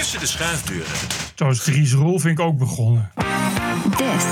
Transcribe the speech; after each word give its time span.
tussen 0.00 0.20
de 0.20 0.26
schuifdeuren. 0.26 1.29
Zo 1.40 1.48
is 1.48 1.62
Dries 1.62 1.92
Rolvink 1.92 2.40
ook 2.40 2.58
begonnen. 2.58 3.10
This 3.96 4.24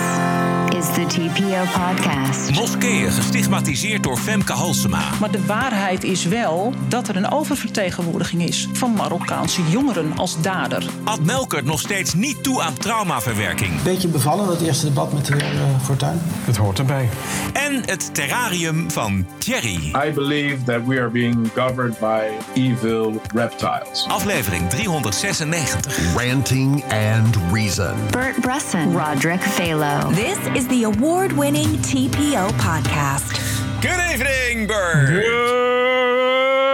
is 0.78 0.86
the 0.94 1.04
TPO 1.06 1.62
podcast. 1.80 2.50
Moskeeën 2.50 3.10
gestigmatiseerd 3.10 4.02
door 4.02 4.16
Femke 4.16 4.52
Halsema. 4.52 5.02
Maar 5.20 5.30
de 5.30 5.46
waarheid 5.46 6.04
is 6.04 6.24
wel 6.24 6.72
dat 6.88 7.08
er 7.08 7.16
een 7.16 7.30
oververtegenwoordiging 7.30 8.42
is 8.42 8.68
van 8.72 8.92
Marokkaanse 8.92 9.62
jongeren 9.70 10.16
als 10.16 10.40
dader. 10.42 10.86
Ad 11.04 11.20
Melkert 11.20 11.64
nog 11.64 11.80
steeds 11.80 12.14
niet 12.14 12.42
toe 12.42 12.62
aan 12.62 12.74
traumaverwerking. 12.74 13.82
Beetje 13.82 14.08
bevallen, 14.08 14.46
dat 14.46 14.60
eerste 14.60 14.86
debat 14.86 15.12
met 15.12 15.26
de 15.26 15.34
heer 15.34 15.54
uh, 15.54 15.80
Fortuyn. 15.82 16.18
Het 16.22 16.56
hoort 16.56 16.78
erbij. 16.78 17.08
En 17.52 17.82
het 17.84 18.14
terrarium 18.14 18.90
van 18.90 19.26
Thierry. 19.38 19.92
I 20.06 20.12
believe 20.14 20.64
that 20.64 20.86
we 20.86 21.00
are 21.00 21.10
being 21.10 21.50
governed 21.54 21.98
by 21.98 22.22
evil 22.54 23.20
reptiles. 23.34 24.06
Aflevering 24.08 24.70
396. 24.70 26.14
Ranting 26.16 26.84
and 26.98 27.36
Reason. 27.52 27.94
Bert 28.10 28.40
Bresson, 28.40 28.92
Roderick 28.92 29.40
Phalo. 29.40 30.12
This 30.14 30.38
is 30.54 30.66
the 30.66 30.84
award 30.84 31.32
winning 31.32 31.78
TPO 31.80 32.50
podcast. 32.56 33.38
Good 33.80 34.00
evening, 34.12 34.66
Bert. 34.66 35.08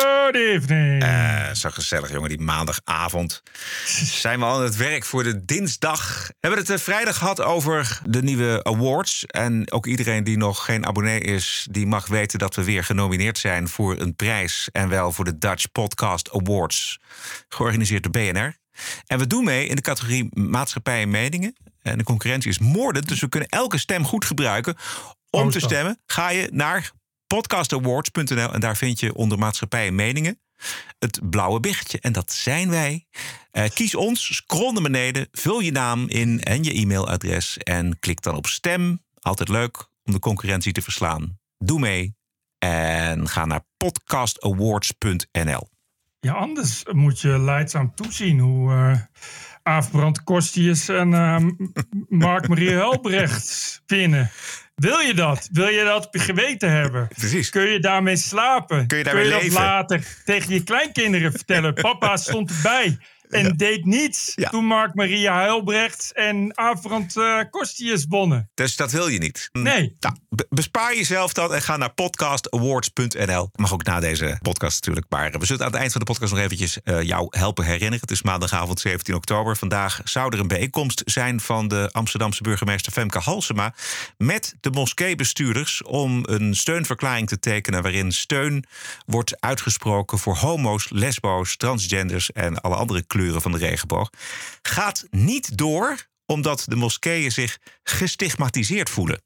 Good 0.02 0.36
evening. 0.36 1.02
Uh, 1.02 1.52
zo 1.52 1.70
gezellig, 1.70 2.12
jongen, 2.12 2.28
die 2.28 2.40
maandagavond. 2.40 3.42
Zijn 4.22 4.38
we 4.38 4.44
al 4.44 4.56
aan 4.56 4.62
het 4.62 4.76
werk 4.76 5.04
voor 5.04 5.22
de 5.22 5.44
dinsdag. 5.44 6.26
We 6.26 6.34
hebben 6.40 6.60
het 6.60 6.70
uh, 6.70 6.76
vrijdag 6.76 7.18
gehad 7.18 7.40
over 7.40 8.00
de 8.06 8.22
nieuwe 8.22 8.60
awards. 8.62 9.26
En 9.26 9.72
ook 9.72 9.86
iedereen 9.86 10.24
die 10.24 10.36
nog 10.36 10.64
geen 10.64 10.86
abonnee 10.86 11.20
is, 11.20 11.66
die 11.70 11.86
mag 11.86 12.06
weten 12.06 12.38
dat 12.38 12.54
we 12.54 12.64
weer 12.64 12.84
genomineerd 12.84 13.38
zijn 13.38 13.68
voor 13.68 13.98
een 13.98 14.16
prijs. 14.16 14.68
En 14.72 14.88
wel 14.88 15.12
voor 15.12 15.24
de 15.24 15.38
Dutch 15.38 15.72
Podcast 15.72 16.30
Awards, 16.32 17.00
georganiseerd 17.48 18.02
door 18.02 18.12
BNR. 18.12 18.62
En 19.06 19.18
we 19.18 19.26
doen 19.26 19.44
mee 19.44 19.66
in 19.66 19.76
de 19.76 19.82
categorie 19.82 20.28
maatschappij 20.32 21.02
en 21.02 21.10
meningen. 21.10 21.54
En 21.82 21.98
de 21.98 22.04
concurrentie 22.04 22.50
is 22.50 22.58
moordend, 22.58 23.08
dus 23.08 23.20
we 23.20 23.28
kunnen 23.28 23.48
elke 23.48 23.78
stem 23.78 24.04
goed 24.04 24.24
gebruiken. 24.24 24.76
Om 25.30 25.50
te 25.50 25.60
stemmen 25.60 26.00
ga 26.06 26.28
je 26.28 26.48
naar 26.52 26.90
podcastawards.nl 27.26 28.52
en 28.52 28.60
daar 28.60 28.76
vind 28.76 29.00
je 29.00 29.14
onder 29.14 29.38
maatschappij 29.38 29.86
en 29.86 29.94
meningen 29.94 30.38
het 30.98 31.30
blauwe 31.30 31.60
biggetje. 31.60 32.00
En 32.00 32.12
dat 32.12 32.32
zijn 32.32 32.70
wij. 32.70 33.06
Uh, 33.52 33.64
kies 33.74 33.94
ons, 33.94 34.34
scroll 34.34 34.72
naar 34.72 34.82
beneden, 34.82 35.28
vul 35.32 35.60
je 35.60 35.72
naam 35.72 36.08
in 36.08 36.42
en 36.42 36.64
je 36.64 36.72
e-mailadres 36.72 37.58
en 37.58 37.98
klik 37.98 38.22
dan 38.22 38.36
op 38.36 38.46
stem. 38.46 39.02
Altijd 39.20 39.48
leuk 39.48 39.88
om 40.04 40.12
de 40.12 40.18
concurrentie 40.18 40.72
te 40.72 40.82
verslaan. 40.82 41.38
Doe 41.58 41.80
mee 41.80 42.16
en 42.58 43.28
ga 43.28 43.44
naar 43.44 43.64
podcastawards.nl. 43.76 45.73
Ja, 46.24 46.32
anders 46.32 46.82
moet 46.92 47.20
je 47.20 47.38
leidzaam 47.38 47.94
toezien 47.94 48.38
hoe 48.38 48.72
uh, 48.72 48.96
Aafbrand 49.62 50.22
Kostius 50.22 50.88
en 50.88 51.10
uh, 51.12 51.36
Mark-Marie 52.08 52.70
Helbrecht 52.70 53.82
winnen. 53.86 54.30
Wil 54.74 54.98
je 54.98 55.14
dat? 55.14 55.48
Wil 55.52 55.68
je 55.68 55.84
dat 55.84 56.08
geweten 56.10 56.70
hebben? 56.70 57.08
Precies. 57.08 57.50
Kun 57.50 57.62
je 57.62 57.78
daarmee 57.78 58.16
slapen? 58.16 58.86
Kun 58.86 58.98
je 58.98 59.04
daarmee 59.04 59.22
Kun 59.24 59.32
je 59.32 59.42
leven? 59.42 59.54
dat 59.54 59.64
later 59.64 60.20
tegen 60.24 60.54
je 60.54 60.62
kleinkinderen 60.62 61.32
vertellen? 61.32 61.74
Papa 61.74 62.16
stond 62.16 62.50
erbij 62.50 62.98
en 63.28 63.44
Ja. 63.44 63.50
deed 63.52 63.84
niets 63.84 64.32
Ja. 64.34 64.48
toen 64.50 64.64
Mark-Maria 64.64 65.40
Helbrecht 65.42 66.12
en 66.14 66.58
Aafbrand 66.58 67.16
uh, 67.16 67.40
Kostius 67.50 68.04
wonnen. 68.08 68.50
Dus 68.54 68.76
dat 68.76 68.90
wil 68.92 69.08
je 69.08 69.18
niet. 69.18 69.48
Nee. 69.52 69.96
Nou, 70.00 70.16
be- 70.28 70.46
bespaar 70.48 70.94
jezelf 70.96 71.32
dat 71.32 71.52
en 71.52 71.62
ga 71.62 71.76
naar 71.76 71.92
podcastawards.nl. 71.94 73.48
Mag 73.54 73.72
ook 73.72 73.84
na 73.84 74.00
deze 74.00 74.38
podcast 74.42 74.74
natuurlijk. 74.74 75.06
Maar 75.08 75.30
we 75.38 75.46
zullen 75.46 75.64
aan 75.64 75.70
het 75.70 75.80
eind 75.80 75.92
van 75.92 76.00
de 76.00 76.06
podcast 76.06 76.32
nog 76.32 76.40
eventjes 76.42 76.82
eh, 76.82 77.02
jou 77.02 77.26
helpen 77.30 77.64
herinneren. 77.64 78.00
Het 78.00 78.10
is 78.10 78.22
maandagavond 78.22 78.80
17 78.80 79.14
oktober. 79.14 79.56
Vandaag 79.56 80.00
zou 80.04 80.32
er 80.32 80.40
een 80.40 80.46
bijeenkomst 80.48 81.02
zijn 81.04 81.40
van 81.40 81.68
de 81.68 81.88
Amsterdamse 81.92 82.42
burgemeester 82.42 82.92
Femke 82.92 83.18
Halsema... 83.18 83.74
met 84.16 84.54
de 84.60 84.70
moskeebestuurders 84.70 85.82
om 85.82 86.20
een 86.22 86.54
steunverklaring 86.54 87.28
te 87.28 87.38
tekenen... 87.38 87.82
waarin 87.82 88.12
steun 88.12 88.64
wordt 89.06 89.40
uitgesproken 89.40 90.18
voor 90.18 90.36
homo's, 90.36 90.86
lesbo's, 90.90 91.56
transgenders... 91.56 92.32
en 92.32 92.60
alle 92.60 92.74
andere 92.74 93.02
kleuren 93.02 93.22
van 93.32 93.52
de 93.52 93.58
regenboog. 93.58 94.10
Gaat 94.62 95.06
niet 95.10 95.56
door 95.56 96.06
omdat 96.26 96.64
de 96.66 96.76
moskeeën 96.76 97.32
zich 97.32 97.58
gestigmatiseerd 97.82 98.90
voelen. 98.90 99.22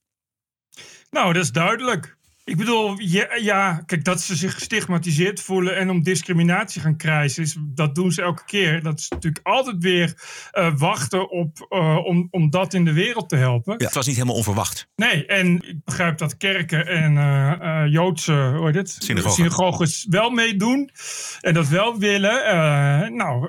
Nou, 1.11 1.33
dat 1.33 1.43
is 1.43 1.53
duidelijk. 1.53 2.17
Ik 2.49 2.57
bedoel, 2.57 2.99
ja, 2.99 3.35
ja, 3.35 3.83
kijk, 3.87 4.05
dat 4.05 4.21
ze 4.21 4.37
zich 4.37 4.55
gestigmatiseerd 4.55 5.41
voelen 5.41 5.77
en 5.77 5.91
om 5.91 6.03
discriminatie 6.03 6.81
gaan 6.81 6.97
krijgen, 6.97 7.43
is, 7.43 7.57
dat 7.61 7.95
doen 7.95 8.13
ze 8.13 8.23
elke 8.23 8.45
keer. 8.45 8.83
Dat 8.83 8.99
is 8.99 9.09
natuurlijk 9.09 9.47
altijd 9.47 9.77
weer 9.79 10.23
eh, 10.51 10.79
wachten 10.79 11.31
op, 11.31 11.67
eh, 11.69 11.97
om, 12.05 12.29
om 12.31 12.51
dat 12.51 12.75
in 12.75 12.85
de 12.85 12.93
wereld 12.93 13.29
te 13.29 13.37
helpen. 13.37 13.75
Ja, 13.79 13.85
het 13.85 13.95
was 13.95 14.07
niet 14.07 14.15
helemaal 14.15 14.37
onverwacht. 14.37 14.89
Nee, 14.97 15.27
en 15.27 15.69
ik 15.69 15.85
begrijp 15.85 16.19
dat 16.19 16.37
kerken 16.37 16.87
en 16.87 17.17
eh, 17.19 17.93
Joodse 17.93 18.53
hoe 18.57 18.67
heet 18.67 18.75
het? 18.75 18.97
Synagogen. 18.99 19.35
synagoges 19.35 20.07
wel 20.11 20.31
meedoen 20.31 20.91
en 21.41 21.55
dat 21.55 21.69
wel 21.69 21.99
willen. 21.99 23.17
Nou, 23.17 23.49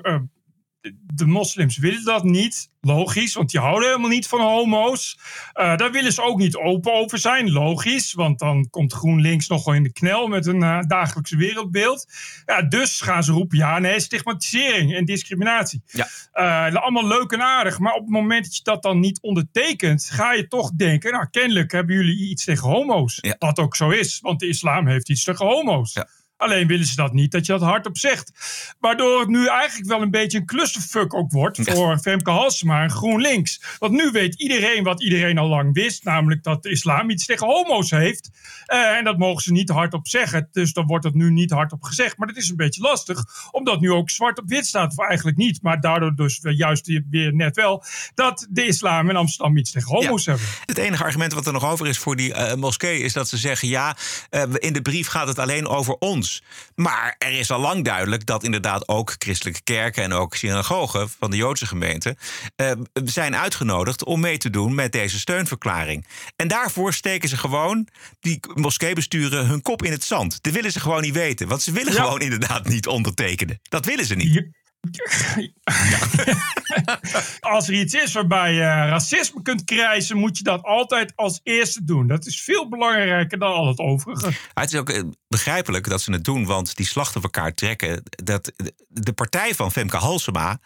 de 1.14 1.26
moslims 1.26 1.78
willen 1.78 2.04
dat 2.04 2.24
niet. 2.24 2.68
Logisch, 2.80 3.34
want 3.34 3.50
die 3.50 3.60
houden 3.60 3.88
helemaal 3.88 4.10
niet 4.10 4.26
van 4.26 4.40
homo's. 4.40 5.18
Eh, 5.52 5.76
daar 5.76 5.90
willen 5.90 6.12
ze 6.12 6.22
ook 6.22 6.38
niet 6.38 6.56
open 6.56 6.92
over 6.92 7.18
zijn. 7.18 7.50
Logisch, 7.50 8.12
want 8.12 8.38
dan 8.38 8.70
komt 8.70 8.92
GroenLinks 8.92 9.48
nog 9.48 9.64
wel 9.64 9.74
in 9.74 9.82
de 9.82 9.92
knel 9.92 10.26
met 10.26 10.46
een 10.46 10.62
eh, 10.62 10.78
dagelijkse 10.86 11.36
wereldbeeld. 11.36 12.06
Ja, 12.46 12.62
dus 12.62 13.00
gaan 13.00 13.24
ze 13.24 13.32
roepen: 13.32 13.58
ja, 13.58 13.78
nee, 13.78 14.00
stigmatisering 14.00 14.94
en 14.94 15.04
discriminatie. 15.04 15.82
Ja. 15.86 16.08
Eh, 16.32 16.74
allemaal 16.74 17.06
leuk 17.06 17.32
en 17.32 17.42
aardig, 17.42 17.78
maar 17.78 17.94
op 17.94 18.00
het 18.00 18.10
moment 18.10 18.44
dat 18.44 18.56
je 18.56 18.62
dat 18.62 18.82
dan 18.82 19.00
niet 19.00 19.20
ondertekent, 19.20 20.08
ga 20.12 20.32
je 20.32 20.48
toch 20.48 20.70
denken: 20.70 21.12
nou, 21.12 21.26
kennelijk 21.30 21.72
hebben 21.72 21.96
jullie 21.96 22.28
iets 22.28 22.44
tegen 22.44 22.68
homo's. 22.68 23.18
Ja. 23.20 23.36
Wat 23.38 23.58
ook 23.58 23.76
zo 23.76 23.90
is, 23.90 24.20
want 24.20 24.40
de 24.40 24.48
islam 24.48 24.86
heeft 24.86 25.08
iets 25.08 25.24
tegen 25.24 25.46
homo's. 25.46 25.92
Ja. 25.92 26.08
Alleen 26.40 26.66
willen 26.66 26.86
ze 26.86 26.96
dat 26.96 27.12
niet, 27.12 27.32
dat 27.32 27.46
je 27.46 27.52
dat 27.52 27.60
hardop 27.60 27.98
zegt. 27.98 28.32
Waardoor 28.78 29.20
het 29.20 29.28
nu 29.28 29.46
eigenlijk 29.46 29.88
wel 29.88 30.02
een 30.02 30.10
beetje 30.10 30.38
een 30.38 30.46
clusterfuck 30.46 31.14
ook 31.14 31.30
wordt 31.30 31.58
voor 31.62 31.98
Femke 31.98 32.30
Halsema 32.30 32.82
en 32.82 32.90
GroenLinks. 32.90 33.62
Want 33.78 33.92
nu 33.92 34.10
weet 34.10 34.34
iedereen 34.34 34.84
wat 34.84 35.02
iedereen 35.02 35.38
al 35.38 35.48
lang 35.48 35.74
wist, 35.74 36.04
namelijk 36.04 36.42
dat 36.42 36.62
de 36.62 36.70
islam 36.70 37.10
iets 37.10 37.26
tegen 37.26 37.46
homo's 37.46 37.90
heeft. 37.90 38.30
Eh, 38.64 38.96
en 38.96 39.04
dat 39.04 39.18
mogen 39.18 39.42
ze 39.42 39.52
niet 39.52 39.68
hardop 39.68 40.08
zeggen, 40.08 40.48
dus 40.52 40.72
dan 40.72 40.86
wordt 40.86 41.04
het 41.04 41.14
nu 41.14 41.30
niet 41.30 41.50
hardop 41.50 41.82
gezegd. 41.82 42.16
Maar 42.16 42.26
dat 42.26 42.36
is 42.36 42.48
een 42.48 42.56
beetje 42.56 42.80
lastig, 42.80 43.24
omdat 43.50 43.80
nu 43.80 43.92
ook 43.92 44.10
zwart 44.10 44.38
op 44.38 44.48
wit 44.48 44.66
staat, 44.66 44.92
of 44.98 45.04
eigenlijk 45.06 45.36
niet, 45.36 45.62
maar 45.62 45.80
daardoor 45.80 46.14
dus 46.14 46.38
juist 46.42 47.00
weer 47.10 47.34
net 47.34 47.56
wel, 47.56 47.84
dat 48.14 48.46
de 48.50 48.66
islam 48.66 49.10
in 49.10 49.16
Amsterdam 49.16 49.56
iets 49.56 49.70
tegen 49.70 49.94
homo's 49.96 50.26
hebben. 50.26 50.46
Het 50.64 50.78
enige 50.78 51.04
argument 51.04 51.32
wat 51.32 51.46
er 51.46 51.52
nog 51.52 51.70
over 51.70 51.86
is 51.86 51.98
voor 51.98 52.16
die 52.16 52.34
eh, 52.34 52.54
moskee 52.54 53.00
is 53.00 53.12
dat 53.12 53.28
ze 53.28 53.36
zeggen: 53.36 53.68
ja, 53.68 53.96
eh, 54.30 54.42
in 54.54 54.72
de 54.72 54.82
brief 54.82 55.06
gaat 55.06 55.28
het 55.28 55.38
alleen 55.38 55.66
over 55.66 55.94
ons. 55.94 56.29
Maar 56.74 57.14
er 57.18 57.32
is 57.32 57.50
al 57.50 57.60
lang 57.60 57.84
duidelijk 57.84 58.26
dat 58.26 58.44
inderdaad 58.44 58.88
ook 58.88 59.14
christelijke 59.18 59.60
kerken 59.64 60.02
en 60.02 60.12
ook 60.12 60.34
synagogen 60.36 61.08
van 61.18 61.30
de 61.30 61.36
Joodse 61.36 61.66
gemeente 61.66 62.16
eh, 62.56 62.72
zijn 63.04 63.36
uitgenodigd 63.36 64.04
om 64.04 64.20
mee 64.20 64.38
te 64.38 64.50
doen 64.50 64.74
met 64.74 64.92
deze 64.92 65.18
steunverklaring. 65.18 66.06
En 66.36 66.48
daarvoor 66.48 66.92
steken 66.92 67.28
ze 67.28 67.36
gewoon 67.36 67.88
die 68.20 68.40
moskeebesturen 68.54 69.46
hun 69.46 69.62
kop 69.62 69.82
in 69.84 69.92
het 69.92 70.04
zand. 70.04 70.42
Dat 70.42 70.52
willen 70.52 70.72
ze 70.72 70.80
gewoon 70.80 71.02
niet 71.02 71.14
weten, 71.14 71.48
want 71.48 71.62
ze 71.62 71.72
willen 71.72 71.92
Ja. 71.92 72.02
gewoon 72.02 72.20
inderdaad 72.20 72.68
niet 72.68 72.86
ondertekenen. 72.86 73.60
Dat 73.68 73.84
willen 73.84 74.04
ze 74.06 74.14
niet. 74.14 74.48
Als 77.40 77.68
er 77.68 77.74
iets 77.74 77.94
is 77.94 78.12
waarbij 78.12 78.52
je 78.52 78.60
racisme 78.60 79.42
kunt 79.42 79.64
krijgen, 79.64 80.16
moet 80.16 80.38
je 80.38 80.44
dat 80.44 80.62
altijd 80.62 81.12
als 81.16 81.40
eerste 81.42 81.84
doen. 81.84 82.06
Dat 82.06 82.26
is 82.26 82.42
veel 82.42 82.68
belangrijker 82.68 83.38
dan 83.38 83.52
al 83.52 83.66
het 83.66 83.78
overige. 83.78 84.30
Het 84.54 84.72
is 84.72 84.78
ook 84.78 84.90
eh, 84.90 85.02
begrijpelijk 85.28 85.88
dat 85.88 86.00
ze 86.00 86.12
het 86.12 86.24
doen, 86.24 86.44
want 86.44 86.76
die 86.76 86.86
slachtofferkaart 86.86 87.56
trekken. 87.56 88.02
Dat 88.24 88.52
de 88.88 89.12
partij 89.12 89.54
van 89.54 89.72
Femke 89.72 89.96
Halsema. 89.96 90.58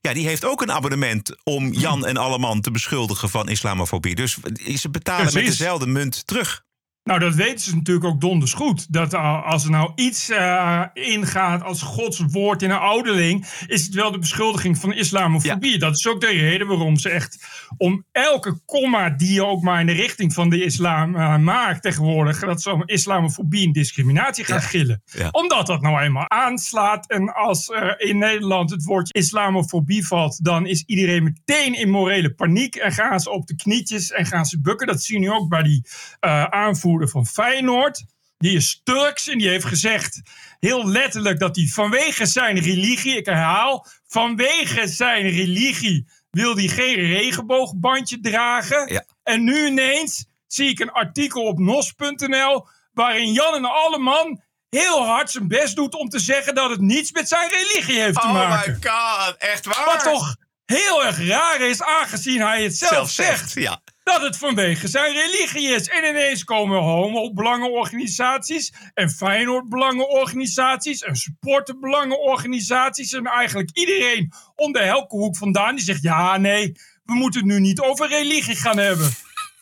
Ja, 0.00 0.12
die 0.12 0.26
heeft 0.26 0.44
ook 0.44 0.62
een 0.62 0.72
abonnement 0.72 1.44
om 1.44 1.72
Jan 1.72 2.06
en 2.06 2.16
Alleman 2.16 2.60
te 2.60 2.70
beschuldigen 2.70 3.28
van 3.28 3.48
islamofobie. 3.48 4.14
Dus 4.14 4.38
ze 4.76 4.90
betalen 4.90 5.34
met 5.34 5.46
dezelfde 5.46 5.86
munt 5.86 6.26
terug. 6.26 6.64
Nou, 7.04 7.18
dat 7.18 7.34
weten 7.34 7.60
ze 7.60 7.74
natuurlijk 7.74 8.06
ook 8.06 8.20
donders 8.20 8.52
goed. 8.52 8.92
Dat 8.92 9.14
uh, 9.14 9.46
als 9.46 9.64
er 9.64 9.70
nou 9.70 9.92
iets 9.94 10.30
uh, 10.30 10.82
ingaat 10.92 11.62
als 11.62 11.82
Gods 11.82 12.22
woord 12.28 12.62
in 12.62 12.70
een 12.70 12.78
ouderling, 12.78 13.46
is 13.66 13.84
het 13.84 13.94
wel 13.94 14.12
de 14.12 14.18
beschuldiging 14.18 14.78
van 14.78 14.92
islamofobie. 14.92 15.72
Ja. 15.72 15.78
Dat 15.78 15.96
is 15.96 16.06
ook 16.06 16.20
de 16.20 16.26
reden 16.26 16.66
waarom 16.66 16.96
ze 16.96 17.08
echt 17.08 17.46
om 17.76 18.04
elke 18.12 18.60
komma 18.64 19.10
die 19.10 19.32
je 19.32 19.44
ook 19.44 19.62
maar 19.62 19.80
in 19.80 19.86
de 19.86 19.92
richting 19.92 20.32
van 20.32 20.50
de 20.50 20.64
islam 20.64 21.14
uh, 21.14 21.36
maakt 21.38 21.82
tegenwoordig, 21.82 22.40
dat 22.40 22.62
ze 22.62 22.70
om 22.70 22.82
islamofobie 22.86 23.66
en 23.66 23.72
discriminatie 23.72 24.44
gaan 24.44 24.60
ja. 24.60 24.66
gillen. 24.66 25.02
Ja. 25.04 25.28
Omdat 25.30 25.66
dat 25.66 25.80
nou 25.80 26.00
eenmaal 26.00 26.30
aanslaat. 26.30 27.08
En 27.10 27.34
als 27.34 27.68
er 27.68 28.00
in 28.00 28.18
Nederland 28.18 28.70
het 28.70 28.84
woordje 28.84 29.12
islamofobie 29.12 30.06
valt, 30.06 30.44
dan 30.44 30.66
is 30.66 30.82
iedereen 30.86 31.22
meteen 31.22 31.74
in 31.74 31.90
morele 31.90 32.34
paniek 32.34 32.74
en 32.74 32.92
gaan 32.92 33.20
ze 33.20 33.30
op 33.30 33.46
de 33.46 33.54
knietjes 33.54 34.10
en 34.10 34.26
gaan 34.26 34.44
ze 34.44 34.60
bukken. 34.60 34.86
Dat 34.86 35.02
zien 35.02 35.20
we 35.20 35.26
nu 35.26 35.32
ook 35.32 35.48
bij 35.48 35.62
die 35.62 35.86
uh, 36.20 36.46
aanvoerder 36.92 37.08
van 37.08 37.26
Feyenoord. 37.26 38.04
die 38.38 38.56
is 38.56 38.80
Turks 38.84 39.28
en 39.28 39.38
die 39.38 39.48
heeft 39.48 39.64
gezegd, 39.64 40.20
heel 40.60 40.86
letterlijk, 40.88 41.38
dat 41.38 41.56
hij 41.56 41.66
vanwege 41.66 42.26
zijn 42.26 42.58
religie, 42.58 43.16
ik 43.16 43.26
herhaal, 43.26 43.86
vanwege 44.06 44.86
zijn 44.86 45.30
religie 45.30 46.06
wil 46.30 46.56
hij 46.56 46.68
geen 46.68 46.94
regenboogbandje 46.94 48.20
dragen. 48.20 48.92
Ja. 48.92 49.04
En 49.22 49.44
nu 49.44 49.66
ineens 49.66 50.26
zie 50.46 50.68
ik 50.68 50.80
een 50.80 50.90
artikel 50.90 51.42
op 51.42 51.58
nos.nl 51.58 52.66
waarin 52.92 53.32
Jan 53.32 53.54
en 53.54 53.64
Alleman 53.64 54.40
heel 54.70 55.06
hard 55.06 55.30
zijn 55.30 55.48
best 55.48 55.76
doet 55.76 55.94
om 55.94 56.08
te 56.08 56.18
zeggen 56.18 56.54
dat 56.54 56.70
het 56.70 56.80
niets 56.80 57.12
met 57.12 57.28
zijn 57.28 57.50
religie 57.50 58.00
heeft 58.00 58.20
te 58.20 58.26
Oh 58.26 58.32
maken. 58.32 58.78
my 58.82 58.90
god, 58.90 59.36
echt 59.36 59.64
waar? 59.64 59.84
Wat 59.84 60.02
toch 60.02 60.36
heel 60.64 61.04
erg 61.04 61.26
raar 61.28 61.60
is, 61.60 61.82
aangezien 61.82 62.40
hij 62.40 62.62
het 62.62 62.76
zelf, 62.76 62.92
zelf 62.92 63.10
zegt 63.10 63.50
zegt. 63.50 63.52
Ja. 63.52 63.80
Dat 64.02 64.20
het 64.22 64.36
vanwege 64.36 64.88
zijn 64.88 65.12
religie 65.12 65.68
is. 65.68 65.88
En 65.88 66.04
ineens 66.04 66.44
komen 66.44 66.78
homo-belangenorganisaties 66.78 68.72
en 68.94 69.10
Feyenoord-belangenorganisaties 69.10 71.02
en 71.02 71.16
supporterbelangenorganisaties 71.16 73.12
en 73.12 73.26
eigenlijk 73.26 73.70
iedereen 73.72 74.32
om 74.54 74.72
de 74.72 74.78
elke 74.78 75.16
hoek 75.16 75.36
vandaan 75.36 75.74
die 75.74 75.84
zegt 75.84 76.02
ja, 76.02 76.36
nee, 76.36 76.72
we 77.04 77.14
moeten 77.14 77.40
het 77.40 77.48
nu 77.48 77.60
niet 77.60 77.80
over 77.80 78.08
religie 78.08 78.56
gaan 78.56 78.78
hebben. 78.78 79.10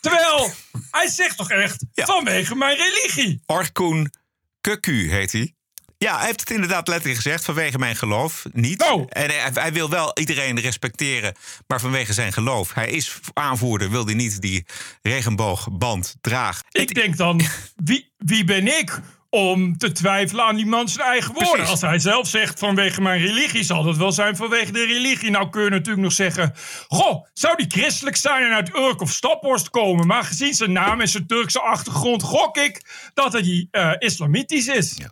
Terwijl 0.01 0.51
hij 0.91 1.09
zegt 1.09 1.37
toch 1.37 1.51
echt 1.51 1.85
Ja. 1.93 2.05
vanwege 2.05 2.55
mijn 2.55 2.77
religie. 2.77 3.43
Orkoen 3.47 4.11
Kuku 4.61 5.11
heet 5.11 5.33
hij. 5.33 5.55
Ja, 6.05 6.17
hij 6.17 6.27
heeft 6.27 6.41
het 6.41 6.51
inderdaad 6.51 6.89
letterlijk 6.89 7.21
gezegd, 7.23 7.45
vanwege 7.45 7.79
mijn 7.79 7.97
geloof 7.97 8.45
niet. 8.53 8.83
Oh. 8.83 9.07
En 9.09 9.31
hij, 9.31 9.51
hij 9.55 9.73
wil 9.73 9.91
wel 9.91 10.11
iedereen 10.19 10.61
respecteren, 10.61 11.35
maar 11.67 11.81
vanwege 11.81 12.13
zijn 12.13 12.33
geloof. 12.33 12.75
Hij 12.75 12.91
is 12.91 13.19
aanvoerder, 13.33 13.91
wil 13.91 14.05
hij 14.05 14.15
niet 14.15 14.41
die 14.41 14.67
regenboogband 15.03 16.17
dragen. 16.21 16.65
Ik 16.71 16.95
denk 16.95 17.17
dan, 17.17 17.41
wie, 17.77 18.13
wie 18.17 18.45
ben 18.45 18.79
ik 18.79 19.01
om 19.31 19.79
te 19.79 19.93
twijfelen 19.93 20.45
aan 20.45 20.57
die 20.57 20.67
man 20.67 20.89
zijn 20.89 21.07
eigen 21.07 21.33
woorden? 21.33 21.53
Precies. 21.53 21.71
Als 21.71 21.81
hij 21.81 21.99
zelf 21.99 22.29
zegt 22.29 22.59
vanwege 22.59 23.01
mijn 23.01 23.21
religie, 23.21 23.63
zal 23.63 23.83
dat 23.83 23.97
wel 23.97 24.13
zijn 24.13 24.37
vanwege 24.37 24.73
de 24.73 24.85
religie. 24.85 25.31
Nou 25.31 25.51
kun 25.51 25.65
je 25.65 25.71
natuurlijk 25.71 26.03
nog 26.03 26.13
zeggen, 26.13 26.55
goh, 26.89 27.27
zou 27.33 27.57
die 27.57 27.71
christelijk 27.71 28.17
zijn 28.17 28.45
en 28.45 28.55
uit 28.55 28.75
Urk 28.75 29.01
of 29.01 29.11
Staphorst 29.11 29.71
komen? 29.71 30.07
Maar 30.07 30.25
gezien 30.25 30.55
zijn 30.55 30.73
naam 30.73 31.01
en 31.01 31.09
zijn 31.09 31.27
Turkse 31.27 31.61
achtergrond 31.61 32.23
gok 32.23 32.57
ik 32.57 32.83
dat 33.15 33.33
hij 33.33 33.69
eh, 33.71 33.93
islamitisch 33.99 34.67
is. 34.67 34.95
Ja. 34.97 35.11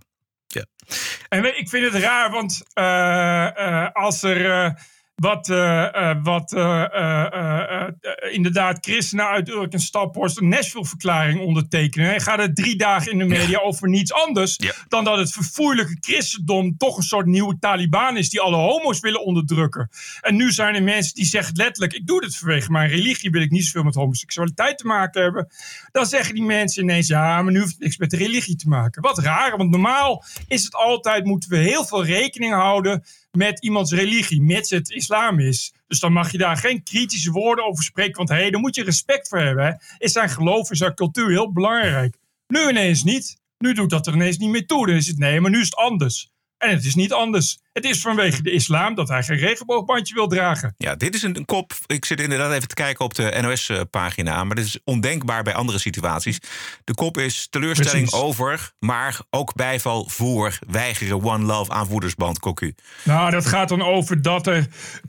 En 1.28 1.58
ik 1.58 1.68
vind 1.68 1.92
het 1.92 2.02
raar, 2.02 2.30
want 2.30 2.62
eh, 2.72 3.56
eh, 3.56 3.90
als 3.92 4.22
er 4.22 4.50
eh, 4.50 4.70
wat, 5.18 5.48
eh, 5.48 6.10
eh, 6.10 6.16
wat 6.22 6.52
eh, 6.52 7.84
inderdaad 8.30 8.78
christenen 8.80 9.26
uit 9.26 9.48
Urk 9.48 9.72
en 9.72 9.80
Staphorst 9.80 10.38
een 10.38 10.48
Nashville-verklaring 10.48 11.40
ondertekenen. 11.40 12.14
En 12.14 12.20
gaat 12.20 12.38
het 12.38 12.56
drie 12.56 12.76
dagen 12.76 13.12
in 13.12 13.18
de 13.18 13.24
media 13.24 13.58
over 13.58 13.88
niets 13.88 14.12
anders 14.12 14.54
Ja. 14.56 14.72
dan 14.88 15.04
dat 15.04 15.18
het 15.18 15.32
verfoeilijke 15.32 15.96
christendom 16.00 16.76
toch 16.76 16.96
een 16.96 17.02
soort 17.02 17.26
nieuwe 17.26 17.58
Taliban 17.58 18.16
is 18.16 18.30
die 18.30 18.40
alle 18.40 18.56
homo's 18.56 19.00
willen 19.00 19.24
onderdrukken. 19.24 19.90
En 20.20 20.36
nu 20.36 20.50
zijn 20.50 20.74
er 20.74 20.82
mensen 20.82 21.14
die 21.14 21.24
zeggen 21.24 21.56
letterlijk: 21.56 21.92
ik 21.92 22.06
doe 22.06 22.20
dit 22.20 22.36
vanwege 22.36 22.70
mijn 22.70 22.88
religie, 22.88 23.30
wil 23.30 23.42
ik 23.42 23.50
niet 23.50 23.64
zoveel 23.64 23.82
met 23.82 23.94
homoseksualiteit 23.94 24.78
te 24.78 24.86
maken 24.86 25.22
hebben. 25.22 25.48
Dan 25.92 26.06
zeggen 26.06 26.34
die 26.34 26.44
mensen 26.44 26.82
ineens: 26.82 27.06
ja, 27.06 27.42
maar 27.42 27.52
nu 27.52 27.58
heeft 27.58 27.72
het 27.72 27.80
niks 27.80 27.96
met 27.96 28.10
de 28.10 28.16
religie 28.16 28.56
te 28.56 28.68
maken. 28.68 29.02
Wat 29.02 29.18
raar, 29.18 29.56
want 29.56 29.70
normaal 29.70 30.24
is 30.48 30.64
het 30.64 30.74
altijd, 30.74 31.24
moeten 31.24 31.50
we 31.50 31.56
heel 31.56 31.84
veel 31.84 32.04
rekening 32.04 32.52
houden 32.52 33.02
met 33.36 33.62
iemands 33.62 33.92
religie, 33.92 34.42
mits 34.42 34.70
het 34.70 34.90
islam 34.90 35.40
is. 35.40 35.74
Dus 35.86 36.00
dan 36.00 36.12
mag 36.12 36.32
je 36.32 36.38
daar 36.38 36.56
geen 36.56 36.82
kritische 36.82 37.30
woorden 37.30 37.64
over 37.64 37.84
spreken, 37.84 38.16
want 38.16 38.28
hé, 38.28 38.34
hey, 38.34 38.50
daar 38.50 38.60
moet 38.60 38.74
je 38.74 38.84
respect 38.84 39.28
voor 39.28 39.40
hebben. 39.40 39.80
Is 39.98 40.12
zijn 40.12 40.30
geloof, 40.30 40.70
is 40.70 40.78
zijn 40.78 40.94
cultuur 40.94 41.28
heel 41.28 41.52
belangrijk. 41.52 42.16
Nu 42.46 42.68
ineens 42.68 43.04
niet. 43.04 43.36
Nu 43.58 43.72
doet 43.72 43.90
dat 43.90 44.06
er 44.06 44.14
ineens 44.14 44.38
niet 44.38 44.50
meer 44.50 44.66
toe. 44.66 44.86
Dan 44.86 44.96
is 44.96 45.06
het 45.06 45.18
nee, 45.18 45.40
maar 45.40 45.50
nu 45.50 45.60
is 45.60 45.64
het 45.64 45.76
anders. 45.76 46.30
En 46.58 46.70
het 46.70 46.84
is 46.84 46.94
niet 46.94 47.12
anders. 47.12 47.58
Het 47.72 47.84
is 47.84 48.00
vanwege 48.00 48.42
de 48.42 48.50
islam 48.50 48.94
dat 48.94 49.08
hij 49.08 49.22
geen 49.22 49.36
regenboogbandje 49.36 50.14
wil 50.14 50.28
dragen. 50.28 50.74
Ja, 50.78 50.94
dit 50.94 51.14
is 51.14 51.22
een, 51.22 51.44
kop. 51.44 51.72
Ik 51.86 52.04
zit 52.04 52.20
inderdaad 52.20 52.52
even 52.52 52.68
te 52.68 52.74
kijken 52.74 53.04
op 53.04 53.14
de 53.14 53.38
NOS-pagina. 53.40 54.44
Maar 54.44 54.56
dit 54.56 54.64
is 54.64 54.78
ondenkbaar 54.84 55.42
bij 55.42 55.54
andere 55.54 55.78
situaties. 55.78 56.38
De 56.84 56.94
kop 56.94 57.18
is 57.18 57.46
teleurstelling 57.50 58.08
Precies. 58.08 58.26
over, 58.26 58.72
maar 58.78 59.20
ook 59.30 59.54
bijval 59.54 60.08
voor 60.08 60.58
weigeren 60.66 61.24
One 61.24 61.44
Love 61.44 61.72
aanvoerdersband 61.72 62.38
Cocu. 62.38 62.74
Nou, 63.02 63.30
dat 63.30 63.46
gaat 63.46 63.68
dan 63.68 63.82
over 63.82 64.22
dat, 64.22 64.46
er, 64.46 64.66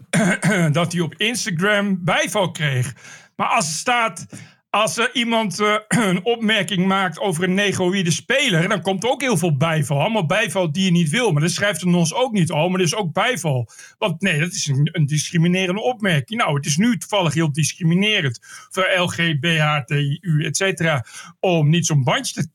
dat 0.71 0.91
hij 0.91 1.01
op 1.01 1.15
Instagram 1.17 2.03
bijval 2.03 2.51
kreeg. 2.51 2.93
Maar 3.35 3.47
als 3.47 3.65
er 3.65 3.73
staat. 3.73 4.25
Als 4.69 4.97
er 4.97 5.09
iemand 5.13 5.59
eh, 5.59 5.75
een 6.09 6.25
opmerking 6.25 6.87
maakt 6.87 7.19
over 7.19 7.43
een 7.43 7.53
negroïde 7.53 8.11
speler, 8.11 8.69
dan 8.69 8.81
komt 8.81 9.03
er 9.03 9.09
ook 9.09 9.21
heel 9.21 9.37
veel 9.37 9.57
bijval. 9.57 9.99
Allemaal 9.99 10.25
bijval 10.25 10.71
die 10.71 10.85
je 10.85 10.91
niet 10.91 11.09
wil. 11.09 11.31
Maar 11.31 11.41
dan 11.41 11.49
schrijft 11.49 11.79
de 11.79 11.85
NOS 11.85 12.13
ook 12.13 12.31
niet. 12.31 12.51
Oh, 12.51 12.69
maar 12.69 12.79
er 12.79 12.85
is 12.85 12.95
ook 12.95 13.13
bijval. 13.13 13.69
Want 13.97 14.21
nee, 14.21 14.39
dat 14.39 14.51
is 14.51 14.67
een, 14.67 14.89
een 14.91 15.05
discriminerende 15.05 15.81
opmerking. 15.81 16.39
Nou, 16.39 16.55
het 16.55 16.65
is 16.65 16.77
nu 16.77 16.97
toevallig 16.97 17.33
heel 17.33 17.51
discriminerend 17.51 18.39
voor 18.69 18.91
LGBTU, 18.97 20.43
et 20.45 20.57
cetera, 20.57 21.05
om 21.39 21.69
niet 21.69 21.85
zo'n 21.85 22.03
bandje 22.03 22.33
te 22.33 22.49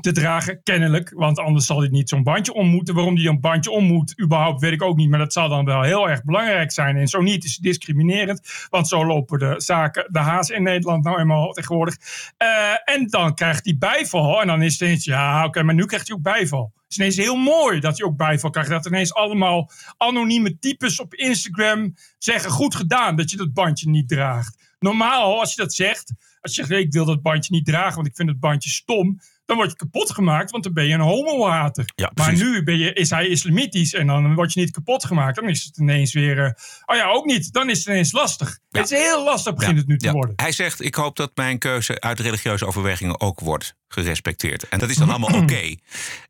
te 0.00 0.12
dragen, 0.12 0.62
kennelijk. 0.62 1.12
Want 1.14 1.38
anders 1.38 1.66
zal 1.66 1.80
hij 1.80 1.88
niet 1.88 2.08
zo'n 2.08 2.22
bandje 2.22 2.52
om 2.52 2.66
moeten. 2.66 2.94
Waarom 2.94 3.16
hij 3.16 3.26
een 3.26 3.40
bandje 3.40 3.70
om 3.70 3.84
moet, 3.84 4.20
überhaupt, 4.20 4.60
weet 4.60 4.72
ik 4.72 4.82
ook 4.82 4.96
niet. 4.96 5.10
Maar 5.10 5.18
dat 5.18 5.32
zal 5.32 5.48
dan 5.48 5.64
wel 5.64 5.82
heel 5.82 6.08
erg 6.08 6.24
belangrijk 6.24 6.72
zijn. 6.72 6.96
En 6.96 7.08
zo 7.08 7.20
niet 7.20 7.44
is 7.44 7.56
discriminerend. 7.56 8.66
Want 8.68 8.88
zo 8.88 9.06
lopen 9.06 9.38
de 9.38 9.54
zaken, 9.56 10.08
de 10.12 10.18
haas 10.18 10.48
in 10.48 10.62
Nederland 10.62 11.04
nou 11.04 11.20
eenmaal 11.20 11.52
tegenwoordig. 11.52 11.96
Eh, 12.36 12.48
en 12.84 13.06
dan 13.06 13.34
krijgt 13.34 13.64
hij 13.64 13.76
bijval. 13.78 14.40
En 14.40 14.46
dan 14.46 14.62
is 14.62 14.72
het 14.72 14.80
ineens, 14.80 15.04
ja, 15.04 15.44
oké, 15.44 15.62
maar 15.62 15.74
nu 15.74 15.86
krijgt 15.86 16.08
hij 16.08 16.16
ook 16.16 16.22
bijval. 16.22 16.72
Het 16.74 16.90
is 16.90 16.96
ineens 16.96 17.16
heel 17.16 17.36
mooi 17.36 17.80
dat 17.80 17.98
hij 17.98 18.06
ook 18.06 18.16
bijval 18.16 18.50
krijgt. 18.50 18.70
Dat 18.70 18.86
ineens 18.86 19.14
allemaal 19.14 19.70
anonieme 19.96 20.58
types 20.58 21.00
op 21.00 21.14
Instagram 21.14 21.94
zeggen: 22.18 22.50
goed 22.50 22.74
gedaan 22.74 23.16
dat 23.16 23.30
je 23.30 23.36
dat 23.36 23.52
bandje 23.52 23.90
niet 23.90 24.08
draagt. 24.08 24.74
Normaal, 24.78 25.40
als 25.40 25.54
je 25.54 25.62
dat 25.62 25.74
zegt, 25.74 26.12
als 26.40 26.54
je 26.54 26.64
zegt: 26.64 26.80
ik 26.80 26.92
wil 26.92 27.04
dat 27.04 27.22
bandje 27.22 27.54
niet 27.54 27.66
dragen, 27.66 27.94
want 27.94 28.06
ik 28.06 28.16
vind 28.16 28.28
het 28.28 28.40
bandje 28.40 28.70
stom. 28.70 29.20
Dan 29.50 29.58
word 29.58 29.70
je 29.70 29.76
kapot 29.76 30.10
gemaakt, 30.12 30.50
want 30.50 30.64
dan 30.64 30.72
ben 30.72 30.86
je 30.86 30.94
een 30.94 31.00
homohater. 31.00 31.84
Ja, 31.94 32.10
maar 32.14 32.32
nu 32.36 32.62
ben 32.62 32.78
je, 32.78 32.92
is 32.92 33.10
hij 33.10 33.26
islamitisch 33.28 33.94
en 33.94 34.06
dan 34.06 34.34
word 34.34 34.52
je 34.52 34.60
niet 34.60 34.70
kapot 34.70 35.04
gemaakt. 35.04 35.36
Dan 35.36 35.48
is 35.48 35.64
het 35.64 35.78
ineens 35.78 36.12
weer. 36.12 36.38
eh, 36.44 36.50
oh 36.86 36.96
ja, 36.96 37.10
ook 37.10 37.24
niet. 37.24 37.52
Dan 37.52 37.70
is 37.70 37.78
het 37.78 37.86
ineens 37.86 38.12
lastig. 38.12 38.58
Ja. 38.68 38.80
Het 38.80 38.90
is 38.90 38.98
heel 38.98 39.24
lastig, 39.24 39.54
begint 39.54 39.78
het 39.78 39.86
nu 39.86 39.96
te 39.98 40.06
Ja. 40.06 40.12
worden. 40.12 40.32
Hij 40.36 40.52
zegt: 40.52 40.84
Ik 40.84 40.94
hoop 40.94 41.16
dat 41.16 41.30
mijn 41.34 41.58
keuze 41.58 42.00
uit 42.00 42.20
religieuze 42.20 42.66
overwegingen 42.66 43.20
ook 43.20 43.40
wordt 43.40 43.74
gerespecteerd. 43.88 44.68
En 44.68 44.78
dat 44.78 44.90
is 44.90 44.96
dan 44.96 45.10
allemaal 45.14 45.40
oké. 45.42 45.74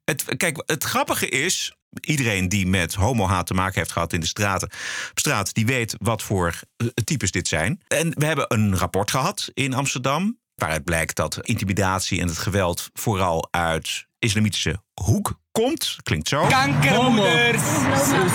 Het, 0.04 0.24
kijk, 0.36 0.62
het 0.66 0.84
grappige 0.84 1.28
is. 1.28 1.74
Iedereen 2.00 2.48
die 2.48 2.66
met 2.66 2.94
homohaat 2.94 3.46
te 3.46 3.54
maken 3.54 3.78
heeft 3.78 3.92
gehad 3.92 4.12
in 4.12 4.20
de 4.20 4.26
straten, 4.26 4.68
op 5.10 5.18
straat, 5.18 5.54
die 5.54 5.66
weet 5.66 5.94
wat 5.98 6.22
voor 6.22 6.54
eh, 6.76 6.86
types 7.04 7.30
dit 7.30 7.48
zijn. 7.48 7.80
En 7.86 8.10
we 8.18 8.26
hebben 8.26 8.44
een 8.48 8.76
rapport 8.76 9.10
gehad 9.10 9.50
in 9.54 9.74
Amsterdam. 9.74 10.38
Waaruit 10.60 10.84
blijkt 10.84 11.16
dat 11.16 11.38
intimidatie 11.42 12.20
en 12.20 12.28
het 12.28 12.38
geweld 12.38 12.90
vooral 12.92 13.48
uit 13.50 14.06
islamitische 14.18 14.80
hoek 14.94 15.38
komt. 15.52 15.96
Klinkt 16.02 16.28
zo. 16.28 16.46
Kankermoeders. 16.46 17.62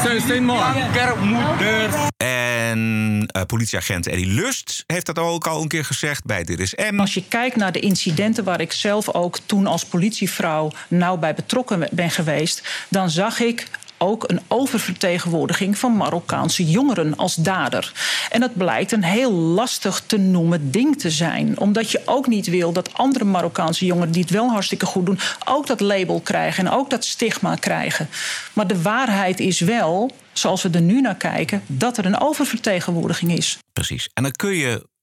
Kankermoeders. 0.04 1.96
En 2.18 3.24
eh, 3.28 3.42
politieagent 3.44 4.08
Eddie 4.08 4.28
Lust 4.28 4.84
heeft 4.88 5.06
dat 5.06 5.20
ook 5.20 5.48
al 5.48 5.62
een 5.62 5.68
keer 5.68 5.86
gezegd 5.86 6.26
bij 6.26 6.44
Dit 6.44 6.60
is 6.60 6.76
M. 6.92 7.00
Als 7.00 7.14
je 7.14 7.28
kijkt 7.28 7.56
naar 7.56 7.72
de 7.72 7.80
incidenten 7.80 8.44
waar 8.44 8.62
ik 8.62 8.72
zelf 8.72 9.14
ook 9.14 9.38
toen 9.46 9.68
als 9.68 9.86
politievrouw 9.86 10.72
nauw 10.88 11.18
bij 11.18 11.34
betrokken 11.34 11.88
ben 11.92 12.12
geweest, 12.12 12.86
dan 12.90 13.10
zag 13.10 13.40
ik 13.40 13.68
ook 13.98 14.30
een 14.30 14.42
oververtegenwoordiging 14.48 15.78
van 15.78 15.98
Marokkaanse 15.98 16.70
jongeren 16.70 17.18
als 17.18 17.36
dader. 17.36 17.92
En 18.32 18.40
dat 18.40 18.58
blijkt 18.58 18.92
een 18.92 19.04
heel 19.04 19.32
lastig 19.32 20.04
te 20.06 20.18
noemen 20.18 20.72
ding 20.72 21.00
te 21.00 21.10
zijn. 21.10 21.60
Omdat 21.60 21.92
je 21.92 22.02
ook 22.06 22.28
niet 22.28 22.48
wil 22.48 22.72
dat 22.72 22.94
andere 22.94 23.26
Marokkaanse 23.26 23.86
jongeren 23.86 24.12
die 24.12 24.22
het 24.22 24.32
wel 24.32 24.50
hartstikke 24.50 24.86
goed 24.86 25.06
doen, 25.06 25.20
ook 25.46 25.68
dat 25.68 25.80
label 25.80 26.20
krijgen 26.20 26.66
en 26.66 26.72
ook 26.72 26.90
dat 26.90 27.06
stigma 27.06 27.56
krijgen. 27.56 28.10
Maar 28.54 28.68
de 28.68 28.82
waarheid 28.82 29.40
is 29.40 29.60
wel, 29.60 30.12
zoals 30.34 30.64
we 30.64 30.70
er 30.70 30.82
nu 30.82 31.02
naar 31.02 31.16
kijken, 31.16 31.62
dat 31.68 31.98
er 31.98 32.06
een 32.06 32.20
oververtegenwoordiging 32.20 33.38
is. 33.38 33.58
Precies. 33.74 34.10
En 34.14 34.24
dan 34.24 34.32
kun 34.32 34.56
je 34.56 34.94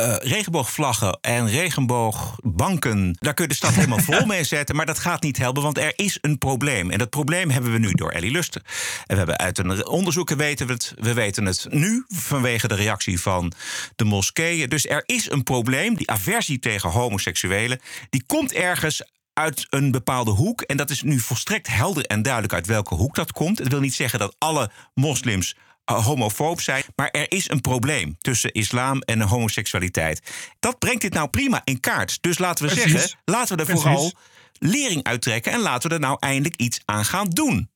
eh, 0.00 0.30
regenboogvlaggen 0.30 1.18
en 1.20 1.48
regenboogbanken. 1.48 3.16
Daar 3.18 3.34
kun 3.34 3.44
je 3.44 3.50
de 3.50 3.56
stad 3.56 3.74
helemaal 3.74 3.98
vol 3.98 4.26
mee 4.26 4.44
zetten. 4.44 4.76
Maar 4.76 4.86
dat 4.86 4.98
gaat 4.98 5.22
niet 5.22 5.36
helpen, 5.36 5.62
want 5.62 5.78
er 5.78 5.92
is 5.96 6.18
een 6.20 6.38
probleem. 6.38 6.90
En 6.90 6.98
dat 6.98 7.10
probleem 7.10 7.50
hebben 7.50 7.72
we 7.72 7.78
nu 7.78 7.92
door 7.92 8.10
Ellie 8.10 8.30
Lusten. 8.30 8.62
En 9.06 9.06
we 9.06 9.16
hebben 9.16 9.38
uit 9.38 9.58
een 9.58 9.86
onderzoek 9.86 10.30
weten 10.30 10.66
we 10.66 10.72
het. 10.72 10.94
We 10.98 11.14
weten 11.14 11.44
het 11.44 11.66
nu 11.70 12.04
vanwege 12.08 12.68
de 12.68 12.74
reactie 12.74 13.20
van 13.20 13.52
de 13.96 14.04
moskeeën. 14.04 14.68
Dus 14.68 14.86
er 14.86 15.02
is 15.06 15.30
een 15.30 15.42
probleem. 15.42 15.94
Die 15.94 16.10
aversie 16.10 16.58
tegen 16.58 16.90
homoseksuelen. 16.90 17.80
Die 18.10 18.24
komt 18.26 18.52
ergens 18.52 19.02
uit 19.32 19.66
een 19.70 19.90
bepaalde 19.90 20.30
hoek. 20.30 20.60
En 20.60 20.76
dat 20.76 20.90
is 20.90 21.02
nu 21.02 21.18
volstrekt 21.18 21.66
helder 21.66 22.04
en 22.04 22.22
duidelijk 22.22 22.54
uit 22.54 22.66
welke 22.66 22.94
hoek 22.94 23.14
dat 23.14 23.32
komt. 23.32 23.58
Het 23.58 23.68
wil 23.68 23.80
niet 23.80 23.94
zeggen 23.94 24.18
dat 24.18 24.34
alle 24.38 24.70
moslims 24.94 25.56
homofoob 25.94 26.60
zijn. 26.60 26.82
Maar 26.96 27.08
er 27.10 27.32
is 27.32 27.50
een 27.50 27.60
probleem 27.60 28.16
tussen 28.20 28.52
islam 28.52 29.00
en 29.00 29.20
homoseksualiteit. 29.20 30.22
Dat 30.60 30.78
brengt 30.78 31.00
dit 31.00 31.12
nou 31.14 31.28
prima 31.28 31.60
in 31.64 31.80
kaart. 31.80 32.18
Dus 32.22 32.38
laten 32.38 32.66
we 32.66 32.72
Precies. 32.72 32.92
zeggen, 32.92 33.18
laten 33.24 33.54
we 33.56 33.62
er 33.62 33.68
Precies. 33.68 33.82
vooral 33.84 34.12
lering 34.58 35.02
uittrekken 35.04 35.52
en 35.52 35.60
laten 35.60 35.88
we 35.88 35.94
er 35.94 36.00
nou 36.00 36.16
eindelijk 36.20 36.56
iets 36.56 36.80
aan 36.84 37.04
gaan 37.04 37.28
doen. 37.28 37.70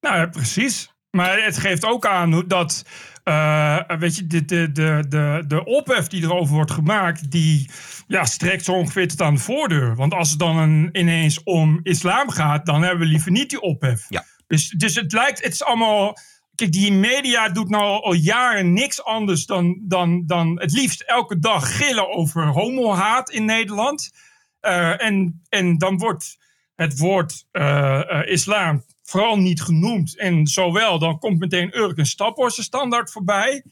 Nou 0.00 0.16
ja, 0.16 0.26
precies. 0.26 0.92
Maar 1.10 1.42
het 1.44 1.58
geeft 1.58 1.84
ook 1.84 2.06
aan 2.06 2.32
hoe 2.32 2.46
dat. 2.46 2.84
eh, 3.24 3.78
weet 3.98 4.16
je, 4.16 4.26
de, 4.26 4.44
de, 4.44 4.72
de, 4.72 5.04
de, 5.08 5.44
de 5.46 5.64
ophef 5.64 6.06
die 6.06 6.22
erover 6.22 6.54
wordt 6.54 6.70
gemaakt, 6.70 7.30
die 7.30 7.70
ja, 8.06 8.24
strekt 8.24 8.64
zo 8.64 8.72
ongeveer 8.72 9.08
tot 9.08 9.22
aan 9.22 9.34
de 9.34 9.40
voordeur. 9.40 9.94
Want 9.96 10.14
als 10.14 10.30
het 10.30 10.38
dan 10.38 10.56
een, 10.56 10.88
ineens 10.92 11.42
om 11.42 11.80
islam 11.82 12.30
gaat, 12.30 12.66
dan 12.66 12.82
hebben 12.82 13.00
we 13.06 13.12
liever 13.12 13.30
niet 13.30 13.50
die 13.50 13.60
ophef. 13.60 14.04
Ja. 14.08 14.24
Dus, 14.46 14.68
dus 14.68 14.94
het 14.94 15.12
lijkt, 15.12 15.42
het 15.42 15.52
is 15.52 15.64
allemaal. 15.64 16.16
Kijk, 16.58 16.72
die 16.72 16.92
media 16.92 17.48
doet 17.48 17.68
nou 17.68 18.02
al, 18.02 18.12
jaren 18.12 18.72
niks 18.72 19.04
anders 19.04 19.46
dan, 19.46 19.80
dan, 19.82 20.26
dan 20.26 20.60
het 20.60 20.72
liefst 20.72 21.00
elke 21.00 21.38
dag 21.38 21.76
gillen 21.76 22.08
over 22.08 22.46
homohaat 22.46 23.30
in 23.30 23.44
Nederland. 23.44 24.10
Eh, 24.60 25.02
en, 25.02 25.42
en 25.48 25.78
dan 25.78 25.98
wordt 25.98 26.38
het 26.74 26.98
woord 26.98 27.46
eh, 27.50 28.20
islam 28.24 28.84
vooral 29.02 29.38
niet 29.38 29.62
genoemd. 29.62 30.16
En 30.16 30.46
zowel, 30.46 30.98
dan 30.98 31.18
komt 31.18 31.38
meteen 31.38 31.76
Urk 31.76 31.98
en 31.98 32.06
Staphorst 32.06 32.62
standaard 32.62 33.10
voorbij. 33.10 33.64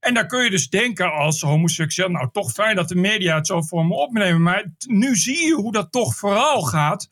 En 0.00 0.14
dan 0.14 0.26
kun 0.26 0.44
je 0.44 0.50
dus 0.50 0.68
denken 0.68 1.12
als 1.12 1.40
homoseksueel, 1.40 2.10
nou 2.10 2.28
toch 2.32 2.52
fijn 2.52 2.76
dat 2.76 2.88
de 2.88 2.94
media 2.94 3.34
het 3.34 3.46
zo 3.46 3.62
voor 3.62 3.86
me 3.86 3.94
opnemen. 3.94 4.42
Maar 4.42 4.74
nu 4.86 5.16
zie 5.16 5.46
je 5.46 5.52
hoe 5.52 5.72
dat 5.72 5.92
toch 5.92 6.16
vooral 6.16 6.62
gaat 6.62 7.08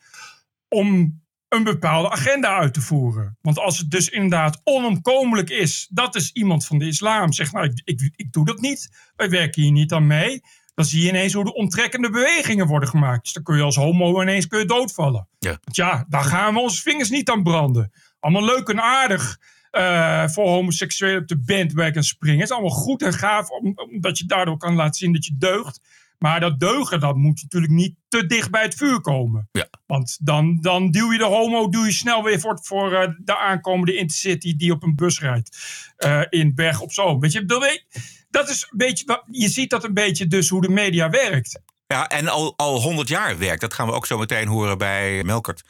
om 0.68 1.22
een 1.54 1.64
bepaalde 1.64 2.10
agenda 2.10 2.56
uit 2.56 2.74
te 2.74 2.80
voeren. 2.80 3.38
Want 3.40 3.58
als 3.58 3.78
het 3.78 3.90
dus 3.90 4.08
inderdaad 4.08 4.60
onomkomelijk 4.64 5.50
is 5.50 5.88
dat 5.90 6.14
is 6.14 6.32
iemand 6.32 6.66
van 6.66 6.78
de 6.78 6.86
islam 6.86 7.32
zegt, 7.32 7.52
nou 7.52 7.66
ik, 7.66 7.80
ik, 7.84 8.12
ik 8.16 8.32
doe 8.32 8.44
dat 8.44 8.60
niet, 8.60 8.90
wij 9.16 9.30
werken 9.30 9.62
hier 9.62 9.72
niet 9.72 9.92
aan 9.92 10.06
mee. 10.06 10.40
Dan 10.74 10.84
zie 10.84 11.02
je 11.02 11.08
ineens 11.08 11.32
hoe 11.32 11.44
de 11.44 11.54
onttrekkende 11.54 12.10
bewegingen 12.10 12.66
worden 12.66 12.88
gemaakt. 12.88 13.22
Dus 13.22 13.32
dan 13.32 13.42
kun 13.42 13.56
je 13.56 13.62
als 13.62 13.76
homo 13.76 14.22
ineens 14.22 14.46
kun 14.46 14.58
je 14.58 14.64
doodvallen. 14.64 15.28
Ja. 15.38 15.58
Want 15.64 15.76
ja, 15.76 16.04
daar 16.08 16.24
gaan 16.24 16.54
we 16.54 16.60
onze 16.60 16.82
vingers 16.82 17.10
niet 17.10 17.30
aan 17.30 17.42
branden. 17.42 17.92
Allemaal 18.20 18.44
leuk 18.44 18.68
en 18.68 18.82
aardig 18.82 19.38
eh, 19.70 20.28
voor 20.28 20.48
homoseksuelen 20.48 21.20
op 21.22 21.28
de 21.28 21.38
bandwagon 21.38 22.02
springen. 22.02 22.40
Het 22.40 22.48
is 22.48 22.54
allemaal 22.54 22.76
goed 22.78 23.02
en 23.02 23.12
gaaf, 23.12 23.48
om- 23.48 23.78
omdat 23.78 24.18
je 24.18 24.26
daardoor 24.26 24.56
kan 24.56 24.74
laten 24.74 24.94
zien 24.94 25.12
dat 25.12 25.24
je 25.24 25.34
deugt. 25.38 25.80
Maar 26.24 26.40
dat 26.40 26.60
deugen, 26.60 27.00
dat 27.00 27.16
moet 27.16 27.42
natuurlijk 27.42 27.72
niet 27.72 27.94
te 28.08 28.26
dicht 28.26 28.50
bij 28.50 28.62
het 28.62 28.74
vuur 28.74 29.00
komen. 29.00 29.48
Ja. 29.52 29.66
Want 29.86 30.18
dan, 30.20 30.58
dan 30.60 30.90
duw 30.90 31.12
je 31.12 31.18
de 31.18 31.24
homo 31.24 31.68
duw 31.68 31.84
je 31.84 31.92
snel 31.92 32.22
weer 32.22 32.40
voor, 32.40 32.58
voor 32.62 32.92
eh, 32.92 33.08
de 33.18 33.36
aankomende 33.36 33.96
intercity 33.96 34.56
die 34.56 34.72
op 34.72 34.82
een 34.82 34.94
bus 34.94 35.20
rijdt. 35.20 35.58
eh, 35.96 36.22
in 36.28 36.54
Berg 36.54 36.80
op 36.80 36.92
Zoom. 36.92 37.20
Weet 37.20 37.32
je, 37.32 37.44
dat, 37.44 37.82
dat 38.30 38.48
is 38.48 38.66
een 38.70 38.78
beetje, 38.78 39.22
je 39.30 39.48
ziet 39.48 39.70
dat 39.70 39.84
een 39.84 39.94
beetje 39.94 40.26
dus 40.26 40.48
hoe 40.48 40.60
de 40.60 40.68
media 40.68 41.10
werkt. 41.10 41.60
Ja, 41.86 42.08
en 42.08 42.28
al, 42.28 42.54
al 42.56 42.80
100 42.80 43.08
jaar 43.08 43.38
werkt. 43.38 43.60
Dat 43.60 43.74
gaan 43.74 43.86
we 43.86 43.92
ook 43.92 44.06
zo 44.06 44.18
meteen 44.18 44.48
horen 44.48 44.78
bij 44.78 45.24
Melkert. 45.24 45.64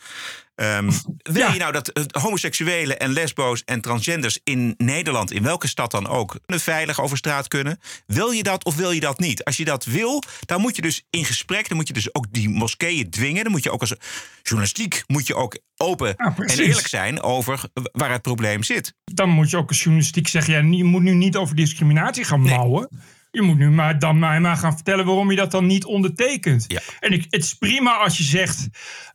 Ehm, 0.54 0.90
wil 1.22 1.42
Ja. 1.42 1.52
je 1.52 1.58
nou 1.58 1.72
dat 1.72 1.88
eh, 1.88 2.02
homoseksuelen 2.22 2.98
en 3.00 3.10
lesbo's 3.12 3.62
en 3.64 3.80
transgenders 3.80 4.38
in 4.44 4.74
Nederland, 4.76 5.32
in 5.32 5.42
welke 5.42 5.68
stad 5.68 5.90
dan 5.90 6.06
ook, 6.08 6.38
veilig 6.46 7.00
over 7.00 7.16
straat 7.16 7.48
kunnen? 7.48 7.78
Wil 8.06 8.30
je 8.30 8.42
dat 8.42 8.64
of 8.64 8.76
wil 8.76 8.90
je 8.90 9.00
dat 9.00 9.18
niet? 9.18 9.44
Als 9.44 9.56
je 9.56 9.64
dat 9.64 9.84
wil, 9.84 10.22
dan 10.40 10.60
moet 10.60 10.76
je 10.76 10.82
dus 10.82 11.02
in 11.10 11.24
gesprek, 11.24 11.68
dan 11.68 11.76
moet 11.76 11.86
je 11.88 11.94
dus 11.94 12.14
ook 12.14 12.26
die 12.30 12.48
moskeeën 12.48 13.10
dwingen. 13.10 13.42
Dan 13.42 13.52
moet 13.52 13.62
je 13.62 13.70
ook 13.70 13.80
als 13.80 13.94
journalistiek 14.42 15.02
moet 15.06 15.26
je 15.26 15.34
ook 15.34 15.58
open 15.76 16.14
Ja, 16.16 16.34
en 16.36 16.58
eerlijk 16.58 16.86
zijn 16.88 17.22
over 17.22 17.60
waar 17.92 18.10
het 18.10 18.22
probleem 18.22 18.62
zit. 18.62 18.94
dan 19.04 19.28
moet 19.28 19.50
je 19.50 19.56
ook 19.56 19.68
als 19.68 19.78
journalistiek 19.82 20.28
zeggen: 20.28 20.52
ja, 20.70 20.76
je 20.76 20.84
moet 20.84 21.02
nu 21.02 21.14
niet 21.14 21.36
over 21.36 21.56
discriminatie 21.56 22.24
gaan 22.24 22.40
mouwen. 22.40 22.88
Je 23.34 23.42
moet 23.42 23.58
nu 23.58 23.70
maar 23.70 23.98
dan 23.98 24.18
mij 24.18 24.40
maar 24.40 24.56
gaan 24.56 24.74
vertellen 24.74 25.04
waarom 25.04 25.30
je 25.30 25.36
dat 25.36 25.50
dan 25.50 25.66
niet 25.66 25.84
ondertekent. 25.84 26.64
Ja. 26.68 26.80
En 27.00 27.12
ik, 27.12 27.24
het 27.28 27.42
is 27.42 27.54
prima 27.54 27.96
als 27.96 28.16
je 28.16 28.22
zegt: 28.22 28.68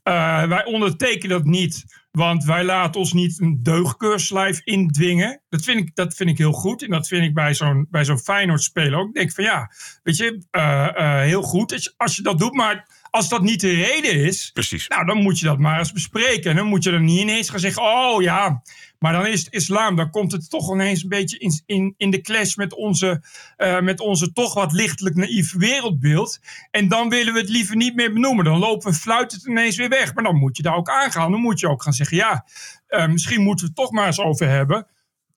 eh, 0.03 0.43
wij 0.43 0.65
ondertekenen 0.65 1.37
dat 1.37 1.45
niet, 1.45 1.85
want 2.11 2.43
wij 2.43 2.63
laten 2.63 2.99
ons 2.99 3.13
niet 3.13 3.39
een 3.39 3.63
deugdkeurslijf 3.63 4.61
indwingen. 4.63 5.41
Dat 5.49 5.63
vind, 5.63 5.79
ik, 5.79 5.95
dat 5.95 6.15
vind 6.15 6.29
ik 6.29 6.37
heel 6.37 6.51
goed. 6.51 6.83
En 6.83 6.89
dat 6.89 7.07
vind 7.07 7.23
ik 7.23 7.33
bij 7.33 7.53
zo'n, 7.53 7.87
bij 7.89 8.05
zo'n 8.05 8.19
Feyenoord 8.19 8.63
spelen 8.63 8.99
ook. 8.99 9.07
Ik 9.07 9.13
denk 9.13 9.31
van 9.31 9.43
ja, 9.43 9.71
weet 10.03 10.17
je, 10.17 10.45
eh, 10.51 10.87
eh, 10.95 11.21
heel 11.21 11.41
goed 11.41 11.73
als 11.73 11.83
je, 11.83 11.93
als 11.97 12.15
je 12.15 12.21
dat 12.21 12.39
doet, 12.39 12.53
maar 12.53 12.87
als 13.09 13.29
dat 13.29 13.41
niet 13.41 13.61
de 13.61 13.73
reden 13.73 14.15
is, 14.15 14.49
Precies. 14.53 14.87
nou, 14.87 15.05
dan 15.05 15.17
moet 15.17 15.39
je 15.39 15.45
dat 15.45 15.59
maar 15.59 15.79
eens 15.79 15.91
bespreken. 15.91 16.49
En 16.51 16.57
dan 16.57 16.67
moet 16.67 16.83
je 16.83 16.91
er 16.91 17.01
niet 17.01 17.19
ineens 17.19 17.49
gaan 17.49 17.59
zeggen: 17.59 17.83
oh 17.83 18.21
ja, 18.21 18.61
maar 18.99 19.13
dan 19.13 19.27
is 19.27 19.39
het 19.43 19.53
islam. 19.53 19.95
Dan 19.95 20.09
komt 20.09 20.31
het 20.31 20.49
toch 20.49 20.73
ineens 20.73 21.03
een 21.03 21.09
beetje 21.09 21.37
in, 21.37 21.61
in, 21.65 21.93
in 21.97 22.09
de 22.09 22.21
clash 22.21 22.55
met 22.55 22.73
onze, 22.73 23.23
eh, 23.57 23.79
met 23.79 23.99
onze 23.99 24.33
toch 24.33 24.53
wat 24.53 24.71
lichtelijk 24.71 25.15
naïef 25.15 25.53
wereldbeeld. 25.53 26.39
En 26.71 26.87
dan 26.87 27.09
willen 27.09 27.33
we 27.33 27.39
het 27.39 27.49
liever 27.49 27.75
niet 27.75 27.95
meer 27.95 28.13
benoemen. 28.13 28.45
Dan 28.45 28.59
lopen 28.59 28.91
we 28.91 28.97
fluit 28.97 29.31
het 29.31 29.45
ineens 29.47 29.77
weer 29.77 29.89
weg. 29.89 30.13
Maar 30.13 30.23
dan 30.23 30.35
moet 30.35 30.57
je 30.57 30.63
daar 30.63 30.75
ook 30.75 30.89
aangaan. 30.89 31.31
Dan 31.31 31.41
moet 31.41 31.59
je 31.59 31.69
ook 31.69 31.83
gaan 31.83 31.93
zeggen: 31.93 32.17
ja, 32.17 32.45
eh, 32.87 33.07
misschien 33.07 33.41
moeten 33.41 33.65
we 33.65 33.71
het 33.71 33.81
toch 33.81 33.91
maar 33.91 34.05
eens 34.05 34.19
over 34.19 34.47
hebben. 34.47 34.87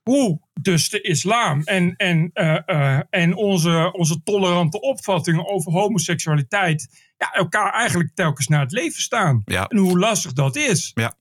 Hoe 0.02 0.40
dus 0.60 0.88
de 0.88 1.00
islam 1.00 1.62
en, 1.62 1.96
en, 1.96 2.30
eh, 2.32 3.00
en 3.10 3.34
onze, 3.34 3.92
onze 3.92 4.22
tolerante 4.22 4.80
opvattingen 4.80 5.46
over 5.46 5.72
homoseksualiteit 5.72 7.10
ja, 7.18 7.32
elkaar 7.32 7.72
eigenlijk 7.72 8.14
telkens 8.14 8.48
naar 8.48 8.60
het 8.60 8.72
leven 8.72 9.02
staan. 9.02 9.42
Ja. 9.44 9.66
En 9.66 9.76
hoe 9.76 9.98
lastig 9.98 10.32
dat 10.32 10.56
is. 10.56 10.90
Ja. 10.94 11.14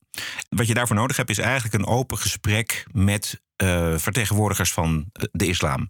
Wat 0.49 0.67
je 0.67 0.73
daarvoor 0.73 0.95
nodig 0.95 1.17
hebt 1.17 1.29
is 1.29 1.37
eigenlijk 1.37 1.73
een 1.73 1.85
open 1.85 2.17
gesprek 2.17 2.85
met 2.91 3.41
eh, 3.55 3.97
vertegenwoordigers 3.97 4.73
van 4.73 5.05
eh, 5.13 5.23
de 5.31 5.47
islam. 5.47 5.89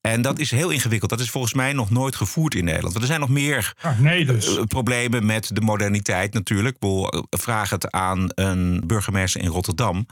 En 0.00 0.22
dat 0.22 0.38
is 0.38 0.50
heel 0.50 0.70
ingewikkeld. 0.70 1.10
Dat 1.10 1.20
is 1.20 1.30
volgens 1.30 1.54
mij 1.54 1.72
nog 1.72 1.90
nooit 1.90 2.16
gevoerd 2.16 2.54
in 2.54 2.64
Nederland. 2.64 2.92
Want 2.92 3.04
er 3.04 3.10
zijn 3.10 3.20
nog 3.20 3.28
meer 3.28 3.74
Ah, 3.82 3.98
nee, 3.98 4.24
dus. 4.24 4.56
eh, 4.56 4.62
problemen 4.64 5.26
met 5.26 5.50
de 5.52 5.60
moderniteit 5.60 6.32
natuurlijk. 6.34 6.76
Eh, 6.80 7.06
vraag 7.30 7.70
het 7.70 7.90
aan 7.90 8.26
een 8.34 8.82
burgemeester 8.86 9.40
in 9.40 9.48
Rotterdam. 9.48 10.06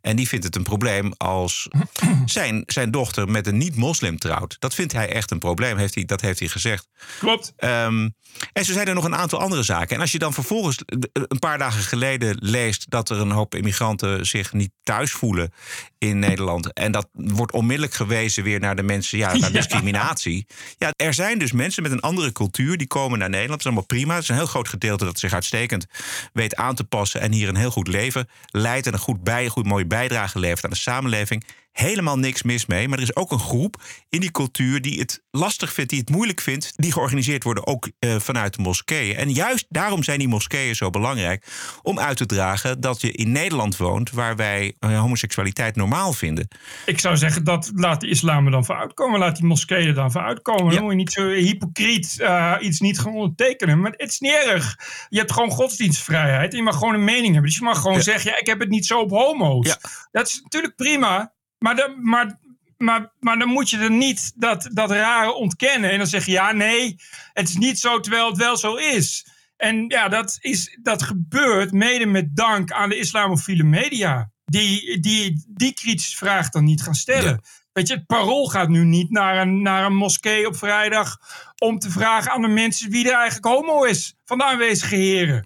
En 0.00 0.16
die 0.16 0.28
vindt 0.28 0.44
het 0.44 0.56
een 0.56 0.62
probleem 0.62 1.12
als 1.16 1.68
zijn, 2.24 2.62
zijn 2.66 2.90
dochter 2.90 3.28
met 3.28 3.46
een 3.46 3.56
niet-moslim 3.56 4.18
trouwt. 4.18 4.56
Dat 4.58 4.74
vindt 4.74 4.92
hij 4.92 5.08
echt 5.12 5.30
een 5.30 5.38
probleem, 5.38 5.76
heeft 5.76 5.94
hij, 5.94 6.04
dat 6.04 6.20
heeft 6.20 6.38
hij 6.38 6.48
gezegd. 6.48 6.88
Klopt. 7.18 7.52
Ehm, 7.56 8.08
en 8.52 8.64
zo 8.64 8.72
zijn 8.72 8.88
er 8.88 8.94
nog 8.94 9.04
een 9.04 9.14
aantal 9.16 9.40
andere 9.40 9.62
zaken. 9.62 9.94
En 9.96 10.00
als 10.00 10.12
je 10.12 10.18
dan 10.18 10.32
vervolgens 10.32 10.78
een 11.12 11.38
paar 11.38 11.58
dagen 11.58 11.82
geleden 11.82 12.36
leest 12.40 12.90
dat 12.90 13.10
er 13.10 13.20
een 13.20 13.30
hoop 13.30 13.54
immigranten 13.54 14.26
zich 14.26 14.52
niet 14.52 14.70
thuis 14.82 15.10
voelen 15.12 15.52
in 15.98 16.18
Nederland. 16.18 16.72
En 16.72 16.92
dat 16.92 17.08
wordt 17.12 17.52
onmiddellijk 17.52 17.94
gewezen 17.94 18.42
weer 18.42 18.60
naar 18.60 18.76
de 18.76 18.82
mensen, 18.88 19.18
ja, 19.18 19.26
naar 19.36 19.40
Ja. 19.52 19.56
discriminatie. 19.60 20.46
Ja, 20.78 20.92
er 20.96 21.14
zijn 21.14 21.38
dus 21.38 21.52
mensen 21.52 21.82
met 21.82 21.92
een 21.92 22.00
andere 22.00 22.32
cultuur 22.32 22.76
die 22.76 22.86
komen 22.86 23.18
naar 23.18 23.28
Nederland. 23.28 23.50
Dat 23.50 23.58
is 23.60 23.66
allemaal 23.66 23.98
prima. 23.98 24.14
Het 24.14 24.22
is 24.22 24.28
een 24.28 24.34
heel 24.34 24.46
groot 24.46 24.68
gedeelte 24.68 25.04
dat 25.04 25.18
zich 25.18 25.32
uitstekend 25.32 25.86
weet 26.32 26.56
aan 26.56 26.74
te 26.74 26.84
passen 26.84 27.20
en 27.20 27.32
hier 27.32 27.48
een 27.48 27.56
heel 27.56 27.70
goed 27.70 27.88
leven 27.88 28.28
leidt 28.50 28.86
en 28.86 28.92
een 28.92 28.98
goed 28.98 29.24
bij, 29.24 29.44
een 29.44 29.50
goed 29.50 29.66
mooie 29.66 29.86
bijdrage 29.86 30.38
levert 30.38 30.64
aan 30.64 30.70
de 30.70 30.76
samenleving. 30.76 31.44
Helemaal 31.78 32.18
niks 32.18 32.42
mis 32.42 32.66
mee. 32.66 32.88
Maar 32.88 32.98
er 32.98 33.04
is 33.04 33.16
ook 33.16 33.32
een 33.32 33.38
groep 33.38 33.82
in 34.08 34.20
die 34.20 34.30
cultuur 34.30 34.80
die 34.82 34.98
het 35.00 35.22
lastig 35.30 35.72
vindt, 35.72 35.90
die 35.90 35.98
het 36.00 36.10
moeilijk 36.10 36.40
vindt, 36.40 36.72
die 36.76 36.92
georganiseerd 36.92 37.42
worden 37.44 37.66
ook 37.66 37.90
eh, 37.98 38.16
vanuit 38.16 38.54
de 38.56 38.62
moskeeën. 38.62 39.16
En 39.16 39.32
juist 39.32 39.66
daarom 39.68 40.02
zijn 40.02 40.18
die 40.18 40.28
moskeeën 40.28 40.74
zo 40.74 40.90
belangrijk 40.90 41.46
om 41.82 41.98
uit 41.98 42.16
te 42.16 42.26
dragen 42.26 42.80
dat 42.80 43.00
je 43.00 43.12
in 43.12 43.32
Nederland 43.32 43.76
woont, 43.76 44.10
waar 44.10 44.36
wij 44.36 44.74
eh, 44.78 44.98
homoseksualiteit 45.00 45.76
normaal 45.76 46.12
vinden. 46.12 46.48
Ik 46.86 47.00
zou 47.00 47.16
zeggen, 47.16 47.44
dat 47.44 47.70
laat 47.74 48.00
de 48.00 48.08
islam 48.08 48.44
er 48.44 48.50
dan 48.50 48.64
voor 48.64 48.76
uitkomen. 48.76 49.18
Laat 49.18 49.36
die 49.36 49.44
moskeeën 49.44 49.86
er 49.88 49.94
dan 49.94 50.12
voor 50.12 50.20
uitkomen. 50.22 50.64
Ja. 50.64 50.70
Dan 50.74 50.82
moet 50.82 50.92
je 50.92 50.98
niet 50.98 51.12
zo 51.12 51.28
hypocriet 51.28 52.20
eh, 52.20 52.54
iets 52.60 52.80
niet 52.80 52.98
gaan 52.98 53.12
ondertekenen. 53.14 53.80
Maar 53.80 53.92
het 53.96 54.10
is 54.10 54.18
niet 54.18 54.32
erg. 54.46 54.76
Je 55.08 55.18
hebt 55.18 55.32
gewoon 55.32 55.50
godsdienstvrijheid. 55.50 56.50
En 56.50 56.56
je 56.56 56.62
mag 56.62 56.76
gewoon 56.76 56.94
een 56.94 57.04
mening 57.04 57.32
hebben. 57.32 57.42
Dus 57.50 57.56
je 57.58 57.64
mag 57.64 57.80
gewoon 57.80 57.96
Ja. 57.96 58.02
zeggen, 58.02 58.30
ja, 58.30 58.38
ik 58.38 58.46
heb 58.46 58.60
het 58.60 58.68
niet 58.68 58.86
zo 58.86 58.98
op 59.00 59.10
homo's. 59.10 59.66
Ja. 59.66 59.78
Dat 60.10 60.26
is 60.26 60.40
natuurlijk 60.42 60.76
prima. 60.76 61.36
Maar, 61.58 61.76
dan, 61.76 62.08
maar, 62.08 62.38
maar, 62.76 63.12
maar 63.20 63.38
dan 63.38 63.48
moet 63.48 63.70
je 63.70 63.78
er 63.78 63.90
niet 63.90 64.32
dat, 64.36 64.68
dat 64.72 64.90
rare 64.90 65.32
ontkennen. 65.32 65.90
En 65.90 65.98
dan 65.98 66.06
zeg 66.06 66.26
je, 66.26 66.32
ja, 66.32 66.52
nee, 66.52 66.96
het 67.32 67.48
is 67.48 67.56
niet 67.56 67.78
zo, 67.78 68.00
terwijl 68.00 68.26
het 68.26 68.36
wel 68.36 68.56
zo 68.56 68.74
is. 68.74 69.26
En 69.56 69.84
ja, 69.88 70.08
dat, 70.08 70.38
is, 70.40 70.78
dat 70.82 71.02
gebeurt 71.02 71.72
mede 71.72 72.06
met 72.06 72.36
dank 72.36 72.70
aan 72.70 72.88
de 72.88 72.98
islamofiele 72.98 73.62
media. 73.62 74.30
Die 74.44 75.00
die, 75.00 75.44
die 75.48 75.74
kritische 75.74 76.16
vraag 76.16 76.50
dan 76.50 76.64
niet 76.64 76.82
gaan 76.82 76.94
stellen. 76.94 77.30
Ja. 77.30 77.40
Weet 77.72 77.88
je, 77.88 77.94
het 77.94 78.06
parool 78.06 78.46
gaat 78.46 78.68
nu 78.68 78.84
niet 78.84 79.10
naar 79.10 79.36
een, 79.36 79.62
naar 79.62 79.84
een 79.84 79.96
moskee 79.96 80.46
op 80.46 80.56
vrijdag... 80.56 81.18
om 81.58 81.78
te 81.78 81.90
vragen 81.90 82.32
aan 82.32 82.42
de 82.42 82.48
mensen 82.48 82.90
wie 82.90 83.08
er 83.08 83.14
eigenlijk 83.14 83.46
homo 83.46 83.84
is 83.84 84.14
van 84.24 84.38
de 84.38 84.44
aanwezige 84.44 84.96
heren. 84.96 85.44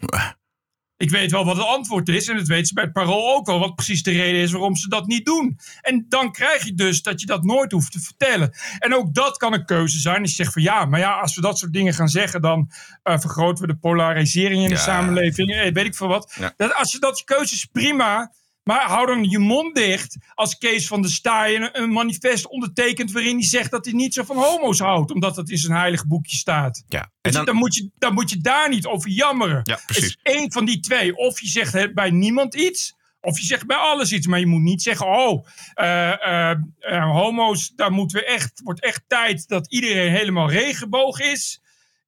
Ik 1.02 1.10
weet 1.10 1.30
wel 1.30 1.44
wat 1.44 1.56
het 1.56 1.66
antwoord 1.66 2.08
is. 2.08 2.28
En 2.28 2.36
dat 2.36 2.46
weten 2.46 2.66
ze 2.66 2.74
bij 2.74 2.84
het 2.84 2.92
parool 2.92 3.34
ook 3.34 3.46
wel. 3.46 3.58
Wat 3.58 3.74
precies 3.74 4.02
de 4.02 4.10
reden 4.10 4.40
is 4.40 4.52
waarom 4.52 4.76
ze 4.76 4.88
dat 4.88 5.06
niet 5.06 5.24
doen. 5.24 5.58
En 5.80 6.06
dan 6.08 6.32
krijg 6.32 6.64
je 6.64 6.74
dus 6.74 7.02
dat 7.02 7.20
je 7.20 7.26
dat 7.26 7.44
nooit 7.44 7.72
hoeft 7.72 7.92
te 7.92 8.00
vertellen. 8.00 8.52
En 8.78 8.94
ook 8.94 9.14
dat 9.14 9.36
kan 9.36 9.52
een 9.52 9.64
keuze 9.64 9.98
zijn. 10.00 10.20
Als 10.20 10.30
je 10.30 10.36
zegt 10.36 10.52
van 10.52 10.62
ja, 10.62 10.84
maar 10.84 11.00
ja, 11.00 11.20
als 11.20 11.34
we 11.34 11.40
dat 11.40 11.58
soort 11.58 11.72
dingen 11.72 11.94
gaan 11.94 12.08
zeggen. 12.08 12.40
dan 12.40 12.70
eh, 13.02 13.18
vergroten 13.18 13.66
we 13.66 13.72
de 13.72 13.78
polarisering 13.78 14.62
in 14.62 14.68
Ja. 14.68 14.74
de 14.74 14.80
samenleving. 14.80 15.50
Eh, 15.52 15.72
weet 15.72 15.86
ik 15.86 15.94
veel 15.94 16.08
wat. 16.08 16.34
Ja. 16.38 16.54
Dat, 16.56 16.74
als 16.74 16.92
je 16.92 16.98
dat 16.98 17.18
je 17.18 17.24
keuze 17.24 17.54
is 17.54 17.64
prima. 17.72 18.32
Maar 18.62 18.86
hou 18.86 19.06
dan 19.06 19.24
je 19.24 19.38
mond 19.38 19.74
dicht 19.74 20.16
als 20.34 20.58
Kees 20.58 20.86
van 20.86 21.02
der 21.02 21.10
Staaien 21.10 21.80
een 21.82 21.92
manifest 21.92 22.48
ondertekent 22.48 23.12
waarin 23.12 23.36
hij 23.36 23.46
zegt 23.46 23.70
dat 23.70 23.84
hij 23.84 23.94
niet 23.94 24.14
zo 24.14 24.22
van 24.24 24.36
homo's 24.36 24.78
houdt, 24.78 25.10
omdat 25.10 25.34
dat 25.34 25.50
in 25.50 25.58
zijn 25.58 25.78
heilige 25.78 26.06
boekje 26.06 26.36
staat. 26.36 26.84
Ja. 26.88 27.00
En 27.00 27.08
Weet 27.20 27.32
je, 27.32 27.38
dan, 27.38 27.44
dan, 27.44 27.56
moet 27.56 27.74
je, 27.74 27.90
dan 27.98 28.14
moet 28.14 28.30
je 28.30 28.36
daar 28.36 28.68
niet 28.68 28.86
over 28.86 29.10
jammeren. 29.10 29.60
Ja, 29.62 29.78
Het 29.86 29.96
is 29.96 30.18
één 30.22 30.52
van 30.52 30.64
die 30.64 30.80
twee. 30.80 31.16
Of 31.16 31.40
je 31.40 31.48
zegt 31.48 31.94
bij 31.94 32.10
niemand 32.10 32.54
iets, 32.54 32.94
of 33.20 33.38
je 33.38 33.46
zegt 33.46 33.66
bij 33.66 33.76
alles 33.76 34.12
iets. 34.12 34.26
Maar 34.26 34.38
je 34.38 34.46
moet 34.46 34.62
niet 34.62 34.82
zeggen, 34.82 35.06
oh, 35.06 35.46
eh, 35.74 36.26
eh, 36.26 36.56
eh, 36.78 37.10
homo's, 37.10 37.72
daar 37.76 37.92
moeten 37.92 38.18
we 38.18 38.26
echt, 38.26 38.60
wordt 38.64 38.82
echt 38.82 39.02
tijd 39.06 39.48
dat 39.48 39.72
iedereen 39.72 40.12
helemaal 40.12 40.50
regenboog 40.50 41.20
is. 41.20 41.61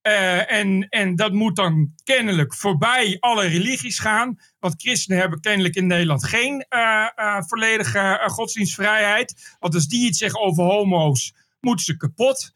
Eh, 0.04 0.52
en, 0.52 0.88
en 0.88 1.16
dat 1.16 1.32
moet 1.32 1.56
dan 1.56 1.92
kennelijk 2.02 2.54
voorbij 2.54 3.16
alle 3.20 3.46
religies 3.46 3.98
gaan. 3.98 4.38
Want 4.58 4.82
christenen 4.82 5.20
hebben 5.20 5.40
kennelijk 5.40 5.74
in 5.74 5.86
Nederland 5.86 6.24
geen 6.24 6.66
eh, 6.68 7.08
eh, 7.14 7.42
volledige 7.42 8.20
godsdienstvrijheid. 8.26 9.56
Want 9.58 9.74
als 9.74 9.86
die 9.86 10.06
iets 10.06 10.18
zeggen 10.18 10.40
over 10.40 10.64
homo's, 10.64 11.34
moeten 11.60 11.84
ze 11.84 11.96
kapot. 11.96 12.52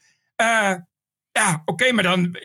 Ja, 1.33 1.62
oké, 1.64 1.93
maar 1.93 2.02
dan, 2.02 2.37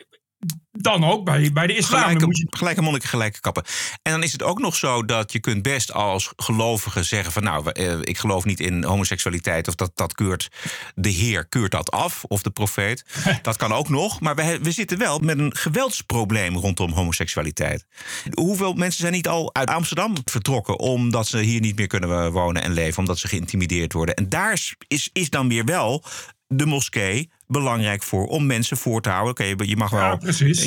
dan 0.80 1.04
ook 1.04 1.24
bij, 1.24 1.52
bij 1.52 1.66
de 1.66 1.76
islam. 1.76 2.00
Gelijke, 2.00 2.26
moet 2.26 2.38
je, 2.38 2.46
gelijke 2.50 2.82
monniken, 2.82 3.08
gelijke 3.08 3.40
kappen. 3.40 3.64
En 4.02 4.12
dan 4.12 4.22
is 4.22 4.32
het 4.32 4.42
ook 4.42 4.58
nog 4.58 4.76
zo 4.76 5.04
dat 5.04 5.32
je 5.32 5.40
kunt 5.40 5.62
best 5.62 5.92
als 5.92 6.32
gelovige 6.36 7.02
zeggen 7.02 7.32
van... 7.32 7.42
nou, 7.42 7.70
eh, 7.70 7.98
ik 8.00 8.18
geloof 8.18 8.44
niet 8.44 8.60
in 8.60 8.84
homoseksualiteit 8.84 9.68
of 9.68 9.74
dat, 9.74 9.90
dat 9.94 10.14
keurt 10.14 10.48
de 10.94 11.08
Heer 11.08 11.46
keurt 11.46 11.70
dat 11.70 11.90
af 11.90 12.24
of 12.24 12.42
de 12.42 12.50
profeet. 12.50 13.04
dat 13.42 13.56
kan 13.56 13.72
ook 13.72 13.88
nog, 13.88 14.20
maar 14.20 14.34
we, 14.34 14.58
we 14.62 14.70
zitten 14.70 14.98
wel 14.98 15.18
met 15.18 15.38
een 15.38 15.56
geweldsprobleem 15.56 16.56
rondom 16.56 16.92
homoseksualiteit. 16.92 17.86
Hoeveel 18.34 18.72
mensen 18.72 19.00
zijn 19.00 19.12
niet 19.12 19.28
al 19.28 19.54
uit 19.54 19.68
Amsterdam 19.68 20.14
vertrokken... 20.24 20.78
omdat 20.78 21.26
ze 21.26 21.38
hier 21.38 21.60
niet 21.60 21.76
meer 21.76 21.86
kunnen 21.86 22.32
wonen 22.32 22.62
en 22.62 22.72
leven, 22.72 22.98
omdat 22.98 23.18
ze 23.18 23.28
geïntimideerd 23.28 23.92
worden. 23.92 24.14
En 24.14 24.28
daar 24.28 24.52
is, 24.88 25.10
is 25.12 25.30
dan 25.30 25.48
weer 25.48 25.64
wel 25.64 26.04
de 26.46 26.66
moskee 26.66 27.30
belangrijk 27.46 28.02
voor 28.02 28.26
om 28.26 28.46
mensen 28.46 28.76
voor 28.76 29.00
te 29.00 29.08
houden. 29.08 29.30
Oké, 29.30 29.44
je- 29.44 29.68
je 29.68 29.76
mag 29.76 29.90
wel 29.90 30.00
Ja, 30.00 30.16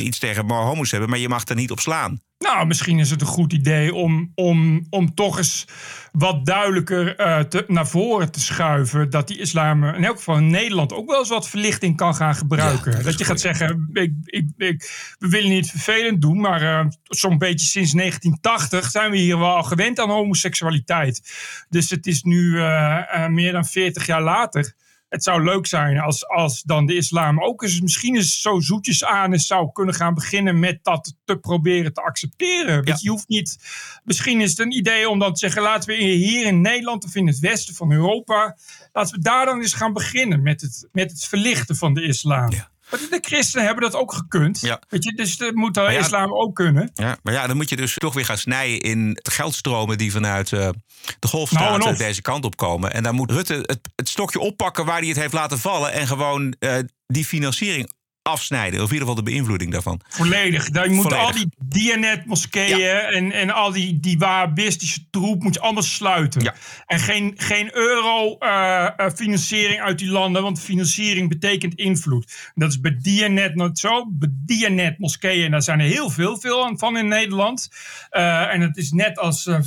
iets 0.04 0.20
tegen 0.20 0.50
homo's 0.50 0.92
hebben, 0.92 1.10
maar 1.10 1.20
je 1.20 1.30
mag 1.30 1.48
er 1.48 1.56
niet 1.56 1.72
op 1.72 1.80
slaan. 1.80 2.22
Nou, 2.40 2.66
misschien 2.68 3.00
is 3.00 3.10
het 3.10 3.22
een 3.22 3.28
goed 3.28 3.54
idee 3.54 3.94
om, 3.94 4.32
om, 4.36 4.86
om 4.90 5.14
toch 5.14 5.38
eens 5.38 5.66
wat 6.12 6.46
duidelijker 6.46 7.16
eh, 7.16 7.40
te, 7.40 7.64
naar 7.68 7.88
voren 7.88 8.32
te 8.32 8.40
schuiven. 8.40 9.10
Dat 9.10 9.28
die 9.28 9.40
islam 9.40 9.84
in 9.84 10.04
elk 10.04 10.18
geval 10.18 10.38
in 10.38 10.50
Nederland 10.50 10.94
ook 10.94 11.10
wel 11.10 11.20
eens 11.20 11.30
wat 11.30 11.50
verlichting 11.50 11.98
kan 11.98 12.16
gaan 12.16 12.36
gebruiken. 12.36 12.92
Ja, 12.98 13.04
dat 13.04 13.18
je 13.18 13.26
gaat 13.26 13.40
zeggen, 13.40 13.90
ik, 13.94 14.12
ik, 14.24 14.50
ik, 14.58 14.92
we 15.20 15.28
willen 15.30 15.50
niet 15.50 15.70
vervelend 15.70 16.22
doen, 16.22 16.40
maar 16.40 16.62
eh, 16.62 16.86
zo'n 17.04 17.38
beetje 17.38 17.66
sinds 17.68 17.92
1980 17.92 18.92
zijn 18.92 19.12
we 19.12 19.18
hier 19.18 19.40
wel 19.40 19.56
al 19.56 19.64
gewend 19.64 20.00
aan 20.00 20.10
homoseksualiteit. 20.10 21.32
Dus 21.70 21.90
het 21.90 22.08
is 22.08 22.22
nu 22.24 22.60
eh, 22.62 23.28
meer 23.28 23.52
dan 23.52 23.66
40 23.66 24.06
jaar 24.06 24.22
later. 24.24 24.76
Het 25.10 25.24
zou 25.24 25.44
leuk 25.44 25.66
zijn 25.66 26.00
als, 26.00 26.28
als 26.28 26.62
dan 26.62 26.86
de 26.86 26.96
islam 26.96 27.44
ook 27.44 27.64
eens 27.64 27.82
misschien 27.82 28.16
eens 28.16 28.42
zo 28.42 28.60
zoetjes 28.60 29.04
aan 29.04 29.34
is, 29.34 29.48
zou 29.48 29.72
kunnen 29.72 29.96
gaan 29.96 30.14
beginnen 30.14 30.60
met 30.60 30.80
dat 30.84 31.16
te 31.26 31.38
proberen 31.38 31.94
te 31.94 32.02
accepteren. 32.02 32.84
Weet 32.84 33.00
je, 33.00 33.06
je 33.06 33.10
hoeft 33.10 33.28
niet. 33.28 33.58
Misschien 34.04 34.42
is 34.42 34.50
het 34.50 34.60
een 34.60 34.76
idee 34.76 35.10
om 35.10 35.20
dan 35.20 35.34
te 35.34 35.40
zeggen: 35.40 35.62
laten 35.62 35.90
we 35.90 35.96
hier 36.04 36.46
in 36.46 36.62
Nederland 36.62 37.06
of 37.06 37.16
in 37.16 37.28
het 37.28 37.40
westen 37.40 37.76
van 37.76 37.92
Europa, 37.92 38.58
laten 38.94 39.16
we 39.16 39.22
daar 39.22 39.46
dan 39.46 39.62
eens 39.62 39.74
gaan 39.74 39.94
beginnen 39.94 40.42
met 40.42 40.62
het, 40.62 40.88
met 40.92 41.12
het 41.12 41.26
verlichten 41.26 41.76
van 41.76 41.94
de 41.94 42.04
islam. 42.04 42.52
Ja. 42.52 42.72
Maar 42.90 43.00
de 43.10 43.20
christenen 43.22 43.66
hebben 43.66 43.84
dat 43.84 44.02
ook 44.02 44.14
gekund. 44.14 44.62
Ja. 44.62 44.82
Weet 44.90 45.04
je, 45.04 45.14
dus 45.14 45.38
dat 45.38 45.54
moet 45.54 45.74
de 45.74 45.82
ja, 45.82 45.90
islam 45.90 46.34
ook 46.34 46.56
kunnen. 46.56 46.92
Ja, 46.94 47.18
maar 47.24 47.34
ja, 47.34 47.48
dan 47.48 47.56
moet 47.56 47.70
je 47.70 47.76
dus 47.76 47.94
toch 47.94 48.14
weer 48.14 48.26
gaan 48.26 48.38
snijden 48.38 48.80
in 48.80 49.14
de 49.14 49.32
geldstromen 49.32 49.98
die 49.98 50.12
vanuit 50.12 50.54
eh, 50.54 50.60
de 50.60 50.74
Nou, 51.20 51.34
golfstaten 51.34 51.86
en 51.86 51.92
of. 51.92 51.98
deze 51.98 52.22
kant 52.22 52.46
op 52.46 52.58
komen. 52.58 52.94
En 52.94 53.04
dan 53.04 53.16
moet 53.16 53.32
Rutte 53.32 53.54
het, 53.54 53.80
het 53.96 54.10
stokje 54.10 54.40
oppakken 54.40 54.86
waar 54.86 55.00
hij 55.00 55.08
het 55.08 55.18
heeft 55.18 55.34
laten 55.34 55.60
vallen 55.60 55.92
en 55.92 56.08
gewoon 56.08 56.56
eh, 56.60 56.78
die 57.08 57.26
financiering 57.26 57.92
afsnijden. 58.28 58.82
Of 58.82 58.88
in 58.88 58.94
ieder 58.94 59.08
geval 59.08 59.24
de 59.24 59.30
beïnvloeding 59.32 59.72
daarvan. 59.72 60.02
Volledig. 60.10 60.70
Dan 60.70 60.92
moet 60.92 61.04
Volledig. 61.04 61.26
al 61.26 61.32
die 61.34 61.48
Dianet-moskeeën 61.58 62.98
en, 62.98 63.32
en 63.32 63.50
al 63.50 63.72
die, 63.72 64.00
die 64.00 64.18
Wahhabistische 64.18 65.10
troep 65.10 65.44
moet 65.44 65.54
je 65.54 65.60
allemaal 65.60 65.84
sluiten. 65.84 66.42
Ja. 66.42 66.56
En 66.86 67.00
geen, 67.00 67.34
geen 67.38 67.76
euro-financiering 67.76 69.82
uit 69.82 70.00
die 70.00 70.10
landen, 70.10 70.42
want 70.42 70.60
financiering 70.60 71.30
betekent 71.30 71.76
invloed. 71.76 72.52
Dat 72.56 72.70
is 72.70 72.80
bij 72.80 72.98
Dianet 73.02 73.56
not 73.56 73.80
zo. 73.80 74.06
Bij 74.12 74.30
Dianet-moskeeën, 74.32 75.52
daar 75.52 75.62
zijn 75.62 75.80
er 75.80 75.86
heel 75.86 76.10
veel, 76.10 76.40
veel 76.40 76.78
van 76.78 76.98
in 76.98 77.08
Nederland. 77.08 77.70
Eh, 78.10 78.54
en 78.54 78.62
het 78.62 78.78
is 78.78 78.92
net 78.92 79.18
als... 79.18 79.46
eh, 79.46 79.60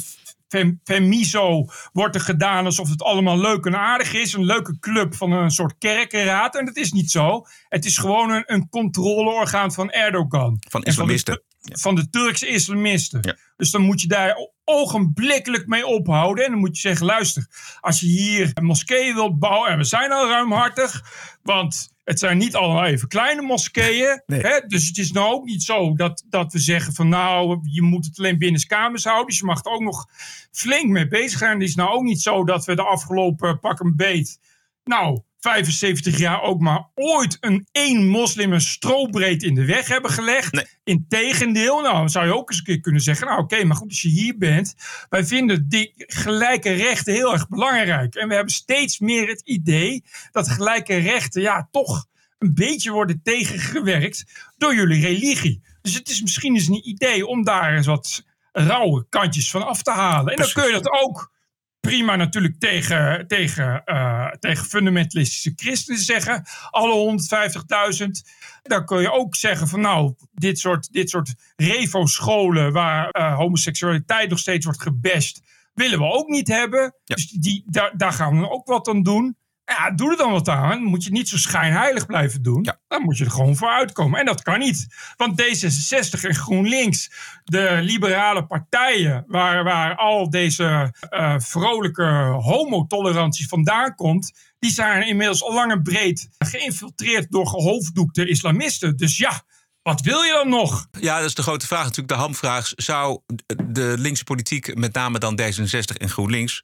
Femiso 0.85 1.65
wordt 1.93 2.15
er 2.15 2.21
gedaan 2.21 2.65
alsof 2.65 2.89
het 2.89 3.03
allemaal 3.03 3.39
leuk 3.39 3.67
en 3.67 3.79
aardig 3.79 4.13
is. 4.13 4.33
Een 4.33 4.45
leuke 4.45 4.79
club 4.79 5.15
van 5.15 5.33
een 5.33 5.51
soort 5.51 5.75
kerkenraad. 5.79 6.57
En 6.57 6.65
dat 6.65 6.77
is 6.77 6.93
niet 6.93 7.11
zo. 7.11 7.47
Het 7.69 7.85
is 7.85 7.99
gewoon 7.99 8.31
een, 8.31 8.43
een 8.47 8.69
controleorgaan 8.69 9.73
van 9.73 9.91
Erdogan. 9.91 10.57
Van 10.69 10.83
En 10.83 10.91
islamisten. 10.91 11.43
de, 11.61 11.79
van 11.79 11.95
de 11.95 12.11
Turkse 12.11 12.47
islamisten. 12.47 13.19
Ja. 13.23 13.37
Dus 13.57 13.71
dan 13.71 13.83
moet 13.83 14.01
je 14.01 14.09
daar 14.09 14.37
ogenblikkelijk 14.65 15.67
mee 15.67 15.87
ophouden. 15.87 16.45
En 16.45 16.51
dan 16.51 16.61
moet 16.61 16.75
je 16.75 16.89
zeggen: 16.89 17.07
luister, 17.07 17.47
als 17.81 18.01
je 18.01 18.07
hier 18.07 18.51
een 18.55 18.65
moskee 18.65 19.15
wilt 19.15 19.39
bouwen. 19.39 19.71
En 19.71 19.79
we 19.79 19.85
zijn 19.85 20.13
al 20.13 20.29
ruimhartig. 20.29 21.03
Want 21.43 21.93
het 22.11 22.19
zijn 22.19 22.39
niet 22.39 22.55
allemaal 22.55 22.85
even 22.85 23.09
kleine 23.09 23.43
moskeeën. 23.43 24.23
Nee. 24.27 24.41
Hè? 24.41 24.61
Dus 24.67 24.87
het 24.87 24.99
is 24.99 25.13
nou 25.13 25.33
ook 25.33 25.45
niet 25.45 25.63
zo 25.63 25.95
dat, 25.95 26.25
dat 26.29 26.53
we 26.53 26.59
zeggen: 26.59 26.95
van 26.95 27.09
nou, 27.09 27.61
je 27.63 27.83
moet 27.83 28.05
het 28.05 28.19
alleen 28.19 28.39
binnen 28.39 28.67
kamers 28.67 29.05
houden. 29.05 29.27
Dus 29.27 29.39
je 29.39 29.45
mag 29.45 29.65
er 29.65 29.73
ook 29.73 29.81
nog 29.81 30.07
flink 30.51 30.89
mee 30.89 31.09
bezig 31.09 31.39
zijn. 31.39 31.61
Het 31.61 31.69
is 31.69 31.75
nou 31.75 31.91
ook 31.91 32.03
niet 32.03 32.21
zo 32.21 32.45
dat 32.45 32.65
we 32.65 32.75
de 32.75 32.83
afgelopen 32.83 33.61
pak 33.61 33.81
een 33.81 33.97
beet. 33.97 34.39
Nou, 34.85 35.21
75 35.41 36.19
jaar 36.19 36.43
ook 36.43 36.61
maar 36.61 36.89
ooit 36.95 37.37
een 37.41 37.69
één 37.73 38.09
moslim 38.09 38.53
een 38.53 38.61
strobreed 38.61 39.43
in 39.43 39.55
de 39.55 39.65
weg 39.65 39.89
hebben 39.89 40.11
gelegd. 40.11 40.53
Nee. 40.53 40.65
Integendeel, 40.85 41.81
nou 41.81 41.95
dan 41.95 42.11
zou 42.11 42.27
je 42.27 42.35
ook 42.35 42.49
eens 42.49 42.59
een 42.59 42.65
keer 42.65 42.81
kunnen 42.81 43.01
zeggen, 43.01 43.27
nou 43.27 43.41
oké, 43.41 43.65
maar 43.65 43.77
goed, 43.77 43.89
als 43.89 44.03
je 44.03 44.09
hier 44.09 44.39
bent, 44.39 44.75
wij 45.09 45.25
vinden 45.25 45.69
die 45.69 45.93
gelijke 45.97 46.73
rechten 46.73 47.15
heel 47.15 47.33
erg 47.33 47.49
belangrijk. 47.49 48.15
En 48.15 48.29
we 48.29 48.35
hebben 48.35 48.55
steeds 48.55 48.99
meer 48.99 49.29
het 49.29 49.41
idee 49.41 50.05
dat 50.31 50.49
gelijke 50.49 50.97
rechten, 50.97 51.43
ja, 51.43 51.69
toch 51.71 52.07
een 52.39 52.55
beetje 52.55 52.91
worden 52.91 53.21
tegengewerkt 53.23 54.25
door 54.57 54.75
jullie 54.75 55.07
religie. 55.07 55.63
Dus 55.83 55.95
het 55.95 56.09
is 56.09 56.23
misschien 56.23 56.55
eens 56.55 56.69
een 56.69 56.89
idee 56.89 57.27
om 57.27 57.45
daar 57.45 57.77
eens 57.77 57.87
wat 57.87 58.25
rauwe 58.53 59.07
kantjes 59.09 59.51
van 59.51 59.67
af 59.67 59.83
te 59.83 59.91
halen. 59.91 60.33
En 60.33 60.43
dan 60.43 60.53
kun 60.53 60.67
je 60.67 60.73
dat 60.73 60.91
ook 60.91 61.33
prima 61.81 62.17
natuurlijk 62.17 62.59
tegen, 62.59 63.27
tegen, 63.27 63.85
eh, 63.85 64.31
tegen 64.31 64.65
fundamentalistische 64.65 65.53
christenen 65.57 66.01
zeggen. 66.01 66.45
Alle 66.71 66.95
150.000. 66.95 68.29
Dan 68.63 68.85
kun 68.85 69.01
je 69.01 69.13
ook 69.13 69.35
zeggen 69.35 69.69
van 69.69 69.81
nou, 69.81 70.15
dit 70.33 70.59
soort, 70.59 70.93
dit 70.93 71.11
soort 71.11 71.35
revo-scholen 71.57 72.73
waar 72.73 73.11
eh, 73.11 73.37
homoseksualiteit 73.37 74.31
nog 74.31 74.39
steeds 74.39 74.65
wordt 74.65 74.83
gebashed, 74.83 75.43
willen 75.75 75.99
we 75.99 76.05
ook 76.05 76.29
niet 76.29 76.49
hebben. 76.49 76.95
Ja. 77.05 77.15
Dus 77.15 77.29
die, 77.29 77.65
daar, 77.67 77.97
daar 77.97 78.13
gaan 78.13 78.41
we 78.41 78.51
ook 78.51 78.67
wat 78.67 78.89
aan 78.89 79.03
doen. 79.03 79.37
Ja, 79.71 79.91
doe 79.91 80.11
er 80.11 80.17
dan 80.17 80.33
wat 80.33 80.49
aan. 80.49 80.69
Dan 80.69 80.83
moet 80.83 81.05
je 81.05 81.11
niet 81.11 81.29
zo 81.29 81.37
schijnheilig 81.37 82.07
blijven 82.07 82.43
doen. 82.43 82.63
Ja. 82.63 82.79
Dan 82.89 83.03
moet 83.03 83.19
je 83.19 83.25
er 83.25 83.31
gewoon 83.31 83.57
voor 83.57 83.69
uitkomen. 83.69 84.21
En 84.21 84.27
dat 84.27 84.43
kan 84.43 84.59
niet. 84.59 84.87
Want 85.17 85.43
D66 85.43 86.21
en 86.21 86.35
GroenLinks, 86.35 87.11
de 87.45 87.79
liberale 87.83 88.47
partijen, 88.47 89.25
waar, 89.27 89.65
waar 89.65 89.97
al 89.97 90.31
deze 90.31 90.95
eh, 91.01 91.35
vrolijke 91.39 92.37
homotolerantie 92.41 93.49
vandaan 93.49 93.95
komt, 93.95 94.33
die 94.59 94.71
zijn 94.71 95.07
inmiddels 95.07 95.43
al 95.43 95.55
lang 95.55 95.73
en 95.73 95.83
breed 95.83 96.29
geïnfiltreerd 96.39 97.31
door 97.31 97.47
gehoofddoekte 97.47 98.29
islamisten. 98.29 98.97
Dus 98.97 99.17
ja, 99.17 99.43
wat 99.83 100.01
wil 100.01 100.23
je 100.23 100.33
dan 100.33 100.49
nog? 100.49 100.87
Ja, 101.01 101.17
dat 101.17 101.29
is 101.29 101.35
de 101.35 101.43
grote 101.43 101.67
vraag, 101.67 101.83
natuurlijk 101.83 102.09
de 102.09 102.15
hamvraag. 102.15 102.73
Zou 102.77 103.21
de 103.65 103.95
linkse 103.99 104.25
politiek, 104.25 104.75
met 104.75 104.93
name 104.93 105.19
dan 105.19 105.41
D66 105.41 105.97
en 105.97 106.09
GroenLinks... 106.09 106.63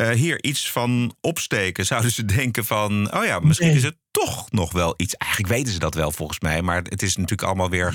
eh, 0.00 0.10
hier 0.10 0.44
iets 0.44 0.70
van 0.70 1.14
opsteken? 1.20 1.86
Zouden 1.86 2.10
ze 2.10 2.24
denken 2.24 2.64
van, 2.64 3.14
oh 3.14 3.24
ja, 3.24 3.38
misschien 3.38 3.68
Nee. 3.68 3.76
is 3.76 3.82
het 3.82 3.96
toch 4.10 4.50
nog 4.50 4.72
wel 4.72 4.94
iets. 4.96 5.14
Eigenlijk 5.16 5.52
weten 5.52 5.72
ze 5.72 5.78
dat 5.78 5.94
wel 5.94 6.12
volgens 6.12 6.40
mij, 6.40 6.62
maar 6.62 6.82
het 6.82 7.02
is 7.02 7.16
natuurlijk 7.16 7.48
allemaal 7.48 7.70
weer 7.70 7.94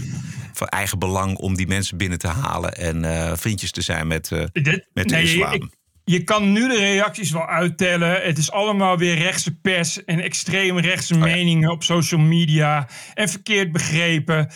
van 0.54 0.68
eigen 0.68 1.00
belang 1.00 1.38
om 1.38 1.56
die 1.56 1.68
mensen 1.68 1.98
binnen 1.98 2.18
te 2.20 2.28
halen 2.28 2.74
en 2.74 3.06
eh, 3.06 3.32
vriendjes 3.36 3.72
te 3.72 3.82
zijn 3.82 4.08
met, 4.08 4.32
eh, 4.32 4.44
Dit- 4.52 4.90
met 4.94 5.10
de 5.10 5.16
nee, 5.16 5.24
islam. 5.24 5.54
ik- 5.54 5.74
je 6.04 6.24
kan 6.24 6.52
nu 6.52 6.68
de 6.68 6.78
reacties 6.78 7.32
wel 7.32 7.48
uittellen. 7.48 8.22
Het 8.22 8.38
is 8.38 8.52
allemaal 8.52 8.98
weer 8.98 9.16
rechtse 9.18 9.56
pers 9.60 10.04
en 10.04 10.20
extreem 10.20 10.78
rechtse 10.80 11.14
Oh 11.14 11.20
meningen 11.22 11.70
op 11.72 11.84
social 11.84 12.20
media. 12.22 12.88
En 13.14 13.30
verkeerd 13.30 13.72
begrepen. 13.72 14.50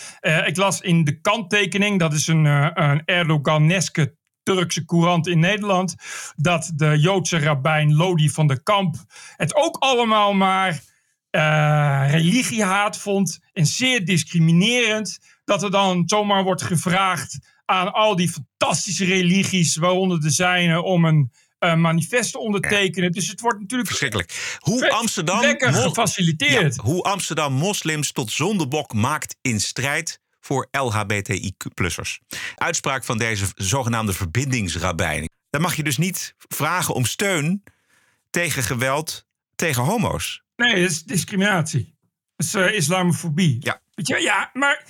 Ik 0.45 0.57
las 0.57 0.81
in 0.81 1.03
de 1.03 1.21
kanttekening, 1.21 1.99
dat 1.99 2.13
is 2.13 2.27
een, 2.27 2.45
eh, 2.45 2.69
een 2.73 3.01
Erdoganeske 3.05 4.17
Turkse 4.55 4.85
courant 4.85 5.27
in 5.27 5.39
Nederland. 5.39 5.95
Dat 6.35 6.71
de 6.75 6.99
Joodse 6.99 7.39
rabbijn 7.39 7.95
Lodi 7.95 8.29
van 8.29 8.47
der 8.47 8.63
Kamp 8.63 8.95
het 9.35 9.55
ook 9.55 9.77
allemaal 9.77 10.33
maar 10.33 10.81
eh, 11.29 12.05
religiehaat 12.09 12.97
vond. 12.97 13.39
En 13.53 13.65
zeer 13.65 14.05
discriminerend. 14.05 15.19
Dat 15.45 15.63
er 15.63 15.71
dan 15.71 16.03
zomaar 16.05 16.43
wordt 16.43 16.61
gevraagd 16.61 17.39
aan 17.65 17.93
al 17.93 18.15
die 18.15 18.29
fantastische 18.29 19.05
religies, 19.05 19.75
waaronder 19.75 20.19
de 20.19 20.29
zijne, 20.29 20.81
om 20.81 21.05
een 21.05 21.31
uh, 21.59 21.75
manifest 21.75 22.31
te 22.31 22.39
ondertekenen. 22.39 23.11
Dus 23.11 23.27
het 23.27 23.41
wordt 23.41 23.59
natuurlijk 23.59 23.89
verschrikkelijk. 23.89 24.57
Hoe 24.59 24.91
Amsterdam 24.91 25.41
lekker 25.41 25.73
gefaciliteerd. 25.73 26.75
Ja, 26.75 26.83
hoe 26.83 27.01
Amsterdam 27.01 27.53
moslims 27.53 28.11
tot 28.11 28.31
zondebok 28.31 28.93
maakt 28.93 29.35
in 29.41 29.59
strijd 29.59 30.19
voor 30.49 30.67
LHBTIQ-plussers. 30.71 32.19
Uitspraak 32.55 33.03
van 33.03 33.17
deze 33.17 33.45
zogenaamde 33.55 34.13
verbindingsrabbijn. 34.13 35.29
Dan 35.49 35.61
mag 35.61 35.75
je 35.75 35.83
dus 35.83 35.97
niet 35.97 36.35
vragen 36.37 36.93
om 36.93 37.05
steun 37.05 37.63
tegen 38.29 38.63
geweld 38.63 39.25
tegen 39.55 39.83
homo's. 39.83 40.43
Nee, 40.55 40.81
dat 40.81 40.91
is 40.91 41.03
discriminatie. 41.03 41.95
Dat 42.35 42.47
is 42.47 42.55
uh, 42.55 42.73
islamofobie. 42.73 43.57
Ja. 43.59 43.81
Ja, 44.19 44.49
maar 44.53 44.83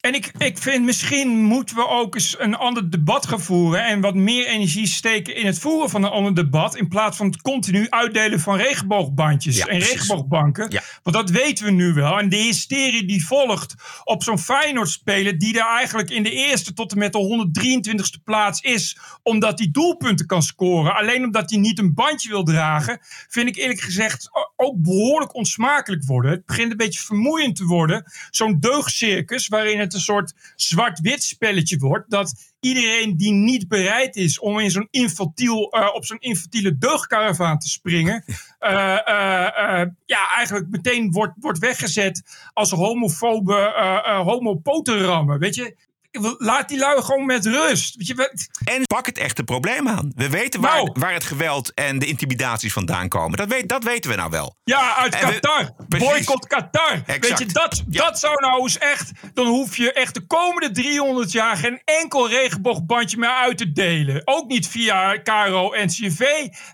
en 0.00 0.14
ik, 0.14 0.32
ik 0.38 0.58
vind 0.58 0.84
misschien 0.84 1.28
moeten 1.42 1.76
we 1.76 1.88
ook 1.88 2.14
eens 2.14 2.36
een 2.38 2.54
ander 2.54 2.90
debat 2.90 3.26
gaan 3.26 3.40
voeren. 3.40 3.84
En 3.84 4.00
wat 4.00 4.14
meer 4.14 4.46
energie 4.46 4.86
steken 4.86 5.36
in 5.36 5.46
het 5.46 5.58
voeren 5.58 5.90
van 5.90 6.04
een 6.04 6.10
ander 6.10 6.34
debat. 6.34 6.76
In 6.76 6.88
plaats 6.88 7.16
van 7.16 7.26
het 7.26 7.42
continu 7.42 7.88
uitdelen 7.88 8.40
van 8.40 8.56
regenboogbandjes 8.56 9.58
en 9.58 9.78
regenboogbanken. 9.78 10.80
Want 11.02 11.16
dat 11.16 11.30
weten 11.30 11.64
we 11.64 11.70
nu 11.70 11.92
wel. 11.92 12.18
En 12.18 12.28
de 12.28 12.36
hysterie 12.36 13.06
die 13.06 13.26
volgt 13.26 13.74
op 14.04 14.22
zo'n 14.22 14.38
Feyenoord 14.38 14.88
spelen. 14.88 15.38
Die 15.38 15.52
daar 15.52 15.76
eigenlijk 15.76 16.10
in 16.10 16.22
de 16.22 16.32
eerste 16.32 16.72
tot 16.72 16.92
en 16.92 16.98
met 16.98 17.12
de 17.12 17.48
123ste 17.48 18.22
plaats 18.24 18.60
is. 18.60 18.98
Omdat 19.22 19.58
hij 19.58 19.68
doelpunten 19.72 20.26
kan 20.26 20.42
scoren. 20.42 20.96
Alleen 20.96 21.24
omdat 21.24 21.50
hij 21.50 21.58
niet 21.58 21.78
een 21.78 21.94
bandje 21.94 22.28
wil 22.28 22.44
dragen. 22.44 22.98
Vind 23.28 23.48
ik 23.48 23.56
eerlijk 23.56 23.80
gezegd 23.80 24.28
ook 24.56 24.82
behoorlijk 24.82 25.34
onsmakelijk 25.34 26.04
worden. 26.04 26.30
Het 26.30 26.46
begint 26.46 26.70
een 26.70 26.76
beetje 26.76 27.00
vermoeiend 27.00 27.56
te 27.56 27.64
worden. 27.64 28.04
Zo'n 28.30 28.60
deugdcircus 28.60 29.48
waarin 29.48 29.78
het 29.78 29.89
een 29.94 30.00
soort 30.00 30.32
zwart-wit 30.56 31.22
spelletje 31.22 31.78
wordt. 31.78 32.10
Dat 32.10 32.52
iedereen 32.60 33.16
die 33.16 33.32
niet 33.32 33.68
bereid 33.68 34.16
is 34.16 34.38
om 34.38 34.58
in 34.58 34.70
zo'n 34.70 34.88
infantiel, 34.90 35.76
uh, 35.76 35.88
op 35.94 36.04
zo'n 36.04 36.18
infantiele 36.18 36.78
deugdkaravaan 36.78 37.58
te 37.58 37.68
springen. 37.68 38.24
Uh, 38.26 38.70
uh, 38.70 39.84
ja, 40.06 40.34
eigenlijk 40.36 40.68
meteen 40.70 41.12
wordt, 41.12 41.32
wordt 41.40 41.58
weggezet 41.58 42.22
als 42.52 42.70
homofobe 42.70 43.72
homopotenrammen. 44.24 45.38
Weet 45.38 45.54
je, 45.54 45.76
Laat 46.38 46.68
die 46.68 46.78
lui 46.78 47.02
gewoon 47.02 47.26
met 47.26 47.46
rust. 47.46 47.96
Weet 47.96 48.06
je, 48.06 48.48
en 48.64 48.86
pak 48.86 49.06
het 49.06 49.18
echte 49.18 49.44
probleem 49.44 49.88
aan. 49.88 50.12
We 50.16 50.28
weten 50.28 50.60
waar, 50.60 50.76
nou. 50.76 50.90
waar 50.92 51.12
het 51.12 51.24
geweld 51.24 51.74
en 51.74 51.98
de 51.98 52.06
intimidaties 52.06 52.72
vandaan 52.72 53.08
komen. 53.08 53.38
Dat, 53.38 53.48
weet, 53.48 53.68
dat 53.68 53.84
weten 53.84 54.10
we 54.10 54.16
nou 54.16 54.30
wel. 54.30 54.56
Ja, 54.64 54.96
uit 54.96 55.18
Qatar. 55.18 55.70
Boycott 55.88 56.46
Qatar. 56.46 57.02
Weet 57.06 57.38
je, 57.38 57.46
dat, 57.46 57.82
dat 57.86 58.18
zou 58.18 58.40
nou 58.40 58.62
eens 58.62 58.78
echt... 58.78 59.10
Dan 59.34 59.46
hoef 59.46 59.76
je 59.76 59.92
echt 59.92 60.14
de 60.14 60.26
komende 60.26 60.70
300 60.70 61.32
jaar... 61.32 61.56
geen 61.56 61.82
enkel 61.84 62.28
regenboogbandje 62.28 63.18
meer 63.18 63.34
uit 63.34 63.58
te 63.58 63.72
delen. 63.72 64.22
Ook 64.24 64.48
niet 64.48 64.68
via 64.68 65.16
KRO 65.16 65.72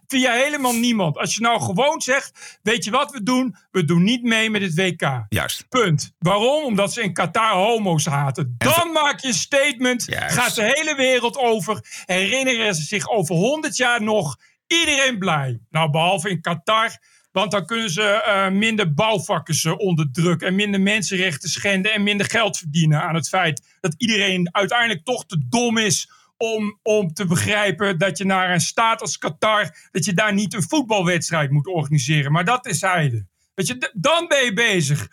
Via 0.07 0.33
helemaal 0.33 0.75
niemand. 0.75 1.19
Als 1.19 1.35
je 1.35 1.41
nou 1.41 1.61
gewoon 1.61 2.01
zegt... 2.01 2.59
Weet 2.63 2.85
je 2.85 2.91
wat 2.91 3.11
we 3.11 3.23
doen? 3.23 3.57
We 3.71 3.85
doen 3.85 4.03
niet 4.03 4.23
mee 4.23 4.51
met 4.51 4.63
het 4.63 4.75
WK. 4.75 5.25
Juist. 5.29 5.69
Punt. 5.69 6.15
Waarom? 6.19 6.65
Omdat 6.65 6.93
ze 6.93 7.03
in 7.03 7.13
Qatar 7.13 7.53
homo's 7.53 8.05
haten. 8.05 8.55
Dan 8.59 8.93
maak 8.93 9.21
je 9.21 9.27
je 9.27 9.35
statement. 9.35 10.07
Gaat 10.09 10.55
de 10.55 10.63
hele 10.63 10.95
wereld 10.95 11.37
over. 11.37 12.03
Herinneren 12.05 12.75
ze 12.75 12.83
zich 12.83 13.09
over 13.09 13.35
100 13.35 13.77
jaar 13.77 14.03
nog. 14.03 14.37
Iedereen 14.67 15.19
blij. 15.19 15.61
Nou, 15.71 15.91
behalve 15.91 16.31
in 16.31 16.41
Qatar. 16.41 16.99
Want 17.33 17.51
dan 17.51 17.67
kunnen 17.67 17.91
ze 17.91 18.25
uh, 18.27 18.59
minder 18.59 18.95
bouwvakkers 18.95 19.65
uh, 19.65 19.79
onderdrukken. 19.79 20.49
En 20.49 20.55
minder 20.55 20.81
mensenrechten 20.81 21.49
schenden. 21.49 21.93
En 21.93 22.03
minder 22.03 22.27
geld 22.27 22.59
verdienen 22.59 23.03
aan 23.03 23.15
het 23.15 23.29
feit 23.29 23.77
dat 23.81 23.95
iedereen 23.99 24.55
uiteindelijk 24.55 25.05
toch 25.05 25.27
te 25.27 25.47
dom 25.49 25.79
is. 25.79 26.11
Om, 26.37 26.79
om 26.83 27.13
te 27.13 27.27
begrijpen 27.27 27.99
dat 27.99 28.19
je 28.19 28.25
naar 28.25 28.53
een 28.53 28.61
staat 28.61 29.01
als 29.01 29.19
Qatar. 29.19 29.89
dat 29.91 30.05
je 30.05 30.13
daar 30.13 30.33
niet 30.33 30.55
een 30.55 30.69
voetbalwedstrijd 30.69 31.51
moet 31.51 31.67
organiseren. 31.67 32.33
Maar 32.33 32.45
dat 32.45 32.67
is 32.67 32.79
zijde. 32.79 33.27
Weet 33.55 33.67
je, 33.67 33.91
dan 33.95 34.27
ben 34.29 34.45
je 34.45 34.53
bezig. 34.53 35.09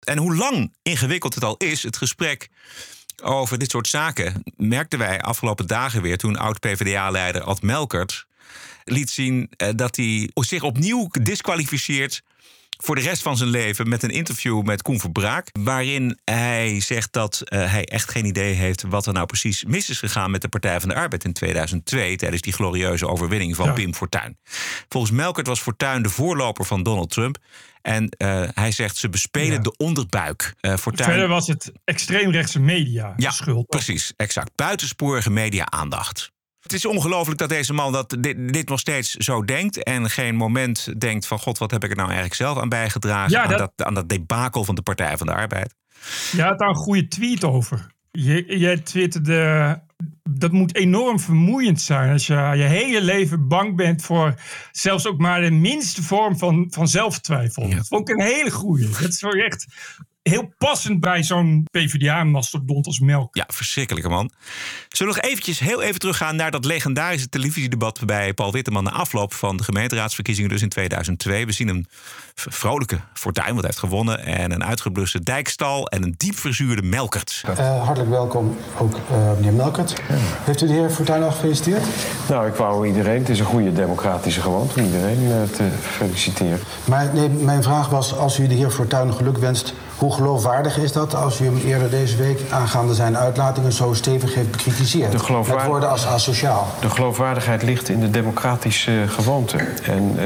En 0.00 0.18
hoe 0.18 0.36
lang 0.36 0.74
ingewikkeld 0.82 1.34
het 1.34 1.44
al 1.44 1.56
is, 1.56 1.82
het 1.82 1.96
gesprek 1.96 2.48
over 3.22 3.58
dit 3.58 3.70
soort 3.70 3.88
zaken, 3.88 4.42
merkten 4.56 4.98
wij 4.98 5.20
afgelopen 5.20 5.66
dagen 5.66 6.02
weer 6.02 6.18
toen 6.18 6.36
oud-PVDA-leider 6.36 7.42
Ad 7.42 7.62
Melkert 7.62 8.26
liet 8.84 9.10
zien 9.10 9.50
eh, 9.56 9.68
dat 9.74 9.96
hij 9.96 10.30
zich 10.34 10.62
opnieuw 10.62 11.08
disqualificeert 11.22 12.22
voor 12.82 12.94
de 12.94 13.00
rest 13.00 13.22
van 13.22 13.36
zijn 13.36 13.48
leven 13.48 13.88
met 13.88 14.02
een 14.02 14.10
interview 14.10 14.62
met 14.62 14.82
Koen 14.82 15.00
Verbraak. 15.00 15.48
Waarin 15.52 16.18
hij 16.24 16.80
zegt 16.80 17.12
dat 17.12 17.42
uh, 17.44 17.70
hij 17.70 17.84
echt 17.84 18.10
geen 18.10 18.24
idee 18.24 18.54
heeft 18.54 18.82
wat 18.82 19.06
er 19.06 19.12
nou 19.12 19.26
precies 19.26 19.64
mis 19.64 19.90
is 19.90 19.98
gegaan 19.98 20.30
met 20.30 20.42
de 20.42 20.48
Partij 20.48 20.80
van 20.80 20.88
de 20.88 20.94
Arbeid 20.94 21.24
in 21.24 21.32
2002. 21.32 22.16
Tijdens 22.16 22.42
die 22.42 22.52
glorieuze 22.52 23.08
overwinning 23.08 23.56
van 23.56 23.74
Pim 23.74 23.94
Fortuyn. 23.94 24.38
Volgens 24.88 25.12
Melkert 25.12 25.46
was 25.46 25.60
Fortuyn 25.60 26.02
de 26.02 26.08
voorloper 26.08 26.64
van 26.64 26.82
Donald 26.82 27.10
Trump. 27.10 27.38
En 27.82 28.14
uh, 28.18 28.48
hij 28.54 28.72
zegt 28.72 28.96
ze 28.96 29.08
bespelen 29.08 29.52
ja. 29.52 29.58
de 29.58 29.76
onderbuik. 29.76 30.54
Uh, 30.60 30.76
Fortuyn... 30.76 31.08
Verder 31.08 31.28
was 31.28 31.46
het 31.46 31.72
extreemrechtse 31.84 32.60
media 32.60 33.12
ja, 33.16 33.30
schuld. 33.30 33.66
Precies, 33.66 34.12
exact. 34.16 34.50
Buitensporige 34.54 35.30
media-aandacht. 35.30 36.31
Het 36.62 36.72
is 36.72 36.86
ongelooflijk 36.86 37.38
dat 37.38 37.48
deze 37.48 37.72
man 37.72 37.92
dat 37.92 38.16
dit, 38.20 38.52
dit, 38.52 38.68
nog 38.68 38.80
steeds 38.80 39.10
zo 39.10 39.44
denkt. 39.44 39.82
En 39.82 40.10
geen 40.10 40.34
moment 40.34 41.00
denkt 41.00 41.26
van... 41.26 41.38
God, 41.38 41.58
wat 41.58 41.70
heb 41.70 41.84
ik 41.84 41.90
er 41.90 41.96
nou 41.96 42.08
eigenlijk 42.08 42.38
zelf 42.38 42.58
aan 42.58 42.68
bijgedragen? 42.68 43.30
Ja, 43.30 43.46
dat... 43.46 43.60
Aan, 43.60 43.68
dat, 43.76 43.86
aan 43.86 43.94
dat 43.94 44.08
debakel 44.08 44.64
van 44.64 44.74
de 44.74 44.82
Partij 44.82 45.16
van 45.16 45.26
de 45.26 45.34
Arbeid. 45.34 45.74
Je 46.32 46.42
had 46.42 46.58
daar 46.58 46.68
een 46.68 46.74
goede 46.74 47.08
tweet 47.08 47.44
over. 47.44 47.86
Je, 48.10 48.58
jij 48.58 48.78
twitterde... 48.78 49.82
Dat 50.30 50.52
moet 50.52 50.74
enorm 50.74 51.20
vermoeiend 51.20 51.80
zijn 51.80 52.12
als 52.12 52.26
je 52.26 52.34
je 52.34 52.62
hele 52.62 53.02
leven 53.02 53.48
bang 53.48 53.76
bent 53.76 54.02
voor 54.02 54.34
zelfs 54.72 55.06
ook 55.06 55.18
maar 55.18 55.40
de 55.40 55.50
minste 55.50 56.02
vorm 56.02 56.38
van, 56.38 56.66
van 56.70 56.88
zelftwijfel. 56.88 57.66
Ja. 57.66 57.76
Dat 57.76 57.86
vond 57.86 58.08
ik 58.08 58.16
een 58.16 58.24
hele 58.24 58.50
goede. 58.50 58.88
Dat 58.88 59.08
is 59.08 59.20
wel 59.20 59.32
echt 59.32 59.66
heel 60.22 60.54
passend 60.58 61.00
bij 61.00 61.22
zo'n 61.22 61.66
PvdA-mastodont 61.70 62.86
als 62.86 63.00
Melk. 63.00 63.36
Ja, 63.36 63.44
verschrikkelijke 63.48 64.08
man. 64.08 64.30
Zullen 64.88 65.14
we 65.14 65.20
nog 65.20 65.30
eventjes 65.30 65.58
heel 65.58 65.82
even 65.82 66.00
teruggaan 66.00 66.36
naar 66.36 66.50
dat 66.50 66.64
legendarische 66.64 67.28
televisiedebat 67.28 68.00
bij 68.06 68.34
Paul 68.34 68.52
Witteman 68.52 68.84
na 68.84 68.90
afloop 68.90 69.34
van 69.34 69.56
de 69.56 69.64
gemeenteraadsverkiezingen 69.64 70.50
dus 70.50 70.62
in 70.62 70.68
2002. 70.68 71.46
We 71.46 71.52
zien 71.52 71.68
een 71.68 71.86
vrolijke 72.34 72.98
Fortuyn, 73.12 73.46
wat 73.46 73.56
hij 73.56 73.64
heeft 73.64 73.78
gewonnen, 73.78 74.24
en 74.24 74.52
een 74.52 74.64
uitgebluste 74.64 75.22
Dijkstal 75.22 75.86
en 75.86 76.02
een 76.02 76.14
diep 76.16 76.38
verzuurde 76.38 76.82
Melkert. 76.82 77.42
Uh, 77.58 77.84
hartelijk 77.84 78.10
welkom 78.10 78.56
ook 78.78 78.94
uh, 78.94 79.16
meneer 79.36 79.52
Melkert. 79.52 79.90
Ja. 79.90 80.14
Heeft 80.18 80.62
u 80.62 80.66
de 80.66 80.72
heer 80.72 80.90
Fortuyn 80.90 81.22
al 81.22 81.30
gefeliciteerd? 81.30 81.84
Nou, 82.28 82.46
ik 82.46 82.54
wou 82.54 82.86
iedereen, 82.86 83.18
het 83.18 83.28
is 83.28 83.38
een 83.38 83.46
goede 83.46 83.72
democratische 83.72 84.40
gewoonte 84.40 84.78
om 84.78 84.84
iedereen 84.84 85.22
uh, 85.22 85.56
te 85.56 85.68
feliciteren. 85.80 86.60
Maar 86.84 87.10
nee, 87.12 87.28
mijn 87.28 87.62
vraag 87.62 87.88
was, 87.88 88.16
als 88.16 88.38
u 88.38 88.46
de 88.46 88.54
heer 88.54 88.70
Fortuyn 88.70 89.14
geluk 89.14 89.38
wenst, 89.38 89.74
hoe 89.96 90.12
geloofwaardig 90.12 90.78
is 90.78 90.92
dat 90.92 91.14
als 91.14 91.40
u 91.40 91.44
hem 91.44 91.56
eerder 91.56 91.90
deze 91.90 92.16
week 92.16 92.40
aangaande 92.50 92.94
zijn 92.94 93.16
uitlatingen 93.16 93.72
zo 93.72 93.94
stevig 93.94 94.34
heeft 94.34 94.50
bekritiseerd? 94.50 95.12
De 95.12 95.18
geloofwaardig... 95.18 95.62
Met 95.62 95.72
woorden 95.72 95.90
als 95.90 96.06
asociaal. 96.06 96.68
De 96.80 96.90
geloofwaardigheid 96.90 97.62
ligt 97.62 97.88
in 97.88 98.00
de 98.00 98.10
democratische 98.10 99.04
gewoonte. 99.08 99.56
En 99.82 100.14
uh, 100.16 100.22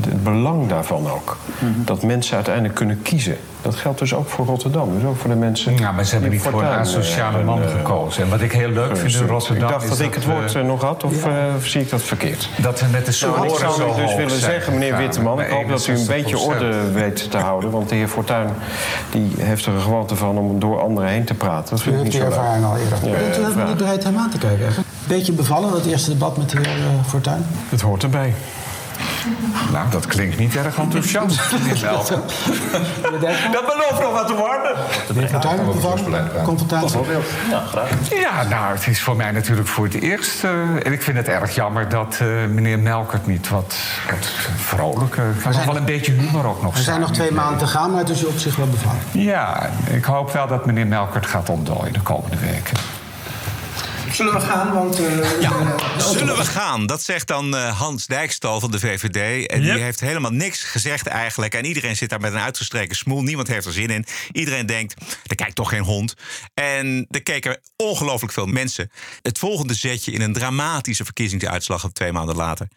het 0.00 0.22
belang 0.22 0.68
daarvan 0.68 1.10
ook. 1.10 1.36
Mm 1.58 1.74
-hmm. 1.74 1.84
Dat 1.84 2.02
mensen 2.02 2.34
uiteindelijk 2.34 2.74
kunnen 2.74 3.02
kiezen. 3.02 3.36
Dat 3.62 3.74
geldt 3.74 3.98
dus 3.98 4.14
ook 4.14 4.28
voor 4.28 4.46
Rotterdam, 4.46 4.94
dus 4.94 5.04
ook 5.04 5.16
voor 5.16 5.30
de 5.30 5.36
mensen. 5.36 5.76
Ja, 5.76 5.92
maar 5.92 6.04
ze 6.04 6.12
hebben 6.12 6.30
niet 6.30 6.40
voor 6.40 6.62
een 6.62 6.68
asociale 6.68 7.42
man 7.42 7.62
gekozen. 7.76 8.22
En 8.22 8.28
wat 8.28 8.40
ik 8.40 8.52
heel 8.52 8.68
leuk 8.68 8.96
vind 8.96 9.14
in 9.14 9.26
Rotterdam. 9.26 9.68
Ik 9.68 9.74
dacht 9.74 9.88
dat 9.88 10.00
ik 10.00 10.14
het 10.14 10.24
woord 10.24 10.54
uh, 10.54 10.62
nog 10.62 10.82
had, 10.82 11.04
of, 11.04 11.24
ja. 11.24 11.30
uh, 11.30 11.54
zie 11.62 11.80
ik 11.80 11.90
dat 11.90 12.02
verkeerd? 12.02 12.48
Dat 12.56 12.80
we 12.80 12.86
met 12.90 13.06
de 13.06 13.12
soort 13.12 13.36
nou, 13.36 13.48
ik 13.48 13.54
zou 13.54 13.96
dus 13.96 14.14
willen 14.14 14.40
zeggen, 14.40 14.72
meneer 14.72 14.96
Witteman, 14.96 15.40
ik 15.40 15.50
hoop 15.50 15.68
dat 15.68 15.86
u 15.86 15.92
een 15.92 16.06
beetje 16.06 16.38
orde 16.38 16.90
weet 16.92 17.30
te 17.30 17.36
houden. 17.36 17.70
Want 17.70 17.88
de 17.88 17.94
heer 17.94 18.08
Fortuyn 18.08 18.48
die 19.10 19.32
heeft 19.38 19.66
er 19.66 19.72
een 19.72 19.80
gewoonte 19.80 20.16
van 20.16 20.38
om 20.38 20.58
door 20.58 20.80
anderen 20.80 21.10
heen 21.10 21.24
te 21.24 21.34
praten. 21.34 21.70
Dat 21.70 21.82
vind 21.82 21.94
u 21.94 21.98
ik 21.98 22.04
niet 22.04 22.12
zo 22.12 22.18
leuk. 22.18 22.28
ervaring 22.28 22.64
al 22.64 22.76
eerder. 22.76 22.98
Ja, 23.02 23.18
Bent 23.18 23.38
u 23.38 23.50
even 23.50 23.66
niet 23.66 23.76
bereid 23.76 24.04
hem 24.04 24.16
aan 24.16 24.30
te 24.30 24.38
kijken? 24.38 24.66
Beetje 25.06 25.32
bevallen, 25.32 25.70
dat 25.70 25.86
eerste 25.86 26.10
debat 26.10 26.36
met 26.36 26.50
de 26.50 26.58
heer 26.58 26.78
uh, 26.78 26.84
Fortuyn? 27.06 27.46
Het 27.68 27.80
hoort 27.80 28.02
erbij. 28.02 28.34
Nou, 29.72 29.90
dat 29.90 30.06
klinkt 30.06 30.38
niet 30.38 30.56
erg 30.56 30.78
enthousiast. 30.78 31.36
dat 33.52 33.66
belooft 33.66 34.00
nog 34.00 34.12
wat 34.12 34.26
te 34.26 34.34
worden. 34.34 34.76
De? 35.14 36.40
Confrontatie? 36.44 36.98
Ja, 37.50 37.60
graag. 37.60 37.90
Ja, 38.10 38.42
nou, 38.42 38.74
het 38.74 38.86
is 38.86 39.02
voor 39.02 39.16
mij 39.16 39.30
natuurlijk 39.30 39.68
voor 39.68 39.84
het 39.84 39.94
eerst. 39.94 40.44
Uh, 40.44 40.50
en 40.86 40.92
ik 40.92 41.02
vind 41.02 41.16
het 41.16 41.28
erg 41.28 41.54
jammer 41.54 41.88
dat 41.88 42.18
uh, 42.22 42.28
meneer 42.46 42.78
Melkert 42.78 43.26
niet 43.26 43.48
wat, 43.48 43.76
wat 44.10 44.26
vrolijker... 44.56 45.34
Maar 45.44 45.52
zijn, 45.52 45.66
wel 45.66 45.76
een 45.76 45.84
beetje 45.84 46.12
humor 46.12 46.46
ook 46.46 46.62
nog. 46.62 46.76
Er 46.76 46.82
zijn 46.82 47.00
nog 47.00 47.12
twee 47.12 47.32
maanden 47.32 47.58
te 47.58 47.66
gaan, 47.66 47.90
maar 47.90 48.00
het 48.00 48.08
is 48.08 48.24
op 48.24 48.38
zich 48.38 48.56
wel 48.56 48.68
bevallen. 48.68 49.00
Ja, 49.10 49.70
ik 49.90 50.04
hoop 50.04 50.32
wel 50.32 50.46
dat 50.46 50.66
meneer 50.66 50.86
Melkert 50.86 51.26
gaat 51.26 51.48
ontdooien 51.48 51.92
de 51.92 52.00
komende 52.00 52.36
weken. 52.36 53.01
Zullen 54.12 54.32
we 54.32 54.40
gaan? 54.40 54.72
Want, 54.72 55.00
uh, 55.00 55.40
ja, 55.40 55.76
zullen 55.98 56.36
we 56.36 56.44
gaan? 56.44 56.86
Dat 56.86 57.02
zegt 57.02 57.26
dan 57.26 57.54
uh, 57.54 57.78
Hans 57.78 58.06
Dijkstal 58.06 58.60
van 58.60 58.70
de 58.70 58.80
VVD. 58.80 59.46
En 59.46 59.62
yep. 59.62 59.74
die 59.74 59.82
heeft 59.82 60.00
helemaal 60.00 60.30
niks 60.30 60.62
gezegd 60.62 61.06
eigenlijk. 61.06 61.54
En 61.54 61.64
iedereen 61.64 61.96
zit 61.96 62.10
daar 62.10 62.20
met 62.20 62.32
een 62.32 62.38
uitgestreken 62.38 62.96
smoel. 62.96 63.22
Niemand 63.22 63.48
heeft 63.48 63.66
er 63.66 63.72
zin 63.72 63.88
in. 63.88 64.04
Iedereen 64.32 64.66
denkt, 64.66 64.94
er 65.26 65.36
kijkt 65.36 65.54
toch 65.54 65.68
geen 65.68 65.82
hond. 65.82 66.14
En 66.54 67.06
er 67.10 67.22
keken 67.22 67.60
ongelooflijk 67.76 68.32
veel 68.32 68.46
mensen. 68.46 68.90
Het 69.22 69.38
volgende 69.38 69.74
zetje 69.74 70.12
in 70.12 70.20
een 70.20 70.32
dramatische 70.32 71.04
verkiezingsuitslag 71.04 71.92
twee 71.92 72.12
maanden 72.12 72.36
later. 72.36 72.68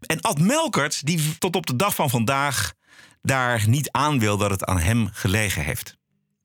En 0.00 0.20
Ad 0.20 0.38
Melkert, 0.38 1.06
die 1.06 1.38
tot 1.38 1.56
op 1.56 1.66
de 1.66 1.76
dag 1.76 1.94
van 1.94 2.10
vandaag 2.10 2.72
daar 3.22 3.62
niet 3.66 3.90
aan 3.90 4.18
wil 4.18 4.36
dat 4.36 4.50
het 4.50 4.64
aan 4.64 4.78
hem 4.78 5.08
gelegen 5.12 5.62
heeft. 5.62 5.96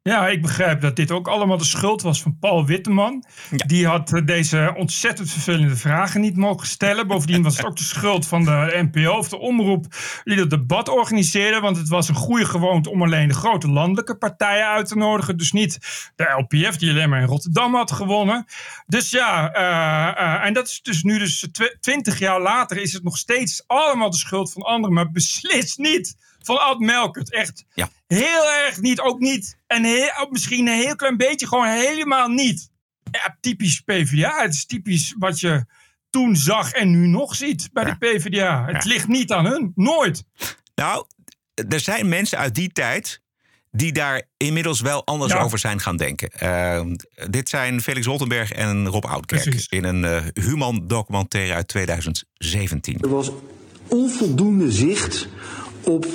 Ja, 0.02 0.28
ik 0.28 0.42
begrijp 0.42 0.82
dat 0.82 0.96
dit 0.96 1.12
ook 1.12 1.28
allemaal 1.28 1.58
de 1.58 1.64
schuld 1.64 2.02
was 2.02 2.22
van 2.22 2.38
Paul 2.40 2.66
Witteman. 2.66 3.24
Die 3.50 3.88
had 3.88 4.14
eh, 4.14 4.26
deze 4.26 4.74
ontzettend 4.78 5.32
vervelende 5.32 5.76
vragen 5.76 6.22
niet 6.22 6.38
mogen 6.38 6.68
stellen. 6.68 7.08
Bovendien 7.08 7.44
was 7.44 7.58
het 7.58 7.66
ook 7.66 7.78
de 7.78 7.84
schuld 7.84 8.28
van 8.28 8.44
de 8.44 8.88
NPO 8.92 9.18
of 9.18 9.30
de 9.30 9.38
omroep 9.38 9.86
die 10.24 10.36
dat 10.36 10.50
debat 10.50 10.90
organiseerde. 10.90 11.60
Want 11.60 11.78
het 11.78 11.88
was 11.88 12.10
een 12.10 12.16
goede 12.16 12.46
gewoonte 12.46 12.90
om 12.90 13.04
alleen 13.04 13.28
de 13.28 13.34
grote 13.34 13.68
landelijke 13.68 14.18
partijen 14.18 14.68
uit 14.68 14.88
te 14.88 14.96
nodigen. 14.96 15.38
Dus 15.38 15.52
niet 15.52 15.78
de 16.16 16.24
LPF 16.24 16.78
die 16.78 16.90
alleen 16.90 17.10
maar 17.10 17.22
in 17.22 17.28
Rotterdam 17.28 17.76
had 17.76 17.92
gewonnen. 17.92 18.46
Dus 18.88 19.10
ja, 19.10 19.56
uh, 19.56 20.22
uh, 20.22 20.46
en 20.46 20.54
dat 20.54 20.68
is 20.68 20.82
dus 20.82 21.04
nu 21.04 21.18
dus 21.18 21.48
twintig 21.80 22.20
jaar 22.20 22.42
later 22.42 22.78
is 22.78 22.94
het 22.94 23.04
nog 23.04 23.18
steeds 23.18 23.64
allemaal 23.68 24.10
de 24.10 24.18
schuld 24.18 24.52
van 24.52 24.62
anderen. 24.62 24.96
Maar 24.96 25.12
beslist 25.12 25.78
niet 25.78 26.16
van 26.40 26.62
Ad 26.62 26.80
Melkert. 26.80 27.32
Echt 27.32 27.66
ja. 27.74 27.90
Heel 28.18 28.52
erg 28.52 28.82
niet, 28.82 29.00
ook 29.00 29.20
niet. 29.20 29.58
En 29.68 29.84
heel, 29.84 30.28
misschien 30.30 30.68
een 30.68 30.82
heel 30.82 30.96
klein 30.96 31.18
beetje, 31.18 31.48
gewoon 31.48 31.68
helemaal 31.68 32.28
niet. 32.28 32.70
Ja, 33.12 33.38
typisch 33.42 33.80
PvdA. 33.80 34.42
Het 34.42 34.54
is 34.54 34.66
typisch 34.66 35.16
wat 35.18 35.40
je 35.40 35.66
toen 36.10 36.36
zag 36.36 36.72
en 36.72 36.90
nu 36.92 37.08
nog 37.08 37.36
ziet 37.36 37.70
bij 37.74 37.84
de 37.84 37.98
PvdA. 37.98 38.66
Het 38.66 38.86
ligt 38.86 39.08
niet 39.08 39.32
aan 39.32 39.46
hun, 39.46 39.72
nooit. 39.76 40.24
Nou, 40.76 41.06
er 41.70 41.80
zijn 41.80 42.10
mensen 42.10 42.38
uit 42.38 42.56
die 42.56 42.72
tijd 42.72 43.22
die 43.72 43.92
daar 43.92 44.24
inmiddels 44.38 44.82
wel 44.82 45.06
anders 45.06 45.34
over 45.34 45.60
zijn 45.60 45.80
gaan 45.80 45.98
denken. 45.98 46.32
Uh, 46.44 46.82
dit 47.30 47.50
zijn 47.50 47.82
Felix 47.82 48.06
Rottenberg 48.06 48.52
en 48.52 48.88
Rob 48.88 49.06
Oudkerk 49.06 49.44
Precies. 49.44 49.68
in 49.68 49.84
een 49.84 50.04
uh, 50.04 50.46
Human 50.46 50.88
documentaire 50.88 51.54
uit 51.54 51.68
2017. 51.68 53.00
Er 53.02 53.10
was 53.10 53.32
onvoldoende 53.88 54.72
zicht 54.72 55.28
op 55.84 56.06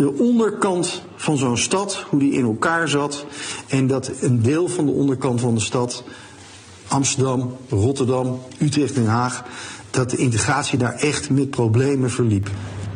de 0.00 0.12
onderkant 0.18 1.02
van 1.16 1.36
zo'n 1.36 1.56
stad, 1.56 2.04
hoe 2.08 2.20
die 2.20 2.32
in 2.32 2.44
elkaar 2.44 2.88
zat. 2.88 3.24
En 3.68 3.86
dat 3.86 4.10
een 4.20 4.42
deel 4.42 4.68
van 4.68 4.86
de 4.86 4.92
onderkant 4.92 5.40
van 5.40 5.54
de 5.54 5.60
stad, 5.60 6.04
Amsterdam, 6.88 7.56
Rotterdam, 7.68 8.40
Utrecht 8.58 8.96
en 8.96 9.06
Haag, 9.06 9.44
dat 9.90 10.10
de 10.10 10.16
integratie 10.16 10.78
daar 10.78 10.94
echt 10.94 11.30
met 11.30 11.50
problemen 11.50 12.10
verliep. 12.10 12.50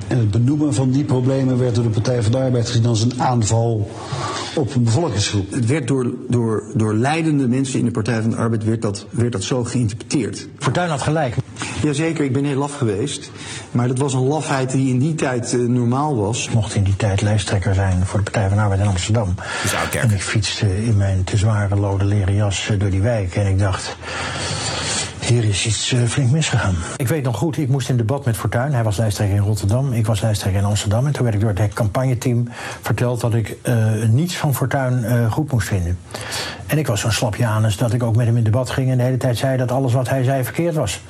En 0.08 0.18
het 0.18 0.30
benoemen 0.30 0.74
van 0.74 0.90
die 0.90 1.04
problemen 1.04 1.58
werd 1.58 1.74
door 1.74 1.84
de 1.84 1.90
Partij 1.90 2.22
van 2.22 2.32
de 2.32 2.38
Arbeid 2.38 2.66
gezien 2.66 2.86
als 2.86 3.02
een 3.02 3.22
aanval 3.22 3.90
op 4.54 4.74
een 4.74 4.84
bevolkingsgroep. 4.84 5.52
Het 5.52 5.66
werd 5.66 5.88
door, 5.88 6.12
door, 6.28 6.62
door 6.74 6.94
leidende 6.94 7.48
mensen 7.48 7.78
in 7.78 7.84
de 7.84 7.90
Partij 7.90 8.20
van 8.20 8.30
de 8.30 8.36
Arbeid 8.36 8.64
werd 8.64 8.82
dat, 8.82 9.06
werd 9.10 9.32
dat 9.32 9.42
zo 9.42 9.64
geïnterpreteerd. 9.64 10.48
Fortuyn 10.58 10.88
had 10.88 11.02
gelijk. 11.02 11.36
Jazeker, 11.82 12.24
ik 12.24 12.32
ben 12.32 12.44
heel 12.44 12.58
laf 12.58 12.76
geweest. 12.76 13.30
Maar 13.70 13.88
dat 13.88 13.98
was 13.98 14.14
een 14.14 14.26
lafheid 14.26 14.70
die 14.70 14.88
in 14.88 14.98
die 14.98 15.14
tijd 15.14 15.52
uh, 15.52 15.68
normaal 15.68 16.16
was. 16.16 16.46
Ik 16.46 16.54
mocht 16.54 16.74
in 16.74 16.82
die 16.82 16.96
tijd 16.96 17.22
lijsttrekker 17.22 17.74
zijn 17.74 18.06
voor 18.06 18.18
de 18.18 18.30
Partij 18.30 18.48
van 18.48 18.56
de 18.56 18.62
Arbeid 18.62 18.80
in 18.80 18.86
Amsterdam. 18.86 19.34
En 20.00 20.10
ik 20.10 20.22
fietste 20.22 20.84
in 20.84 20.96
mijn 20.96 21.24
te 21.24 21.36
zware 21.36 21.76
lode 21.76 22.04
leren 22.04 22.34
jas 22.34 22.70
door 22.78 22.90
die 22.90 23.02
wijk. 23.02 23.34
En 23.34 23.46
ik 23.46 23.58
dacht, 23.58 23.96
hier 25.26 25.44
is 25.44 25.66
iets 25.66 25.92
uh, 25.92 26.06
flink 26.06 26.30
misgegaan. 26.30 26.74
Ik 26.96 27.08
weet 27.08 27.24
nog 27.24 27.36
goed, 27.36 27.56
ik 27.56 27.68
moest 27.68 27.88
in 27.88 27.96
debat 27.96 28.24
met 28.24 28.36
Fortuyn. 28.36 28.72
Hij 28.72 28.82
was 28.82 28.96
lijsttrekker 28.96 29.36
in 29.36 29.42
Rotterdam, 29.42 29.92
ik 29.92 30.06
was 30.06 30.20
lijsttrekker 30.20 30.60
in 30.60 30.66
Amsterdam. 30.66 31.06
En 31.06 31.12
toen 31.12 31.22
werd 31.22 31.34
ik 31.34 31.40
door 31.40 31.52
het 31.54 31.74
campagneteam 31.74 32.48
verteld 32.80 33.20
dat 33.20 33.34
ik 33.34 33.56
uh, 33.62 34.04
niets 34.08 34.36
van 34.36 34.54
Fortuyn 34.54 35.04
uh, 35.04 35.32
goed 35.32 35.52
moest 35.52 35.68
vinden. 35.68 35.98
En 36.66 36.78
ik 36.78 36.86
was 36.86 37.00
zo'n 37.00 37.12
slapjanus 37.12 37.76
dat 37.76 37.92
ik 37.92 38.02
ook 38.02 38.16
met 38.16 38.26
hem 38.26 38.36
in 38.36 38.44
debat 38.44 38.70
ging... 38.70 38.90
en 38.90 38.96
de 38.96 39.02
hele 39.02 39.16
tijd 39.16 39.38
zei 39.38 39.56
dat 39.56 39.72
alles 39.72 39.92
wat 39.92 40.08
hij 40.08 40.22
zei 40.22 40.44
verkeerd 40.44 40.74
was. 40.74 41.00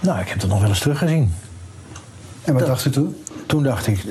Nou, 0.00 0.20
ik 0.20 0.28
heb 0.28 0.40
dat 0.40 0.50
nog 0.50 0.60
wel 0.60 0.68
eens 0.68 0.78
teruggezien. 0.78 1.34
En 2.44 2.54
wat 2.54 2.66
dacht 2.66 2.84
u 2.84 2.90
toen? 2.90 3.16
Toen 3.46 3.62
dacht 3.62 3.86
ik, 3.86 4.04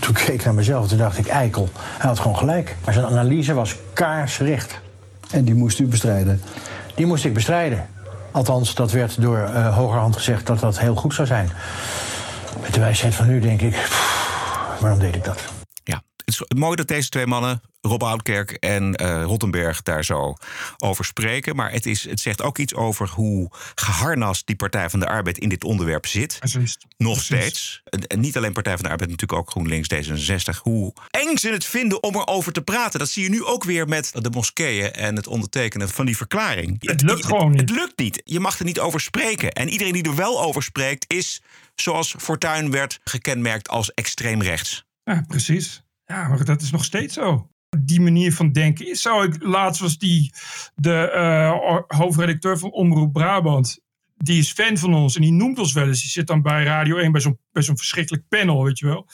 toen 0.00 0.14
keek 0.14 0.28
ik 0.28 0.44
naar 0.44 0.54
mezelf, 0.54 0.88
toen 0.88 0.98
dacht 0.98 1.18
ik, 1.18 1.26
eikel. 1.26 1.68
Hij 1.98 2.08
had 2.08 2.18
gewoon 2.18 2.36
gelijk. 2.36 2.76
Maar 2.84 2.94
zijn 2.94 3.06
analyse 3.06 3.54
was 3.54 3.76
kaarsrecht. 3.92 4.80
En 5.30 5.44
die 5.44 5.54
moest 5.54 5.78
u 5.78 5.86
bestrijden? 5.86 6.40
Die 6.94 7.06
moest 7.06 7.24
ik 7.24 7.34
bestrijden. 7.34 7.86
Althans, 8.36 8.74
dat 8.74 8.90
werd 8.90 9.20
door 9.20 9.38
uh, 9.38 9.76
hogerhand 9.76 10.16
gezegd 10.16 10.46
dat 10.46 10.60
dat 10.60 10.78
heel 10.78 10.94
goed 10.94 11.14
zou 11.14 11.26
zijn. 11.26 11.50
Met 12.60 12.74
de 12.74 12.80
wijsheid 12.80 13.14
van 13.14 13.26
nu 13.26 13.40
denk 13.40 13.60
ik, 13.60 13.88
waarom 14.80 14.98
deed 14.98 15.14
ik 15.14 15.24
dat? 15.24 15.55
Het 16.26 16.34
is 16.34 16.58
mooi 16.58 16.76
dat 16.76 16.88
deze 16.88 17.08
twee 17.08 17.26
mannen 17.26 17.60
Rob 17.80 18.02
Oudkerk 18.02 18.50
en 18.50 19.02
uh, 19.02 19.22
Rottenberg 19.22 19.82
daar 19.82 20.04
zo 20.04 20.34
over 20.76 21.04
spreken. 21.04 21.56
Maar 21.56 21.72
het, 21.72 21.86
is, 21.86 22.08
het 22.08 22.20
zegt 22.20 22.42
ook 22.42 22.58
iets 22.58 22.74
over 22.74 23.08
hoe 23.08 23.50
geharnast 23.74 24.46
die 24.46 24.56
Partij 24.56 24.90
van 24.90 25.00
de 25.00 25.06
Arbeid 25.06 25.38
in 25.38 25.48
dit 25.48 25.64
onderwerp 25.64 26.06
zit. 26.06 26.38
Nog 26.96 27.22
steeds. 27.22 27.82
En 28.06 28.20
niet 28.20 28.36
alleen 28.36 28.52
Partij 28.52 28.74
van 28.74 28.82
de 28.82 28.90
Arbeid, 28.90 29.10
natuurlijk 29.10 29.40
ook 29.40 29.50
GroenLinks 29.50 29.94
D66. 29.94 30.60
Hoe 30.62 30.92
eng 31.10 31.36
ze 31.36 31.48
het 31.48 31.64
vinden 31.64 32.02
om 32.02 32.14
erover 32.14 32.52
te 32.52 32.62
praten. 32.62 32.98
Dat 32.98 33.08
zie 33.08 33.22
je 33.22 33.28
nu 33.28 33.44
ook 33.44 33.64
weer 33.64 33.88
met 33.88 34.12
de 34.12 34.30
moskeeën 34.30 34.92
en 34.92 35.16
het 35.16 35.26
ondertekenen 35.26 35.88
van 35.88 36.06
die 36.06 36.16
verklaring. 36.16 36.76
Het 36.80 37.02
lukt 37.02 37.26
gewoon 37.26 37.50
niet. 37.50 37.60
Het 37.60 37.70
lukt 37.70 37.98
niet. 37.98 38.22
Je 38.24 38.40
mag 38.40 38.58
er 38.58 38.64
niet 38.64 38.80
over 38.80 39.00
spreken. 39.00 39.52
En 39.52 39.68
iedereen 39.68 39.92
die 39.92 40.04
er 40.04 40.16
wel 40.16 40.42
over 40.42 40.62
spreekt, 40.62 41.04
is 41.12 41.42
zoals 41.74 42.14
Fortuyn 42.18 42.70
werd 42.70 43.00
gekenmerkt 43.04 43.68
als 43.68 43.94
extreem 43.94 44.42
rechts. 44.42 44.84
Ja, 45.04 45.24
precies. 45.28 45.84
Ja, 46.06 46.28
maar 46.28 46.44
dat 46.44 46.62
is 46.62 46.70
nog 46.70 46.84
steeds 46.84 47.14
zo 47.14 47.50
die 47.78 48.00
manier 48.00 48.32
van 48.32 48.52
denken 48.52 48.88
is. 48.88 49.02
Zou 49.02 49.26
ik, 49.26 49.42
laatst 49.42 49.80
was 49.80 49.98
die 49.98 50.32
de 50.74 51.12
uh, 51.14 51.98
hoofdredacteur 51.98 52.58
van 52.58 52.70
Omroep 52.70 53.12
Brabant. 53.12 53.84
Die 54.16 54.38
is 54.38 54.52
fan 54.52 54.76
van 54.76 54.94
ons 54.94 55.16
en 55.16 55.22
die 55.22 55.32
noemt 55.32 55.58
ons 55.58 55.72
wel 55.72 55.86
eens. 55.86 56.00
Die 56.00 56.10
zit 56.10 56.26
dan 56.26 56.42
bij 56.42 56.64
Radio 56.64 56.96
1 56.96 57.12
bij 57.12 57.20
zo'n 57.20 57.38
bij 57.52 57.62
zo'n 57.62 57.76
verschrikkelijk 57.76 58.28
panel, 58.28 58.64
weet 58.64 58.78
je 58.78 58.86
wel. 58.86 59.08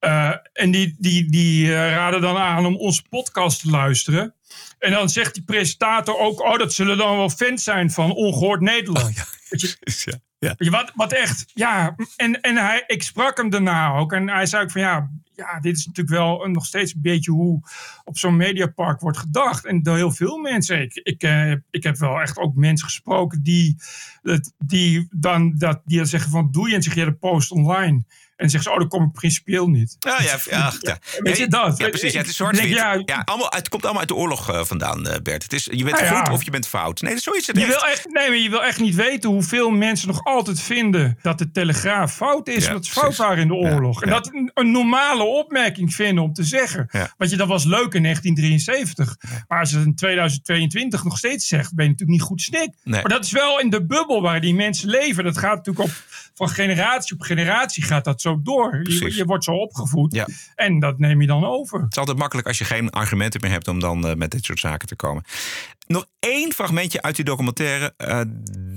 Uh, 0.00 0.34
en 0.52 0.70
die, 0.70 0.96
die, 0.98 1.30
die 1.30 1.66
uh, 1.66 1.70
raden 1.72 2.20
dan 2.20 2.36
aan 2.36 2.66
om 2.66 2.76
onze 2.76 3.02
podcast 3.08 3.60
te 3.60 3.70
luisteren. 3.70 4.34
En 4.78 4.90
dan 4.90 5.08
zegt 5.08 5.34
die 5.34 5.44
presentator 5.44 6.18
ook: 6.18 6.40
Oh, 6.40 6.58
dat 6.58 6.72
zullen 6.72 6.96
dan 6.96 7.16
wel 7.16 7.30
fans 7.30 7.62
zijn 7.62 7.90
van 7.90 8.12
Ongehoord 8.12 8.60
Nederland. 8.60 9.06
Oh, 9.06 9.14
ja. 9.14 9.24
Je, 9.48 10.20
ja. 10.38 10.54
Wat, 10.70 10.92
wat 10.94 11.12
echt, 11.12 11.50
ja. 11.54 11.96
En, 12.16 12.40
en 12.40 12.56
hij, 12.56 12.84
ik 12.86 13.02
sprak 13.02 13.36
hem 13.36 13.50
daarna 13.50 13.92
ook. 13.92 14.12
En 14.12 14.28
hij 14.28 14.46
zei 14.46 14.62
ook 14.62 14.70
van 14.70 14.80
ja, 14.80 15.10
ja, 15.34 15.60
dit 15.60 15.76
is 15.76 15.86
natuurlijk 15.86 16.16
wel 16.16 16.46
nog 16.46 16.66
steeds 16.66 16.94
een 16.94 17.02
beetje 17.02 17.30
hoe 17.30 17.60
op 18.04 18.18
zo'n 18.18 18.36
mediapark 18.36 19.00
wordt 19.00 19.18
gedacht. 19.18 19.64
En 19.64 19.82
door 19.82 19.96
heel 19.96 20.12
veel 20.12 20.38
mensen. 20.38 20.80
Ik, 20.82 20.94
ik, 20.94 21.22
uh, 21.22 21.52
ik 21.70 21.82
heb 21.82 21.96
wel 21.96 22.20
echt 22.20 22.38
ook 22.38 22.54
mensen 22.54 22.86
gesproken 22.86 23.42
die, 23.42 23.76
die 24.58 25.08
dan 25.10 25.54
dat, 25.56 25.80
die 25.84 26.04
zeggen 26.04 26.30
van 26.30 26.50
doe 26.50 26.68
je 26.68 26.74
en 26.74 26.82
zeg 26.82 26.94
je 26.94 27.04
de 27.04 27.12
post 27.12 27.50
online. 27.50 28.04
En 28.38 28.50
zeggen 28.50 28.70
ze, 28.70 28.76
oh, 28.76 28.78
dat 28.82 28.88
kom 28.88 29.04
ik 29.04 29.12
principieel 29.12 29.68
niet. 29.68 29.96
Ja, 29.98 30.22
ja, 30.22 30.36
ja, 30.50 30.72
ja. 30.80 30.98
Weet 31.18 31.36
je 31.36 31.48
dat? 31.48 31.78
Ja, 31.78 31.88
precies. 31.88 32.12
Ja, 32.12 32.18
het 32.18 32.28
is 32.28 32.36
zwart 32.36 32.58
ja, 32.58 33.02
ja, 33.04 33.22
allemaal, 33.24 33.50
het 33.50 33.68
komt 33.68 33.82
allemaal 33.82 34.00
uit 34.00 34.08
de 34.08 34.14
oorlog 34.14 34.50
uh, 34.50 34.64
vandaan, 34.64 35.06
uh, 35.06 35.14
Bert. 35.22 35.42
Het 35.42 35.52
is, 35.52 35.68
je 35.70 35.84
bent 35.84 36.00
nou 36.00 36.16
goed 36.16 36.28
of 36.28 36.42
je 36.42 36.50
bent 36.50 36.68
fout. 36.68 37.00
Nee, 37.00 37.18
zo 37.18 37.30
is 37.30 37.46
het 37.46 37.58
je 37.58 37.66
Wil 37.66 37.86
echt, 37.86 38.04
nee, 38.08 38.28
maar 38.28 38.38
je 38.38 38.50
wil 38.50 38.64
echt 38.64 38.80
niet 38.80 38.94
weten 38.94 39.30
hoeveel 39.30 39.70
mensen 39.70 40.08
nog 40.08 40.24
altijd 40.24 40.60
vinden... 40.60 41.18
dat 41.22 41.38
de 41.38 41.50
Telegraaf 41.50 42.14
fout 42.14 42.48
is, 42.48 42.66
dat 42.66 42.86
ze 42.86 42.92
fout 42.92 43.16
waren 43.16 43.38
in 43.38 43.48
de 43.48 43.54
oorlog. 43.54 44.02
En 44.02 44.10
dat 44.10 44.30
een, 44.32 44.50
een, 44.54 44.70
normale 44.70 45.22
opmerking 45.24 45.94
vinden 45.94 46.24
om 46.24 46.32
te 46.32 46.44
zeggen. 46.44 46.88
Want 47.16 47.30
je, 47.30 47.36
dat 47.36 47.48
was 47.48 47.64
leuk 47.64 47.94
in 47.94 48.02
1973. 48.02 49.16
Maar 49.48 49.60
als 49.60 49.70
je 49.70 49.76
het 49.76 49.86
in 49.86 49.94
2022 49.94 51.04
nog 51.04 51.18
steeds 51.18 51.46
zegt... 51.46 51.74
ben 51.74 51.84
je 51.84 51.90
natuurlijk 51.90 52.18
niet 52.18 52.28
goed 52.28 52.42
snik. 52.42 52.70
Nee. 52.84 53.00
Maar 53.00 53.10
dat 53.10 53.24
is 53.24 53.30
wel 53.30 53.60
in 53.60 53.70
de 53.70 53.86
bubbel 53.86 54.22
waar 54.22 54.40
die 54.40 54.54
mensen 54.54 54.88
leven. 54.88 55.24
Dat 55.24 55.38
gaat 55.38 55.56
natuurlijk 55.56 55.88
op 55.88 55.94
van 56.38 56.48
generatie 56.48 57.14
op 57.14 57.22
generatie 57.22 57.82
gaat 57.82 58.04
dat 58.04 58.20
zo 58.20 58.40
door. 58.42 58.80
Je, 58.82 59.14
je, 59.14 59.24
wordt 59.24 59.44
zo 59.44 59.52
opgevoed 59.52 60.14
ja. 60.14 60.26
en 60.54 60.78
dat 60.78 60.98
neem 60.98 61.20
je 61.20 61.26
dan 61.26 61.44
over. 61.44 61.80
Het 61.80 61.90
is 61.90 61.98
altijd 61.98 62.18
makkelijk 62.18 62.46
als 62.46 62.58
je 62.58 62.64
geen 62.64 62.90
argumenten 62.90 63.40
meer 63.40 63.50
hebt 63.50 63.68
om 63.68 63.80
dan 63.80 64.06
uh, 64.06 64.14
met 64.14 64.30
dit 64.30 64.44
soort 64.44 64.58
zaken 64.58 64.88
te 64.88 64.96
komen. 64.96 65.22
Nog 65.86 66.06
één 66.18 66.52
fragmentje 66.52 67.02
uit 67.02 67.16
die 67.16 67.24
documentaire. 67.24 67.94
Uh, 67.98 68.20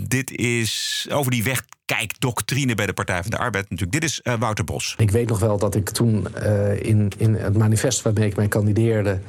dit 0.08 0.32
is 0.32 1.08
over 1.12 1.32
die 1.32 1.43
wegkijkdoctrine 1.92 2.76
bij 2.76 2.86
de 2.86 2.94
Partij 2.94 3.22
van 3.22 3.32
de 3.32 3.38
Arbeid. 3.38 3.70
Natuurlijk. 3.70 4.02
Dit 4.02 4.10
is 4.10 4.22
uh, 4.24 4.34
Wouter 4.40 4.64
Bos. 4.64 4.96
Ik 4.98 5.12
weet 5.12 5.30
nog 5.30 5.40
wel 5.40 5.58
dat 5.58 5.76
ik 5.76 5.90
toen 5.90 6.28
in, 6.82 7.12
in 7.18 7.36
het 7.36 7.58
manifest 7.58 8.02
waarmee 8.02 8.28
ik 8.28 8.36
mij 8.36 8.48
kandideerde. 8.48 9.20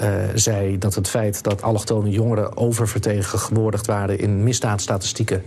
Uh, 0.00 0.06
zei 0.34 0.78
dat 0.78 0.94
het 0.94 1.08
feit 1.08 1.42
dat 1.42 1.62
allochtone 1.62 2.10
jongeren 2.10 2.56
oververtegenwoordigd 2.56 3.86
waren 3.86 4.18
in 4.18 4.42
misdaadstatistieken, 4.42 5.42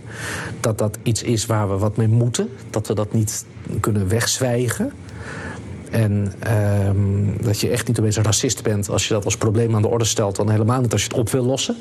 dat 0.59 0.77
dat 0.77 0.97
iets 1.03 1.23
is 1.23 1.45
waar 1.45 1.69
we 1.69 1.77
wat 1.77 1.97
mee 1.97 2.07
moeten. 2.07 2.49
Dat 2.69 2.87
we 2.87 2.93
dat 2.93 3.13
niet 3.13 3.45
kunnen 3.79 4.07
wegzwijgen. 4.07 4.91
En 5.91 6.33
uh, 6.47 7.45
dat 7.45 7.59
je 7.59 7.69
echt 7.69 7.87
niet 7.87 7.99
opeens 7.99 8.15
een 8.15 8.23
racist 8.23 8.63
bent 8.63 8.89
als 8.89 9.07
je 9.07 9.13
dat 9.13 9.25
als 9.25 9.37
probleem 9.37 9.75
aan 9.75 9.81
de 9.81 9.87
orde 9.87 10.05
stelt, 10.05 10.35
dan 10.35 10.49
helemaal 10.49 10.81
niet 10.81 10.91
als 10.91 11.01
je 11.01 11.07
het 11.07 11.17
op 11.17 11.29
wil 11.29 11.43
lossen. 11.43 11.75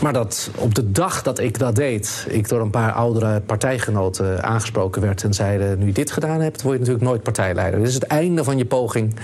Maar 0.00 0.12
dat 0.12 0.50
op 0.54 0.74
de 0.74 0.90
dag 0.90 1.22
dat 1.22 1.38
ik 1.38 1.58
dat 1.58 1.74
deed, 1.74 2.26
ik 2.28 2.48
door 2.48 2.60
een 2.60 2.70
paar 2.70 2.92
oudere 2.92 3.40
partijgenoten 3.40 4.42
aangesproken 4.42 5.02
werd 5.02 5.24
en 5.24 5.34
zeiden: 5.34 5.78
Nu 5.78 5.86
je 5.86 5.92
dit 5.92 6.10
gedaan 6.10 6.40
hebt, 6.40 6.62
word 6.62 6.74
je 6.74 6.78
natuurlijk 6.78 7.06
nooit 7.06 7.22
partijleider. 7.22 7.78
Dit 7.78 7.88
is 7.88 7.94
het 7.94 8.06
einde 8.06 8.44
van 8.44 8.58
je 8.58 8.66
poging 8.66 9.16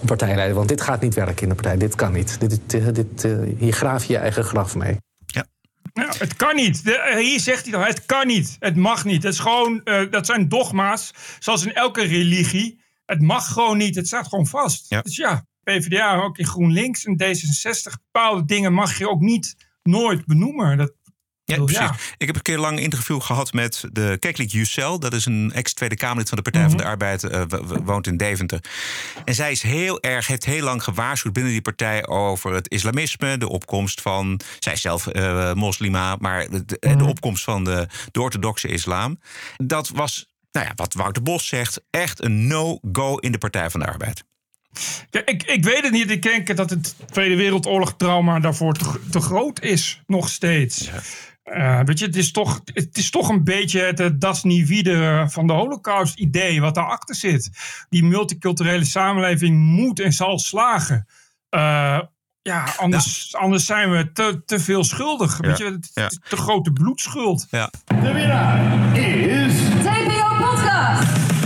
om 0.00 0.06
partijleider. 0.06 0.56
Want 0.56 0.68
dit 0.68 0.80
gaat 0.80 1.00
niet 1.00 1.14
werken 1.14 1.42
in 1.42 1.48
de 1.48 1.54
partij. 1.54 1.76
Dit 1.76 1.94
kan 1.94 2.12
niet. 2.12 2.40
Dit, 2.40 2.60
dit, 2.66 2.94
dit, 2.94 3.28
hier 3.58 3.72
graaf 3.72 4.04
je 4.04 4.12
je 4.12 4.18
eigen 4.18 4.44
graf 4.44 4.76
mee. 4.76 4.96
Ja, 5.94 6.12
het 6.18 6.36
kan 6.36 6.54
niet. 6.54 6.84
De, 6.84 7.18
hier 7.18 7.40
zegt 7.40 7.62
hij 7.62 7.72
dan, 7.72 7.82
het 7.82 8.06
kan 8.06 8.26
niet. 8.26 8.56
Het 8.58 8.76
mag 8.76 9.04
niet. 9.04 9.22
Het 9.22 9.32
is 9.32 9.38
gewoon, 9.38 9.80
uh, 9.84 10.10
dat 10.10 10.26
zijn 10.26 10.48
dogma's, 10.48 11.12
zoals 11.38 11.64
in 11.64 11.74
elke 11.74 12.02
religie. 12.02 12.80
Het 13.06 13.20
mag 13.20 13.52
gewoon 13.52 13.76
niet. 13.76 13.94
Het 13.94 14.06
staat 14.06 14.28
gewoon 14.28 14.46
vast. 14.46 14.86
Ja. 14.88 15.00
Dus 15.00 15.16
ja, 15.16 15.44
PvdA, 15.62 16.16
ook 16.16 16.38
in 16.38 16.46
GroenLinks 16.46 17.04
en 17.04 17.22
D66, 17.22 17.92
bepaalde 18.12 18.44
dingen 18.44 18.72
mag 18.72 18.98
je 18.98 19.08
ook 19.08 19.20
niet 19.20 19.56
nooit 19.82 20.26
benoemen. 20.26 20.78
Dat, 20.78 20.92
ja, 21.44 21.64
precies. 21.64 22.14
Ik 22.16 22.26
heb 22.26 22.36
een 22.36 22.42
keer 22.42 22.58
lang 22.58 22.76
een 22.76 22.82
interview 22.82 23.20
gehad 23.20 23.52
met 23.52 23.84
de 23.92 24.16
Keklik 24.20 24.50
Jussel. 24.50 24.98
Dat 24.98 25.12
is 25.12 25.26
een 25.26 25.52
ex-Tweede 25.54 25.96
Kamerlid 25.96 26.28
van 26.28 26.36
de 26.36 26.50
Partij 26.50 26.68
van 26.68 26.76
de 26.76 26.84
Arbeid. 26.84 27.22
Uh, 27.22 27.42
woont 27.84 28.06
in 28.06 28.16
Deventer. 28.16 28.64
En 29.24 29.34
zij 29.34 29.50
is 29.50 29.62
heel 29.62 30.00
erg, 30.00 30.26
heeft 30.26 30.44
heel 30.44 30.64
lang 30.64 30.84
gewaarschuwd 30.84 31.32
binnen 31.32 31.52
die 31.52 31.62
partij 31.62 32.06
over 32.06 32.54
het 32.54 32.68
islamisme. 32.68 33.38
De 33.38 33.48
opkomst 33.48 34.00
van, 34.00 34.40
zij 34.58 34.72
is 34.72 34.80
zelf 34.80 35.14
uh, 35.14 35.52
moslima, 35.52 36.16
maar 36.18 36.48
de, 36.50 36.64
de, 36.78 37.04
opkomst 37.04 37.44
van 37.44 37.64
de, 37.64 37.88
de 38.10 38.20
orthodoxe 38.20 38.68
islam. 38.68 39.18
Dat 39.56 39.88
was, 39.88 40.26
nou 40.52 40.66
ja, 40.66 40.72
wat 40.76 40.94
Wouter 40.94 41.22
Bos 41.22 41.46
zegt, 41.46 41.80
echt 41.90 42.24
een 42.24 42.46
no-go 42.46 43.16
in 43.16 43.32
de 43.32 43.38
Partij 43.38 43.70
van 43.70 43.80
de 43.80 43.86
Arbeid. 43.86 44.24
Ja, 45.10 45.22
ik, 45.24 45.42
ik 45.42 45.64
weet 45.64 45.82
het 45.82 45.92
niet. 45.92 46.10
Ik 46.10 46.22
denk 46.22 46.56
dat 46.56 46.70
het 46.70 46.94
Tweede 47.10 47.36
Wereldoorlog 47.36 47.94
trauma 47.96 48.40
daarvoor 48.40 48.74
te, 48.74 49.00
te 49.10 49.20
groot 49.20 49.60
is, 49.60 50.02
nog 50.06 50.28
steeds. 50.28 50.90
Uh, 51.44 51.80
weet 51.84 51.98
je, 51.98 52.06
het 52.06 52.16
is 52.16 52.32
toch, 52.32 52.60
het 52.64 52.98
is 52.98 53.10
toch 53.10 53.28
een 53.28 53.44
beetje 53.44 53.80
het 53.80 54.20
das 54.20 54.42
nie 54.42 54.66
wieder 54.66 55.30
van 55.30 55.46
de 55.46 55.52
Holocaust 55.52 56.18
idee 56.18 56.60
wat 56.60 56.74
daarachter 56.74 57.14
zit. 57.14 57.50
Die 57.88 58.04
multiculturele 58.04 58.84
samenleving 58.84 59.58
moet 59.58 60.00
en 60.00 60.12
zal 60.12 60.38
slagen. 60.38 61.06
Uh, 61.50 62.00
ja, 62.42 62.64
anders, 62.76 63.28
ja. 63.30 63.38
anders 63.38 63.66
zijn 63.66 63.90
we 63.90 64.12
te, 64.12 64.42
te 64.46 64.60
veel 64.60 64.84
schuldig. 64.84 65.38
Ja. 65.40 65.48
Weet 65.48 65.58
je, 65.58 65.64
het 65.64 65.90
is 66.10 66.18
te 66.28 66.36
grote 66.36 66.72
bloedschuld. 66.72 67.46
Ja. 67.50 67.70
De 67.86 68.12
winnaar 68.12 68.96
is... 68.96 69.54
TPO 69.82 70.36
Podcast! 70.38 71.21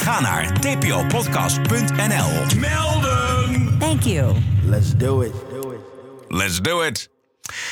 Ga 0.00 0.20
naar 0.20 0.60
tpopodcast.nl. 0.60 2.58
Melden! 2.58 3.78
Thank 3.78 4.02
you. 4.02 4.34
Let's 4.64 4.96
do 4.96 5.22
it. 5.22 5.32
Let's 6.28 6.60
do 6.60 6.80
it. 6.86 7.08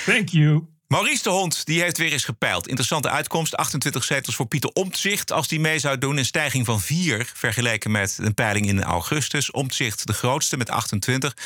Thank 0.04 0.28
you. 0.28 0.66
Maurice 0.88 1.22
de 1.22 1.30
Hond 1.30 1.66
die 1.66 1.80
heeft 1.80 1.98
weer 1.98 2.12
eens 2.12 2.24
gepeild. 2.24 2.68
Interessante 2.68 3.10
uitkomst. 3.10 3.56
28 3.56 4.04
zetels 4.04 4.36
voor 4.36 4.46
Pieter 4.46 4.70
Omtzigt 4.72 5.32
als 5.32 5.48
die 5.48 5.60
mee 5.60 5.78
zou 5.78 5.98
doen. 5.98 6.16
Een 6.16 6.24
stijging 6.24 6.64
van 6.64 6.80
4 6.80 7.32
vergeleken 7.34 7.90
met 7.90 8.18
een 8.20 8.34
peiling 8.34 8.66
in 8.66 8.82
augustus. 8.82 9.50
Omtzigt 9.50 10.06
de 10.06 10.12
grootste 10.12 10.56
met 10.56 10.70
28. 10.70 11.36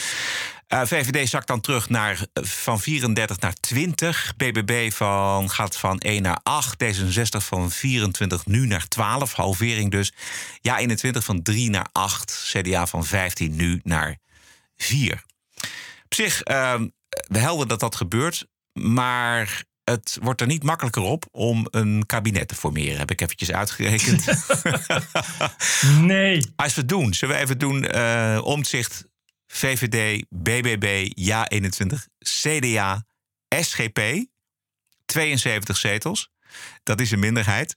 Uh, 0.68 0.81
VVD 0.85 1.28
zakt 1.28 1.46
dan 1.46 1.61
terug 1.61 1.88
naar, 1.88 2.26
van 2.35 2.81
34 2.81 3.38
naar 3.38 3.55
20. 3.55 4.33
BBB 4.37 4.92
van, 4.92 5.50
gaat 5.50 5.76
van 5.76 5.98
1 5.98 6.22
naar 6.22 6.40
8. 6.42 6.85
D66 6.85 7.44
van 7.44 7.70
24 7.70 8.46
nu 8.46 8.66
naar 8.66 8.88
12. 8.88 9.33
Halvering 9.33 9.90
dus. 9.90 10.12
Ja, 10.61 10.78
21 10.78 11.24
van 11.24 11.42
3 11.42 11.70
naar 11.70 11.88
8. 11.92 12.50
CDA 12.52 12.87
van 12.87 13.05
15 13.05 13.57
nu 13.57 13.81
naar 13.83 14.18
4. 14.76 15.24
Op 16.05 16.14
zich, 16.14 16.48
uh, 16.48 16.81
we 17.09 17.38
helden 17.38 17.68
dat 17.68 17.81
dat 17.81 17.96
gebeurt. 17.96 18.50
Maar 18.72 19.64
het 19.85 20.18
wordt 20.22 20.40
er 20.40 20.46
niet 20.46 20.62
makkelijker 20.62 21.02
op 21.02 21.24
om 21.30 21.66
een 21.70 22.06
kabinet 22.06 22.48
te 22.48 22.54
formeren. 22.54 22.98
Heb 22.98 23.11
ik 23.11 23.20
eventjes 23.20 23.52
uitgerekend. 23.52 24.24
nee. 26.12 26.52
Als 26.56 26.74
we 26.74 26.80
het 26.80 26.88
doen, 26.88 27.14
zullen 27.14 27.35
we 27.35 27.40
even 27.40 27.58
doen 27.58 27.96
uh, 27.96 28.40
omzicht 28.44 29.04
VVD, 29.46 30.24
BBB, 30.28 31.11
Ja21, 31.20 31.96
CDA, 32.18 33.04
SGP. 33.48 34.00
72 35.04 35.76
zetels. 35.76 36.30
Dat 36.82 37.00
is 37.00 37.11
een 37.11 37.18
minderheid. 37.18 37.76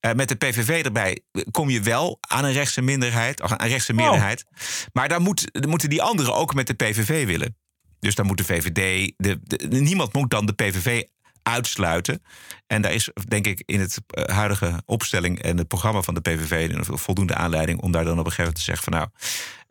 Uh, 0.00 0.12
met 0.12 0.28
de 0.28 0.34
PVV 0.34 0.84
erbij 0.84 1.22
kom 1.50 1.70
je 1.70 1.80
wel 1.80 2.18
aan 2.20 2.44
een 2.44 2.52
rechtse 2.52 2.82
minderheid, 2.82 3.42
of 3.42 3.50
een 3.50 3.68
rechtse 3.68 3.92
meerderheid. 3.92 4.44
Oh. 4.48 4.58
Maar 4.92 5.08
dan, 5.08 5.22
moet, 5.22 5.48
dan 5.52 5.70
moeten 5.70 5.90
die 5.90 6.02
anderen 6.02 6.34
ook 6.34 6.54
met 6.54 6.66
de 6.66 6.74
PVV 6.74 7.26
willen. 7.26 7.56
Dus 8.00 8.14
dan 8.14 8.26
moet 8.26 8.38
de 8.38 8.44
VVD. 8.44 9.12
De, 9.16 9.38
de, 9.42 9.66
niemand 9.68 10.12
moet 10.12 10.30
dan 10.30 10.46
de 10.46 10.52
PVV 10.52 11.02
uitsluiten. 11.42 12.22
En 12.66 12.82
daar 12.82 12.92
is, 12.92 13.10
denk 13.28 13.46
ik, 13.46 13.62
in 13.66 13.80
het 13.80 13.98
huidige 14.26 14.82
opstelling 14.84 15.42
en 15.42 15.58
het 15.58 15.68
programma 15.68 16.02
van 16.02 16.14
de 16.14 16.20
PVV 16.20 16.70
een 16.72 16.98
voldoende 16.98 17.34
aanleiding 17.34 17.80
om 17.80 17.92
daar 17.92 18.04
dan 18.04 18.18
op 18.18 18.26
een 18.26 18.32
gegeven 18.32 18.44
moment 18.44 18.64
te 18.64 18.64
zeggen: 18.64 18.84
van 18.84 18.92
nou, 18.92 19.08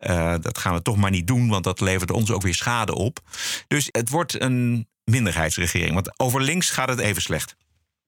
uh, 0.00 0.42
dat 0.42 0.58
gaan 0.58 0.74
we 0.74 0.82
toch 0.82 0.96
maar 0.96 1.10
niet 1.10 1.26
doen, 1.26 1.48
want 1.48 1.64
dat 1.64 1.80
levert 1.80 2.10
ons 2.10 2.30
ook 2.30 2.42
weer 2.42 2.54
schade 2.54 2.94
op. 2.94 3.20
Dus 3.68 3.88
het 3.90 4.08
wordt 4.08 4.40
een 4.40 4.88
minderheidsregering. 5.04 5.94
Want 5.94 6.20
over 6.20 6.42
links 6.42 6.70
gaat 6.70 6.88
het 6.88 6.98
even 6.98 7.22
slecht. 7.22 7.56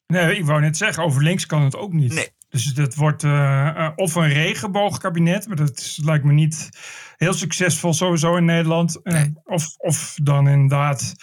Nee, 0.06 0.36
ik 0.36 0.44
wou 0.44 0.60
net 0.60 0.76
zeggen, 0.76 1.02
over 1.02 1.22
links 1.22 1.46
kan 1.46 1.62
het 1.62 1.76
ook 1.76 1.92
niet. 1.92 2.12
Nee. 2.12 2.28
Dus 2.48 2.64
dat 2.64 2.94
wordt 2.94 3.22
uh, 3.22 3.32
uh, 3.32 3.90
of 3.94 4.14
een 4.14 4.28
regenboogkabinet, 4.28 5.46
maar 5.46 5.56
dat 5.56 5.78
is, 5.78 6.00
lijkt 6.04 6.24
me 6.24 6.32
niet 6.32 6.68
heel 7.16 7.32
succesvol 7.32 7.92
sowieso 7.92 8.36
in 8.36 8.44
Nederland. 8.44 9.00
Uh, 9.02 9.12
nee. 9.12 9.32
of, 9.44 9.74
of 9.76 10.18
dan 10.22 10.48
inderdaad, 10.48 11.14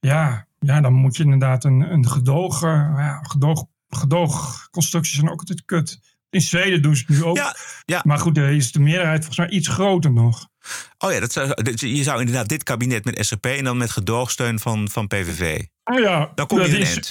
ja, 0.00 0.46
ja, 0.58 0.80
dan 0.80 0.92
moet 0.92 1.16
je 1.16 1.22
inderdaad 1.22 1.64
een, 1.64 1.92
een 1.92 2.08
gedoog, 2.08 2.60
ja, 2.60 3.18
gedoog, 3.22 3.64
gedoogconstructies 3.88 5.14
zijn 5.14 5.30
ook 5.30 5.40
altijd 5.40 5.64
kut. 5.64 6.11
In 6.32 6.40
Zweden 6.40 6.82
doen 6.82 6.96
ze 6.96 7.04
het 7.06 7.16
nu 7.16 7.24
ook. 7.24 7.36
Ja, 7.36 7.56
ja. 7.84 8.00
Maar 8.04 8.18
goed, 8.18 8.34
daar 8.34 8.52
is 8.52 8.72
de 8.72 8.80
meerderheid 8.80 9.24
volgens 9.24 9.38
mij 9.38 9.48
iets 9.48 9.68
groter 9.68 10.12
nog. 10.12 10.48
Oh 10.98 11.12
ja, 11.12 11.20
dat 11.20 11.32
zou, 11.32 11.54
je 11.74 12.02
zou 12.02 12.18
inderdaad 12.18 12.48
dit 12.48 12.62
kabinet 12.62 13.04
met 13.04 13.26
SRP 13.26 13.46
en 13.46 13.64
dan 13.64 13.76
met 13.76 13.90
gedoogsteun 13.90 14.58
van, 14.58 14.88
van 14.88 15.06
PVV. 15.06 15.64
Oh 15.84 15.98
ja, 16.00 16.32
dan 16.34 16.46
kom 16.46 16.60
je 16.60 17.02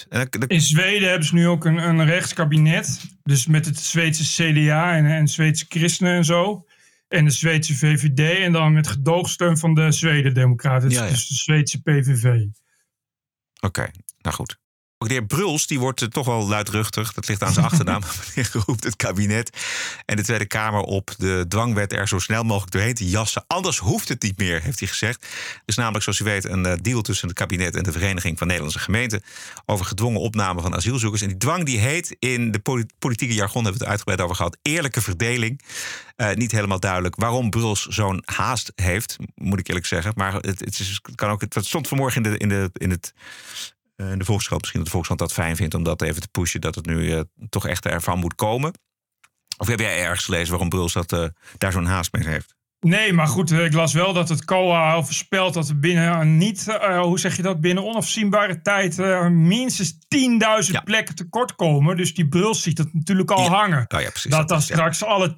in 0.47 0.62
Zweden 0.62 1.10
hebben 1.10 1.27
ze 1.27 1.34
nu 1.34 1.47
ook 1.47 1.65
een, 1.65 1.77
een 1.77 2.05
rechtskabinet. 2.05 2.99
Dus 3.23 3.45
met 3.45 3.65
het 3.65 3.79
Zweedse 3.79 4.51
CDA 4.51 4.95
en, 4.95 5.05
en 5.05 5.27
Zweedse 5.27 5.65
christenen 5.69 6.13
en 6.13 6.25
zo. 6.25 6.65
En 7.07 7.25
de 7.25 7.31
Zweedse 7.31 7.75
VVD. 7.75 8.39
En 8.39 8.51
dan 8.51 8.73
met 8.73 8.88
gedoogsteun 8.88 9.57
van 9.57 9.73
de 9.73 9.91
Zweden-Democraten. 9.91 10.89
Ja, 10.89 11.03
ja. 11.03 11.10
Dus 11.10 11.27
de 11.27 11.36
Zweedse 11.36 11.81
PVV. 11.81 12.25
Oké, 12.25 12.47
okay, 13.65 13.91
nou 14.21 14.36
goed. 14.36 14.61
Ook 15.01 15.07
de 15.07 15.13
heer 15.13 15.25
Bruls, 15.25 15.67
die 15.67 15.79
wordt 15.79 16.01
uh, 16.01 16.07
toch 16.07 16.25
wel 16.25 16.47
luidruchtig. 16.47 17.13
Dat 17.13 17.27
ligt 17.27 17.43
aan 17.43 17.53
zijn 17.53 17.65
achternaam. 17.69 18.01
Roept 18.65 18.83
het 18.83 18.95
kabinet 18.95 19.57
en 20.05 20.15
de 20.15 20.23
Tweede 20.23 20.45
Kamer 20.45 20.81
op 20.81 21.13
de 21.17 21.45
dwangwet 21.47 21.93
er 21.93 22.07
zo 22.07 22.19
snel 22.19 22.43
mogelijk 22.43 22.71
doorheen 22.71 22.93
te 22.93 23.09
jassen. 23.09 23.43
Anders 23.47 23.77
hoeft 23.77 24.09
het 24.09 24.21
niet 24.21 24.37
meer, 24.37 24.61
heeft 24.61 24.79
hij 24.79 24.87
gezegd. 24.87 25.23
Er 25.23 25.61
is 25.65 25.75
namelijk, 25.75 26.03
zoals 26.03 26.19
u 26.19 26.23
weet, 26.23 26.45
een 26.45 26.65
uh, 26.65 26.73
deal 26.81 27.01
tussen 27.01 27.27
het 27.27 27.37
kabinet 27.37 27.75
en 27.75 27.83
de 27.83 27.91
Vereniging 27.91 28.37
van 28.37 28.47
Nederlandse 28.47 28.79
Gemeenten 28.79 29.23
over 29.65 29.85
gedwongen 29.85 30.19
opname 30.19 30.61
van 30.61 30.75
asielzoekers. 30.75 31.21
En 31.21 31.27
die 31.27 31.37
dwang 31.37 31.65
die 31.65 31.79
heet 31.79 32.15
in 32.19 32.51
de 32.51 32.85
politieke 32.99 33.33
jargon, 33.33 33.63
hebben 33.63 33.81
we 33.81 33.87
het 33.87 33.91
uitgebreid 33.93 34.21
over 34.21 34.35
gehad, 34.35 34.57
eerlijke 34.61 35.01
verdeling. 35.01 35.61
Uh, 36.17 36.33
niet 36.33 36.51
helemaal 36.51 36.79
duidelijk 36.79 37.15
waarom 37.15 37.49
Bruls 37.49 37.85
zo'n 37.85 38.21
haast 38.25 38.71
heeft, 38.75 39.17
moet 39.35 39.59
ik 39.59 39.67
eerlijk 39.67 39.85
zeggen. 39.85 40.11
Maar 40.15 40.33
het, 40.33 40.59
het, 40.59 40.79
is, 40.79 40.99
het 41.01 41.15
kan 41.15 41.29
ook, 41.29 41.41
het 41.41 41.65
stond 41.65 41.87
vanmorgen 41.87 42.23
in, 42.23 42.31
de, 42.31 42.37
in, 42.37 42.49
de, 42.49 42.69
in 42.73 42.89
het 42.89 43.13
in 44.09 44.19
de 44.19 44.25
Volkskrant. 44.25 44.61
Misschien 44.61 44.81
dat 44.81 44.89
de 44.89 44.95
Volkskrant 44.95 45.21
dat 45.21 45.33
fijn 45.33 45.55
vindt 45.55 45.73
om 45.73 45.83
dat 45.83 46.01
even 46.01 46.21
te 46.21 46.27
pushen, 46.27 46.61
dat 46.61 46.75
het 46.75 46.85
nu 46.85 46.95
uh, 46.95 47.21
toch 47.49 47.67
echt 47.67 47.85
ervan 47.85 48.19
moet 48.19 48.35
komen. 48.35 48.73
Of 49.57 49.67
heb 49.67 49.79
jij 49.79 50.03
ergens 50.03 50.25
gelezen 50.25 50.49
waarom 50.49 50.69
Bruls 50.69 50.93
dat, 50.93 51.11
uh, 51.11 51.25
daar 51.57 51.71
zo'n 51.71 51.85
haast 51.85 52.13
mee 52.13 52.27
heeft? 52.27 52.55
Nee, 52.79 53.13
maar 53.13 53.27
goed, 53.27 53.51
ik 53.51 53.73
las 53.73 53.93
wel 53.93 54.13
dat 54.13 54.29
het 54.29 54.45
COA 54.45 54.93
al 54.93 55.03
voorspelt 55.03 55.53
dat 55.53 55.69
er 55.69 55.79
binnen 55.79 56.37
niet, 56.37 56.65
uh, 56.67 57.01
hoe 57.01 57.19
zeg 57.19 57.35
je 57.35 57.41
dat, 57.41 57.61
binnen 57.61 57.85
onafzienbare 57.85 58.61
tijd 58.61 58.97
uh, 58.97 59.27
minstens 59.27 59.93
10.000 59.93 59.99
ja. 60.71 60.81
plekken 60.81 61.15
tekort 61.15 61.55
komen. 61.55 61.97
Dus 61.97 62.13
die 62.13 62.27
Bruls 62.27 62.61
ziet 62.61 62.77
het 62.77 62.93
natuurlijk 62.93 63.31
al 63.31 63.43
ja. 63.43 63.49
hangen. 63.49 63.85
Oh 63.87 64.01
ja, 64.01 64.09
precies, 64.09 64.31
dat 64.31 64.47
dan 64.47 64.61
straks 64.61 64.99
ja. 64.99 65.06
alle 65.06 65.35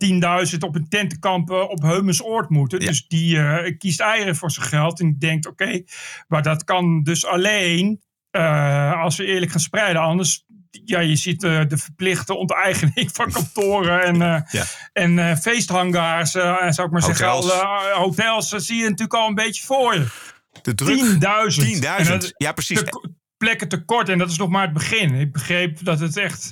10.000 0.51 0.57
op 0.59 0.76
een 0.76 0.89
tentenkamp 0.89 1.49
uh, 1.49 1.70
op 1.70 1.82
Heumensoord 1.82 2.49
moeten. 2.49 2.80
Dus 2.80 3.07
die 3.07 3.78
kiest 3.78 3.99
eieren 3.99 4.36
voor 4.36 4.51
zijn 4.51 4.66
geld 4.66 4.99
en 4.99 5.16
denkt, 5.20 5.47
oké, 5.47 5.64
okay, 5.64 5.88
maar 6.28 6.41
dat 6.41 6.64
kan 6.64 7.03
dus 7.03 7.26
alleen 7.26 8.01
uh, 8.36 9.02
als 9.02 9.18
we 9.18 9.26
eerlijk 9.26 9.52
gaan 9.52 9.60
spreiden. 9.60 10.02
Anders 10.02 10.46
ja, 10.86 11.00
je 11.00 11.16
ziet 11.16 11.44
uh, 11.44 11.62
de 11.68 11.78
verplichte 11.78 12.34
onteigening 12.36 13.10
van 13.12 13.32
kantoren 13.32 14.04
en, 14.04 14.16
uh, 14.16 14.42
ja. 14.52 14.64
en 14.94 15.38
feesthangars, 15.38 16.32
zou 16.32 16.84
ik 16.84 16.92
maar 16.92 17.02
hotels. 17.02 17.48
zeggen. 17.48 17.94
Al, 17.94 18.04
hotels 18.04 18.50
zie 18.50 18.78
je 18.78 18.84
natuurlijk 18.84 19.14
al 19.14 19.28
een 19.28 19.36
beetje 19.36 19.64
voor 19.64 19.94
je. 19.94 20.06
De 20.62 20.76
druk. 20.76 21.00
10.000. 21.00 22.18
10.000, 22.24 22.30
ja 22.38 22.52
precies. 22.52 22.84
plekken 23.38 23.68
tekort 23.68 24.10
en 24.10 24.18
dat 24.18 24.30
is 24.30 24.38
nog 24.38 24.50
maar 24.50 24.64
het 24.64 24.74
begin. 24.74 25.14
Ik 25.14 25.32
begreep 25.32 25.84
dat 25.84 26.00
het 26.00 26.18
echt 26.18 26.52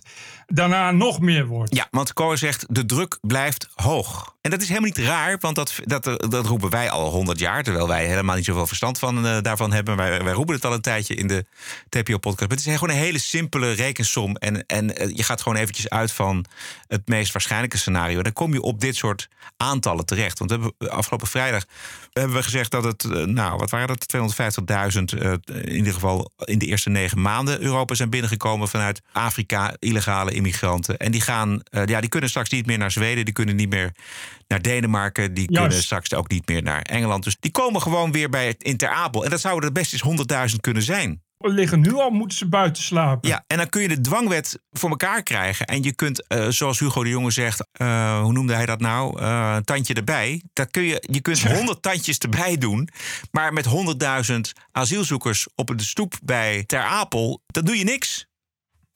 daarna 0.53 0.91
nog 0.91 1.19
meer 1.19 1.45
wordt. 1.45 1.75
Ja, 1.75 1.87
want 1.91 2.13
Cor 2.13 2.37
zegt 2.37 2.65
de 2.69 2.85
druk 2.85 3.17
blijft 3.21 3.67
hoog. 3.75 4.35
En 4.41 4.51
dat 4.51 4.61
is 4.61 4.67
helemaal 4.67 4.89
niet 4.89 5.05
raar, 5.05 5.37
want 5.39 5.55
dat, 5.55 5.79
dat, 5.83 6.03
dat 6.31 6.45
roepen 6.45 6.69
wij 6.69 6.89
al 6.89 7.09
honderd 7.09 7.39
jaar... 7.39 7.63
terwijl 7.63 7.87
wij 7.87 8.05
helemaal 8.05 8.35
niet 8.35 8.45
zoveel 8.45 8.67
verstand 8.67 8.99
van, 8.99 9.25
uh, 9.25 9.37
daarvan 9.41 9.71
hebben. 9.71 9.95
Wij, 9.95 10.23
wij 10.23 10.33
roepen 10.33 10.55
het 10.55 10.65
al 10.65 10.73
een 10.73 10.81
tijdje 10.81 11.15
in 11.15 11.27
de 11.27 11.45
TPO-podcast. 11.89 12.49
Maar 12.49 12.57
het 12.57 12.67
is 12.67 12.73
gewoon 12.73 12.95
een 12.95 13.01
hele 13.01 13.19
simpele 13.19 13.71
rekensom. 13.71 14.35
En, 14.35 14.65
en 14.65 15.01
uh, 15.01 15.15
je 15.15 15.23
gaat 15.23 15.41
gewoon 15.41 15.57
eventjes 15.57 15.89
uit 15.89 16.11
van 16.11 16.45
het 16.87 17.07
meest 17.07 17.31
waarschijnlijke 17.33 17.77
scenario. 17.77 18.21
Dan 18.21 18.33
kom 18.33 18.53
je 18.53 18.61
op 18.61 18.79
dit 18.79 18.95
soort 18.95 19.29
aantallen 19.57 20.05
terecht. 20.05 20.39
Want 20.39 20.51
we 20.51 20.57
hebben, 20.57 20.97
afgelopen 20.97 21.27
vrijdag 21.27 21.65
hebben 22.13 22.35
we 22.35 22.43
gezegd 22.43 22.71
dat 22.71 22.83
het... 22.83 23.03
Uh, 23.03 23.23
nou, 23.23 23.57
wat 23.57 23.69
waren 23.69 23.87
dat? 23.87 24.15
250.000 25.13 25.19
in 25.45 25.75
ieder 25.75 25.93
geval 25.93 26.31
in 26.45 26.59
de 26.59 26.65
eerste 26.65 26.89
negen 26.89 27.21
maanden 27.21 27.61
Europa 27.61 27.93
zijn 27.93 28.09
binnengekomen... 28.09 28.67
vanuit 28.67 29.01
Afrika, 29.11 29.75
illegale 29.79 30.31
immigranten. 30.31 30.97
En 30.97 31.11
die, 31.11 31.21
gaan, 31.21 31.61
ja, 31.85 31.99
die 31.99 32.09
kunnen 32.09 32.29
straks 32.29 32.49
niet 32.49 32.65
meer 32.65 32.77
naar 32.77 32.91
Zweden. 32.91 33.25
Die 33.25 33.33
kunnen 33.33 33.55
niet 33.55 33.69
meer 33.69 33.91
naar 34.47 34.61
Denemarken. 34.61 35.33
Die 35.33 35.45
kunnen 35.45 35.83
straks 35.83 36.13
ook 36.13 36.29
niet 36.29 36.47
meer 36.47 36.63
naar 36.63 36.81
Engeland. 36.81 37.23
Dus 37.23 37.37
die 37.39 37.51
komen 37.51 37.81
gewoon 37.81 38.11
weer 38.11 38.29
bij 38.29 38.47
het 38.47 38.63
Inter 38.63 38.89
Apel. 38.89 39.23
En 39.23 39.29
dat 39.29 39.41
zouden 39.41 39.69
er 39.69 39.73
best 39.73 39.93
eens 39.93 40.51
100.000 40.51 40.55
kunnen 40.59 40.83
zijn. 40.83 41.21
Liggen 41.41 41.79
nu 41.79 41.93
al, 41.93 42.09
moeten 42.09 42.37
ze 42.37 42.47
buiten 42.47 42.83
slapen. 42.83 43.29
Ja, 43.29 43.43
en 43.47 43.57
dan 43.57 43.69
kun 43.69 43.81
je 43.81 43.87
de 43.87 44.01
dwangwet 44.01 44.61
voor 44.71 44.89
elkaar 44.89 45.23
krijgen. 45.23 45.65
En 45.65 45.83
je 45.83 45.93
kunt, 45.93 46.25
uh, 46.27 46.47
zoals 46.47 46.79
Hugo 46.79 47.03
de 47.03 47.09
Jonge 47.09 47.31
zegt, 47.31 47.67
uh, 47.81 48.21
hoe 48.21 48.33
noemde 48.33 48.53
hij 48.53 48.65
dat 48.65 48.79
nou? 48.79 49.21
Uh, 49.21 49.57
tandje 49.57 49.93
erbij. 49.93 50.41
Dat 50.53 50.71
kun 50.71 50.83
je, 50.83 51.03
je 51.11 51.21
kunt 51.21 51.41
100 51.41 51.81
tandjes 51.81 52.17
erbij 52.17 52.57
doen. 52.57 52.89
Maar 53.31 53.53
met 53.53 53.65
100.000 54.31 54.39
asielzoekers 54.71 55.47
op 55.55 55.77
de 55.77 55.83
stoep 55.83 56.19
bij 56.23 56.63
Ter 56.65 56.83
Apel, 56.83 57.41
dat 57.47 57.65
doe 57.65 57.77
je 57.77 57.83
niks. 57.83 58.29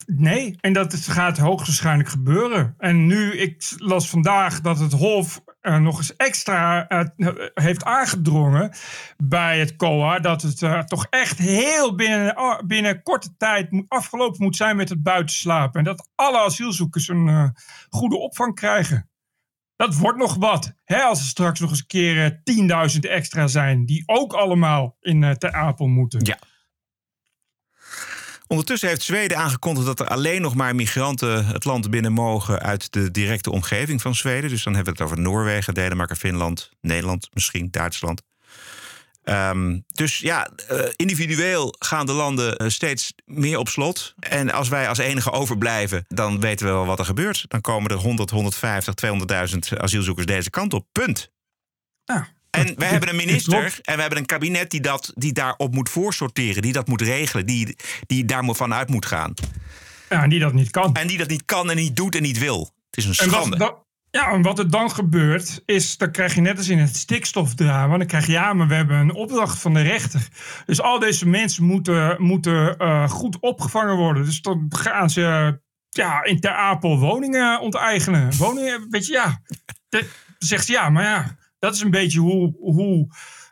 Nee, 0.06 0.56
en 0.60 0.72
dat 0.72 0.94
gaat 0.94 1.38
hoogstwaarschijnlijk 1.38 2.08
gebeuren. 2.08 2.74
En 2.78 3.06
nu, 3.06 3.38
ik 3.38 3.74
las 3.76 4.08
vandaag 4.08 4.60
dat 4.60 4.78
het 4.78 4.92
Hof 4.92 5.42
uh, 5.62 5.78
nog 5.78 5.98
eens 5.98 6.16
extra 6.16 6.90
uh, 7.16 7.28
heeft 7.54 7.84
aangedrongen 7.84 8.72
bij 9.16 9.58
het 9.58 9.76
COA 9.76 10.18
dat 10.18 10.42
het 10.42 10.60
uh, 10.60 10.80
toch 10.80 11.06
echt 11.10 11.38
heel 11.38 11.94
binnen, 11.94 12.34
binnen 12.66 13.02
korte 13.02 13.36
tijd 13.36 13.84
afgelopen 13.88 14.42
moet 14.42 14.56
zijn 14.56 14.76
met 14.76 14.88
het 14.88 15.02
buitenslapen. 15.02 15.78
En 15.78 15.84
dat 15.84 16.08
alle 16.14 16.38
asielzoekers 16.38 17.08
een 17.08 17.54
goede 17.88 18.16
opvang 18.16 18.54
krijgen. 18.54 19.10
Dat 19.76 19.96
wordt 19.96 20.18
nog 20.18 20.34
wat. 20.34 20.74
Hè, 20.84 21.02
als 21.02 21.18
er 21.18 21.26
straks 21.26 21.60
nog 21.60 21.70
eens 21.70 21.78
een 21.78 21.86
keer 21.86 22.40
10.000 22.94 23.00
extra 23.00 23.46
zijn, 23.46 23.86
die 23.86 24.02
ook 24.06 24.32
allemaal 24.32 24.96
in 25.00 25.36
Ter 25.38 25.52
Apel 25.52 25.86
moeten. 25.86 26.24
Ja. 26.24 26.38
Ondertussen 28.46 28.88
heeft 28.88 29.02
Zweden 29.02 29.36
aangekondigd 29.36 29.86
dat 29.86 30.00
er 30.00 30.08
alleen 30.08 30.40
nog 30.40 30.54
maar 30.54 30.74
migranten 30.74 31.46
het 31.46 31.64
land 31.64 31.90
binnen 31.90 32.12
mogen 32.12 32.60
uit 32.60 32.92
de 32.92 33.10
directe 33.10 33.50
omgeving 33.50 34.02
van 34.02 34.14
Zweden. 34.14 34.50
Dus 34.50 34.62
dan 34.62 34.74
hebben 34.74 34.94
we 34.94 35.02
het 35.02 35.12
over 35.12 35.22
Noorwegen, 35.22 35.74
Denemarken, 35.74 36.16
Finland, 36.16 36.70
Nederland, 36.80 37.28
misschien 37.32 37.70
Duitsland. 37.70 38.22
Um, 39.24 39.84
dus 39.86 40.18
ja, 40.18 40.50
uh, 40.72 40.80
individueel 40.96 41.74
gaan 41.78 42.06
de 42.06 42.12
landen 42.12 42.62
uh, 42.62 42.68
steeds 42.68 43.12
meer 43.24 43.58
op 43.58 43.68
slot. 43.68 44.14
En 44.18 44.52
als 44.52 44.68
wij 44.68 44.88
als 44.88 44.98
enige 44.98 45.30
overblijven, 45.30 46.04
dan 46.08 46.40
weten 46.40 46.66
we 46.66 46.72
wel 46.72 46.86
wat 46.86 46.98
er 46.98 47.04
gebeurt. 47.04 47.44
Dan 47.48 47.60
komen 47.60 47.90
er 47.90 47.96
100, 47.96 48.30
150, 48.30 48.94
200.000 49.72 49.78
asielzoekers 49.78 50.26
deze 50.26 50.50
kant 50.50 50.74
op. 50.74 50.86
Punt. 50.92 51.30
Ja, 52.04 52.28
en 52.56 52.74
we 52.76 52.84
hebben 52.84 53.08
een 53.08 53.16
minister 53.16 53.78
en 53.82 53.94
we 53.94 54.00
hebben 54.00 54.18
een 54.18 54.26
kabinet 54.26 54.70
die, 54.70 54.80
dat, 54.80 55.12
die 55.14 55.32
daarop 55.32 55.74
moet 55.74 55.88
voorsorteren, 55.88 56.62
die 56.62 56.72
dat 56.72 56.88
moet 56.88 57.02
regelen, 57.02 57.46
die, 57.46 57.76
die 58.06 58.24
daar 58.24 58.44
vanuit 58.54 58.88
moet 58.88 59.06
gaan. 59.06 59.34
Ja, 60.08 60.22
en 60.22 60.30
die 60.30 60.40
dat 60.40 60.52
niet 60.52 60.70
kan. 60.70 60.94
En 60.94 61.06
die 61.06 61.18
dat 61.18 61.28
niet 61.28 61.44
kan 61.44 61.70
en 61.70 61.76
niet 61.76 61.96
doet 61.96 62.14
en 62.14 62.22
niet 62.22 62.38
wil. 62.38 62.60
Het 62.90 62.96
is 62.96 63.04
een 63.04 63.14
schande. 63.14 63.84
Ja, 64.10 64.30
en 64.30 64.42
wat 64.42 64.58
er 64.58 64.70
dan 64.70 64.90
gebeurt, 64.90 65.62
is 65.64 65.96
dan 65.96 66.10
krijg 66.10 66.34
je 66.34 66.40
net 66.40 66.56
als 66.56 66.68
in 66.68 66.78
het 66.78 66.96
stikstofdrama. 66.96 67.96
Dan 67.96 68.06
krijg 68.06 68.26
je 68.26 68.32
ja, 68.32 68.52
maar 68.52 68.68
we 68.68 68.74
hebben 68.74 68.96
een 68.96 69.14
opdracht 69.14 69.58
van 69.58 69.74
de 69.74 69.82
rechter. 69.82 70.28
Dus 70.66 70.80
al 70.80 70.98
deze 70.98 71.28
mensen 71.28 71.64
moeten, 71.64 72.22
moeten 72.22 72.74
uh, 72.78 73.08
goed 73.08 73.40
opgevangen 73.40 73.96
worden. 73.96 74.24
Dus 74.24 74.42
dan 74.42 74.66
gaan 74.68 75.10
ze 75.10 75.58
ja, 75.88 76.24
in 76.24 76.40
Ter 76.40 76.52
Apel 76.52 76.98
woningen 76.98 77.60
onteigenen. 77.60 78.36
Woningen, 78.36 78.86
weet 78.90 79.06
je, 79.06 79.12
ja. 79.12 79.42
Zegt 80.38 80.66
ze 80.66 80.72
ja, 80.72 80.90
maar 80.90 81.04
ja 81.04 81.36
dat 81.66 81.74
is 81.74 81.80
een 81.80 81.90
beetje 81.90 82.20
hoe, 82.20 82.54
hoe 82.58 83.06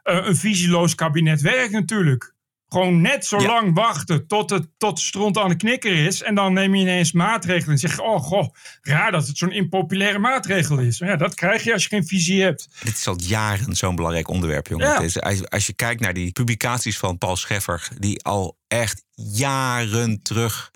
uh, 0.04 0.26
een 0.26 0.36
visieloos 0.36 0.94
kabinet 0.94 1.40
werkt 1.40 1.72
natuurlijk. 1.72 2.32
Gewoon 2.68 3.00
net 3.00 3.26
zo 3.26 3.40
lang 3.40 3.74
wachten 3.74 4.26
tot 4.26 4.50
het 4.50 4.68
tot 4.78 4.96
de 4.96 5.02
stront 5.02 5.38
aan 5.38 5.48
de 5.48 5.56
knikker 5.56 6.04
is. 6.04 6.22
En 6.22 6.34
dan 6.34 6.52
neem 6.52 6.74
je 6.74 6.80
ineens 6.80 7.12
maatregelen 7.12 7.70
en 7.70 7.78
zeg 7.78 7.96
je: 7.96 8.02
Oh, 8.02 8.20
goh, 8.20 8.54
raar 8.82 9.12
dat 9.12 9.26
het 9.26 9.38
zo'n 9.38 9.52
impopulaire 9.52 10.18
maatregel 10.18 10.78
is. 10.78 11.00
Maar 11.00 11.08
ja, 11.08 11.16
dat 11.16 11.34
krijg 11.34 11.64
je 11.64 11.72
als 11.72 11.82
je 11.82 11.88
geen 11.88 12.06
visie 12.06 12.42
hebt. 12.42 12.68
Dit 12.82 12.96
is 12.96 13.06
al 13.06 13.16
jaren 13.18 13.76
zo'n 13.76 13.96
belangrijk 13.96 14.28
onderwerp, 14.28 14.66
jongen. 14.66 14.86
Ja. 14.86 15.00
Is, 15.00 15.20
als, 15.20 15.48
als 15.50 15.66
je 15.66 15.72
kijkt 15.72 16.00
naar 16.00 16.14
die 16.14 16.32
publicaties 16.32 16.98
van 16.98 17.18
Paul 17.18 17.36
Scheffer, 17.36 17.88
die 17.98 18.22
al 18.22 18.58
echt 18.68 19.04
jaren 19.14 20.22
terug 20.22 20.72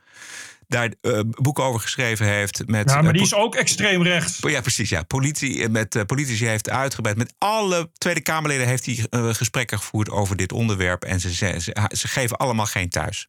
daar 0.68 0.92
uh, 1.02 1.20
boeken 1.24 1.64
over 1.64 1.80
geschreven 1.80 2.26
heeft. 2.26 2.66
Met, 2.66 2.90
ja, 2.90 3.02
maar 3.02 3.12
die 3.12 3.20
eh, 3.20 3.26
is 3.26 3.34
ook 3.34 3.54
extreem 3.54 4.02
rechts. 4.02 4.38
Ja, 4.40 4.60
precies. 4.60 4.88
Ja. 4.88 5.02
Politie, 5.02 5.62
eh, 5.62 5.68
met 5.68 6.06
politici 6.06 6.46
heeft 6.46 6.70
uitgebreid. 6.70 7.16
Met 7.16 7.34
alle 7.38 7.90
Tweede 7.92 8.20
Kamerleden 8.20 8.66
heeft 8.66 8.86
hij 8.86 9.34
gesprekken 9.34 9.78
gevoerd 9.78 10.10
over 10.10 10.36
dit 10.36 10.52
onderwerp. 10.52 11.04
En 11.04 11.20
ze, 11.20 11.34
ze, 11.34 11.60
ze, 11.90 12.08
geven 12.08 12.36
allemaal 12.36 12.66
geen 12.66 12.88
thuis. 12.88 13.28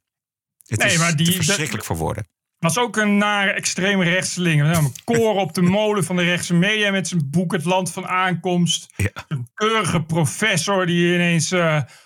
Het 0.65 0.79
nee, 0.79 0.91
is 0.91 0.97
maar 0.97 1.15
die, 1.15 1.31
verschrikkelijk 1.31 1.85
voor 1.85 1.97
woorden. 1.97 2.27
Was 2.57 2.77
ook 2.77 2.97
een 2.97 3.17
nare 3.17 3.51
extreem 3.51 4.01
rechtseling. 4.01 4.61
Een 4.61 4.93
koor 5.03 5.35
op 5.35 5.53
de 5.53 5.61
molen 5.61 6.03
van 6.03 6.15
de 6.15 6.23
rechtse 6.23 6.53
media 6.53 6.91
met 6.91 7.07
zijn 7.07 7.29
boek 7.29 7.51
Het 7.51 7.65
Land 7.65 7.91
van 7.91 8.07
Aankomst. 8.07 8.93
Ja. 8.95 9.09
Een 9.27 9.49
keurige 9.53 10.03
professor 10.03 10.85
die 10.85 11.13
ineens 11.13 11.53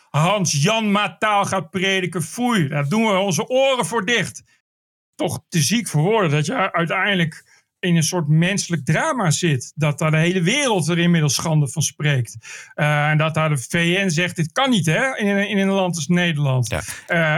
Hans-Jan 0.09 0.91
Mataal 0.91 1.45
gaat 1.45 1.69
prediken. 1.69 2.23
Foei, 2.23 2.67
daar 2.67 2.89
doen 2.89 3.05
we 3.05 3.17
onze 3.17 3.47
oren 3.47 3.85
voor 3.85 4.05
dicht 4.05 4.43
toch 5.15 5.43
te 5.49 5.61
ziek 5.61 5.87
voor 5.87 6.01
woorden. 6.01 6.31
Dat 6.31 6.45
je 6.45 6.71
uiteindelijk 6.73 7.43
in 7.83 7.95
een 7.95 8.03
soort 8.03 8.27
menselijk 8.27 8.85
drama 8.85 9.31
zit. 9.31 9.71
Dat 9.75 9.99
daar 9.99 10.11
de 10.11 10.17
hele 10.17 10.41
wereld 10.41 10.87
er 10.87 10.99
inmiddels 10.99 11.33
schande 11.33 11.67
van 11.67 11.81
spreekt. 11.81 12.37
Uh, 12.75 13.09
en 13.09 13.17
dat 13.17 13.33
daar 13.33 13.49
de 13.49 13.57
VN 13.57 14.09
zegt, 14.09 14.35
dit 14.35 14.51
kan 14.51 14.69
niet 14.69 14.85
hè, 14.85 15.17
in, 15.17 15.49
in 15.49 15.57
een 15.57 15.69
land 15.69 15.95
als 15.95 16.07
Nederland. 16.07 16.69
Ja. 16.69 16.81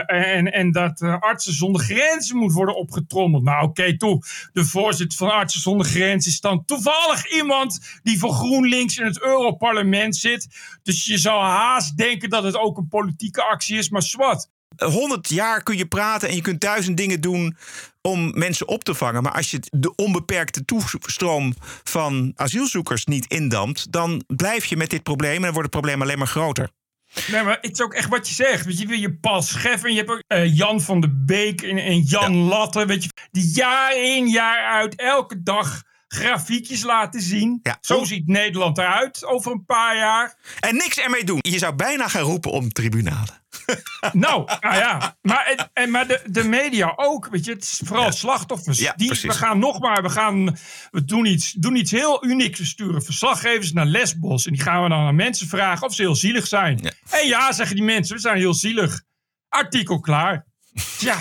Uh, 0.08 0.36
en, 0.36 0.52
en 0.52 0.72
dat 0.72 1.02
uh, 1.02 1.20
Artsen 1.20 1.54
zonder 1.54 1.82
Grenzen 1.82 2.38
moet 2.38 2.54
worden 2.54 2.76
opgetrommeld. 2.76 3.44
Nou 3.44 3.58
oké, 3.58 3.82
okay, 3.82 3.98
toe. 3.98 4.24
De 4.54 4.66
voorzitter 4.66 5.18
van 5.18 5.32
Artsen 5.32 5.62
zonder 5.62 5.86
Grenzen 5.86 6.32
is 6.32 6.40
dan 6.40 6.66
toevallig 6.66 7.32
iemand 7.32 8.00
die 8.04 8.20
voor 8.20 8.34
GroenLinks 8.34 8.98
in 8.98 9.06
het 9.06 9.22
Europarlement 9.22 10.16
zit. 10.16 10.48
Dus 10.84 11.06
je 11.06 11.18
zou 11.18 11.42
haast 11.44 11.98
denken 11.98 12.30
dat 12.30 12.44
het 12.44 12.58
ook 12.58 12.78
een 12.78 12.88
politieke 12.88 13.44
actie 13.44 13.78
is, 13.78 13.90
maar 13.90 14.02
zwart. 14.02 14.50
100 14.78 15.30
jaar 15.30 15.64
kun 15.64 15.78
je 15.78 15.86
praten 15.86 16.30
en 16.30 16.36
je 16.36 16.42
kunt 16.42 16.62
duizend 16.62 16.98
dingen 16.98 17.22
doen 17.22 17.58
om 18.02 18.32
mensen 18.38 18.68
op 18.68 18.84
te 18.84 18.94
vangen. 18.94 19.24
Maar 19.24 19.32
als 19.32 19.52
je 19.52 19.60
de 19.72 19.96
onbeperkte 19.96 20.66
toestroom 20.66 21.54
van 21.84 22.32
asielzoekers 22.36 23.06
niet 23.06 23.26
indampt, 23.26 23.92
dan 23.92 24.24
blijf 24.28 24.66
je 24.66 24.78
met 24.78 24.90
dit 24.90 25.04
probleem 25.04 25.36
en 25.36 25.42
dan 25.42 25.52
wordt 25.52 25.72
het 25.72 25.80
probleem 25.82 26.02
alleen 26.02 26.18
maar 26.18 26.28
groter. 26.28 26.70
Nee, 27.28 27.44
maar 27.44 27.58
het 27.62 27.72
is 27.72 27.82
ook 27.82 27.94
echt 27.94 28.10
wat 28.10 28.28
je 28.28 28.34
zegt. 28.34 28.66
Weet 28.66 28.80
je, 28.80 29.00
je 29.00 29.14
Paul 29.14 29.42
Scheffen, 29.42 29.92
je 29.92 29.98
hebt 29.98 30.10
ook 30.10 30.24
uh, 30.28 30.56
Jan 30.56 30.82
van 30.82 31.02
de 31.02 31.24
Beek 31.26 31.62
en, 31.62 31.78
en 31.78 32.02
Jan 32.02 32.38
ja. 32.38 32.44
Latte. 32.44 32.86
Weet 32.86 33.04
je, 33.04 33.10
die 33.32 33.52
jaar 33.54 33.98
in, 33.98 34.28
jaar 34.28 34.66
uit, 34.66 34.96
elke 34.96 35.44
dag 35.44 35.84
grafiekjes 36.08 36.84
laten 36.84 37.22
zien. 37.22 37.60
Ja. 37.64 37.78
Zo 37.82 38.04
ziet 38.04 38.28
Nederland 38.28 38.78
eruit 38.78 39.26
over 39.26 39.52
een 39.52 39.66
paar 39.66 39.98
jaar. 39.98 40.36
En 40.60 40.76
niks 40.76 40.98
ermee 40.98 41.24
doen. 41.24 41.40
Je 41.42 41.58
zou 41.58 41.76
bijna 41.76 42.08
gaan 42.08 42.22
roepen 42.22 42.52
om 42.52 42.70
tribunalen. 42.70 43.44
nou, 44.14 44.50
nou 44.60 44.76
ja. 44.76 45.18
Maar, 45.22 45.46
en, 45.46 45.70
en, 45.74 45.92
maar 45.92 46.08
de, 46.08 46.22
de 46.26 46.44
media 46.44 46.94
ook. 46.96 47.28
Weet 47.28 47.46
je, 47.46 47.52
het 47.52 47.64
is 47.64 47.82
vooral 47.84 48.12
slachtoffers. 48.12 48.80
Ja, 48.80 48.94
die, 48.96 49.10
we 49.22 49.34
gaan 49.34 49.60
nog 49.60 49.80
maar, 49.80 50.02
we 50.02 50.10
gaan, 50.10 50.58
we 50.92 51.06
doen 51.06 51.26
iets, 51.26 51.52
doen 51.52 51.76
iets 51.76 51.92
heel 51.92 52.26
unieks. 52.26 52.60
We 52.60 52.66
sturen 52.66 53.04
verslaggevers 53.04 53.74
naar 53.74 53.86
Lesbos. 53.86 54.46
En 54.46 54.54
die 54.54 54.62
gaan 54.62 54.84
we 54.84 54.90
dan 54.90 55.00
aan 55.00 55.16
mensen 55.16 55.48
vragen 55.48 55.88
of 55.88 55.94
ze 55.94 56.02
heel 56.02 56.16
zielig 56.16 56.48
zijn. 56.48 56.80
Ja. 56.82 56.92
En 57.10 57.28
ja, 57.28 57.52
zeggen 57.52 57.76
die 57.76 57.86
mensen, 57.86 58.16
we 58.16 58.22
zijn 58.22 58.38
heel 58.38 58.54
zielig. 58.54 59.04
Artikel 59.50 60.00
klaar. 60.00 60.46
Ja. 61.00 61.18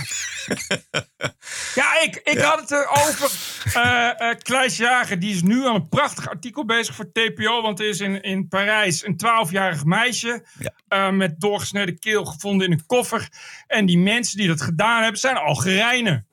ja, 1.80 2.02
ik, 2.02 2.20
ik 2.24 2.38
had 2.38 2.60
het 2.60 2.70
erover. 2.70 3.30
Uh, 3.76 4.10
uh, 4.18 4.34
Kleis 4.42 4.76
Jager, 4.76 5.18
die 5.18 5.34
is 5.34 5.42
nu 5.42 5.66
aan 5.66 5.74
een 5.74 5.88
prachtig 5.88 6.28
artikel 6.28 6.64
bezig 6.64 6.94
voor 6.94 7.12
TPO. 7.12 7.62
Want 7.62 7.80
er 7.80 7.88
is 7.88 8.00
in, 8.00 8.22
in 8.22 8.48
Parijs 8.48 9.06
een 9.06 9.20
12-jarig 9.24 9.84
meisje. 9.84 10.46
Ja. 10.58 11.08
Uh, 11.08 11.16
met 11.16 11.40
doorgesneden 11.40 11.98
keel 11.98 12.24
gevonden 12.24 12.66
in 12.66 12.72
een 12.72 12.86
koffer. 12.86 13.28
En 13.66 13.86
die 13.86 13.98
mensen 13.98 14.36
die 14.36 14.48
dat 14.48 14.62
gedaan 14.62 15.02
hebben, 15.02 15.20
zijn 15.20 15.36
Algerijnen. 15.36 16.26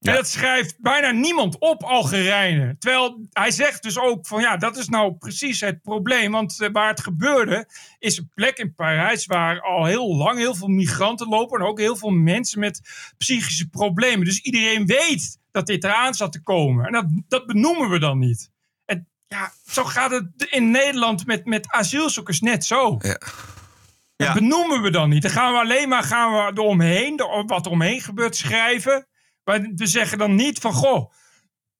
En 0.00 0.14
dat 0.14 0.28
schrijft 0.28 0.80
bijna 0.80 1.10
niemand 1.10 1.58
op, 1.58 1.82
Algerijnen. 1.82 2.78
Terwijl 2.78 3.26
hij 3.32 3.50
zegt 3.50 3.82
dus 3.82 3.98
ook 3.98 4.26
van 4.26 4.40
ja, 4.40 4.56
dat 4.56 4.76
is 4.76 4.88
nou 4.88 5.12
precies 5.12 5.60
het 5.60 5.82
probleem. 5.82 6.32
Want 6.32 6.60
uh, 6.60 6.68
waar 6.72 6.88
het 6.88 7.00
gebeurde, 7.00 7.68
is 7.98 8.18
een 8.18 8.30
plek 8.34 8.58
in 8.58 8.74
Parijs 8.74 9.26
waar 9.26 9.60
al 9.60 9.84
heel 9.84 10.16
lang 10.16 10.38
heel 10.38 10.54
veel 10.54 10.68
migranten 10.68 11.28
lopen. 11.28 11.60
En 11.60 11.66
ook 11.66 11.78
heel 11.78 11.96
veel 11.96 12.10
mensen 12.10 12.60
met 12.60 12.80
psychische 13.18 13.68
problemen. 13.68 14.24
Dus 14.24 14.40
iedereen 14.40 14.86
weet 14.86 15.38
dat 15.50 15.66
dit 15.66 15.84
eraan 15.84 16.14
zat 16.14 16.32
te 16.32 16.42
komen. 16.42 16.86
En 16.86 16.92
dat, 16.92 17.06
dat 17.28 17.46
benoemen 17.46 17.90
we 17.90 17.98
dan 17.98 18.18
niet. 18.18 18.50
En 18.84 19.08
ja, 19.28 19.52
zo 19.66 19.84
gaat 19.84 20.10
het 20.10 20.46
in 20.50 20.70
Nederland 20.70 21.26
met, 21.26 21.44
met 21.44 21.70
asielzoekers 21.70 22.40
net 22.40 22.64
zo. 22.64 22.96
Ja. 22.98 23.18
Dat 24.16 24.34
benoemen 24.34 24.82
we 24.82 24.90
dan 24.90 25.08
niet. 25.08 25.22
Dan 25.22 25.30
gaan 25.30 25.52
we 25.52 25.58
alleen 25.58 25.88
maar 25.88 26.02
gaan 26.02 26.32
we 26.32 26.60
eromheen, 26.62 27.16
wat 27.46 27.66
er 27.66 27.72
omheen 27.72 28.00
gebeurt, 28.00 28.36
schrijven. 28.36 29.07
Maar 29.48 29.70
we 29.74 29.86
zeggen 29.86 30.18
dan 30.18 30.34
niet 30.34 30.58
van, 30.58 30.72
goh, 30.72 31.12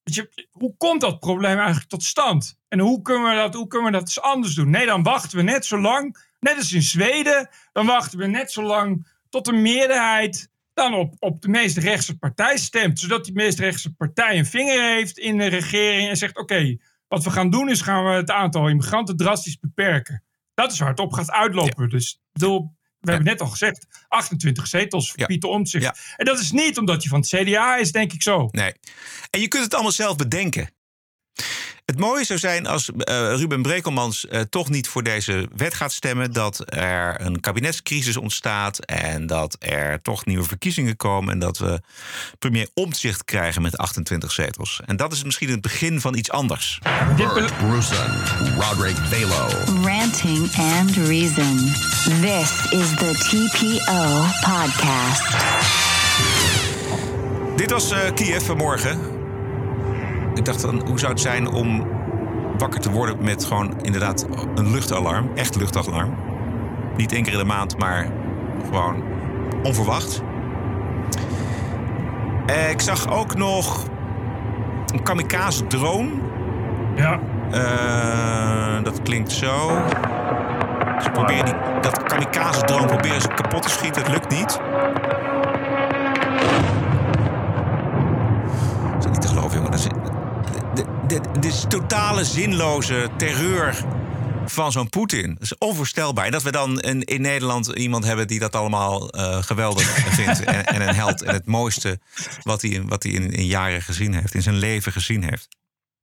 je, 0.03 0.49
hoe 0.51 0.77
komt 0.77 1.01
dat 1.01 1.21
probleem 1.21 1.59
eigenlijk 1.59 1.89
tot 1.89 2.03
stand? 2.03 2.59
En 2.69 2.79
hoe 2.79 3.03
kunnen, 3.03 3.31
we 3.31 3.37
dat, 3.37 3.55
hoe 3.55 3.67
kunnen 3.67 3.91
we 3.91 3.99
dat 3.99 4.07
eens 4.07 4.21
anders 4.21 4.55
doen? 4.55 4.71
Nee, 4.71 4.87
dan 4.87 5.03
wachten 5.03 5.37
we 5.39 5.43
net 5.43 5.67
zo 5.67 5.81
lang, 5.81 6.27
net 6.41 6.57
als 6.57 6.73
in 6.73 6.83
Zweden, 6.83 7.49
dan 7.73 7.87
wachten 7.87 8.19
we 8.19 8.27
net 8.27 8.53
zo 8.53 8.63
lang 8.63 9.07
tot 9.29 9.45
de 9.45 9.53
meerderheid 9.53 10.51
dan 10.75 10.95
op, 10.95 11.15
op 11.19 11.43
de 11.43 11.49
meest 11.49 11.77
rechtse 11.77 12.19
partij 12.19 12.57
stemt. 12.57 12.99
Zodat 12.99 13.25
die 13.25 13.35
meest 13.35 13.59
rechtse 13.59 13.95
partij 13.95 14.39
een 14.39 14.47
vinger 14.47 14.95
heeft 14.95 15.19
in 15.19 15.39
de 15.39 15.47
regering 15.47 16.09
en 16.09 16.17
zegt, 16.17 16.39
oké, 16.39 16.77
wat 17.09 17.25
we 17.25 17.31
gaan 17.31 17.51
doen 17.51 17.69
is 17.69 17.81
gaan 17.81 18.05
we 18.05 18.11
het 18.11 18.31
aantal 18.31 18.69
immigranten 18.69 19.17
drastisch 19.17 19.59
beperken. 19.59 20.25
Dat 20.55 20.73
is 20.73 20.79
waar 20.79 20.89
het 20.89 20.99
op 20.99 21.13
gaat 21.13 21.31
uitlopen. 21.31 21.89
Dus 21.89 22.21
bedoel, 22.33 22.77
we 23.09 23.15
hebben 23.15 23.33
net 23.33 23.41
al 23.41 23.49
gezegd, 23.49 23.87
28 24.09 24.67
zetels 24.67 25.11
voor 25.11 25.27
Pieter 25.27 25.49
Omtzigt. 25.49 26.15
En 26.17 26.25
dat 26.25 26.39
is 26.39 26.53
niet 26.53 26.79
omdat 26.79 27.03
je 27.03 27.09
van 27.09 27.21
het 27.21 27.29
CDA 27.29 27.77
is, 27.77 27.93
denk 27.93 28.13
ik 28.13 28.23
zo. 28.23 28.49
Nee. 28.51 28.73
En 29.31 29.41
je 29.41 29.49
kunt 29.49 29.65
het 29.65 29.75
allemaal 29.75 29.93
zelf 29.93 30.17
bedenken. 30.17 30.71
Het 31.89 31.99
mooie 31.99 32.25
zou 32.25 32.39
zijn 32.39 32.67
als 32.67 32.89
uh, 32.89 32.95
Ruben 33.35 33.63
Brekelmans 33.63 34.27
uh, 34.31 34.41
toch 34.41 34.69
niet 34.69 34.89
voor 34.89 35.03
deze 35.03 35.49
wet 35.57 35.75
gaat 35.75 35.93
stemmen. 35.93 36.33
Dat 36.33 36.63
er 36.67 37.21
een 37.21 37.41
kabinetscrisis 37.41 38.17
ontstaat. 38.17 38.79
En 38.79 39.27
dat 39.27 39.57
er 39.59 40.03
toch 40.03 40.25
nieuwe 40.25 40.45
verkiezingen 40.45 40.97
komen. 40.97 41.33
En 41.33 41.39
dat 41.39 41.59
we 41.59 41.81
premier 42.39 42.69
Omtzigt 42.75 43.25
krijgen 43.25 43.63
met 43.63 43.77
28 43.77 44.33
zetels. 44.33 44.81
En 44.87 44.97
dat 44.97 45.13
is 45.13 45.25
misschien 45.25 45.51
het 45.51 45.61
begin 45.61 46.01
van 46.01 46.17
iets 46.17 46.31
anders. 46.31 46.79
Bert 47.17 47.57
Brussen, 47.59 48.15
Roderick 48.59 48.97
Balo. 49.11 49.49
Ranting 49.83 50.55
and 50.57 50.97
Reason. 50.97 51.57
This 52.21 52.51
is 52.71 52.89
the 52.97 53.13
TPO 53.29 54.25
podcast. 54.51 55.37
Dit 57.57 57.71
was 57.71 57.93
uh, 57.93 57.99
Kiev 58.15 58.43
vanmorgen. 58.47 59.18
Ik 60.39 60.45
dacht 60.45 60.61
dan, 60.61 60.83
hoe 60.87 60.99
zou 60.99 61.13
het 61.13 61.21
zijn 61.21 61.49
om 61.51 61.87
wakker 62.59 62.81
te 62.81 62.91
worden 62.91 63.17
met 63.25 63.45
gewoon 63.45 63.75
inderdaad 63.83 64.27
een 64.55 64.71
luchtalarm. 64.71 65.31
Echt 65.35 65.57
luchtalarm. 65.57 66.15
Niet 66.97 67.13
één 67.13 67.23
keer 67.23 67.33
in 67.33 67.39
de 67.39 67.45
maand, 67.45 67.79
maar 67.79 68.07
gewoon 68.65 69.03
onverwacht. 69.63 70.23
Eh, 72.47 72.71
ik 72.71 72.81
zag 72.81 73.11
ook 73.11 73.37
nog 73.37 73.85
een 74.93 75.03
kamikaze 75.03 75.67
drone. 75.67 76.11
Ja. 76.95 77.19
Uh, 77.53 78.85
dat 78.85 79.03
klinkt 79.03 79.33
zo. 79.33 79.69
Ze 81.03 81.11
proberen 81.13 81.45
die, 81.45 81.55
dat 81.81 82.03
kamikaze 82.03 82.61
drone 82.61 82.87
proberen 82.87 83.21
ze 83.21 83.29
kapot 83.29 83.63
te 83.63 83.71
schieten. 83.71 84.03
Het 84.03 84.11
lukt 84.11 84.31
niet. 84.31 84.61
Dat 88.93 89.05
is 89.05 89.11
niet 89.11 89.21
te 89.21 89.29
geloven, 89.29 89.57
jongen. 89.57 89.71
Dat 89.71 89.81
is, 89.81 89.87
dit 91.09 91.45
is 91.45 91.65
totale 91.69 92.25
zinloze 92.25 93.09
terreur 93.17 93.85
van 94.47 94.73
zo'n 94.73 94.89
Poetin. 94.89 95.35
Dat 95.35 95.43
is 95.43 95.59
onvoorstelbaar. 95.59 96.25
En 96.25 96.31
dat 96.31 96.43
we 96.43 96.51
dan 96.53 96.81
in, 96.81 97.03
in 97.03 97.21
Nederland 97.21 97.67
iemand 97.67 98.05
hebben 98.05 98.27
die 98.27 98.39
dat 98.39 98.55
allemaal 98.57 99.17
uh, 99.19 99.43
geweldig 99.43 99.87
vindt. 100.19 100.45
En, 100.45 100.67
en, 100.67 100.89
een 100.89 100.95
held. 100.95 101.23
En 101.23 101.35
het 101.35 101.47
mooiste 101.47 102.01
wat 102.43 102.63
hij, 102.63 102.83
wat 102.83 103.03
hij 103.03 103.13
in, 103.13 103.31
in 103.31 103.47
jaren 103.47 103.83
gezien 103.83 104.15
heeft. 104.15 104.35
In 104.35 104.43
zijn 104.43 104.57
leven 104.57 104.93
gezien 104.93 105.23
heeft. 105.23 105.49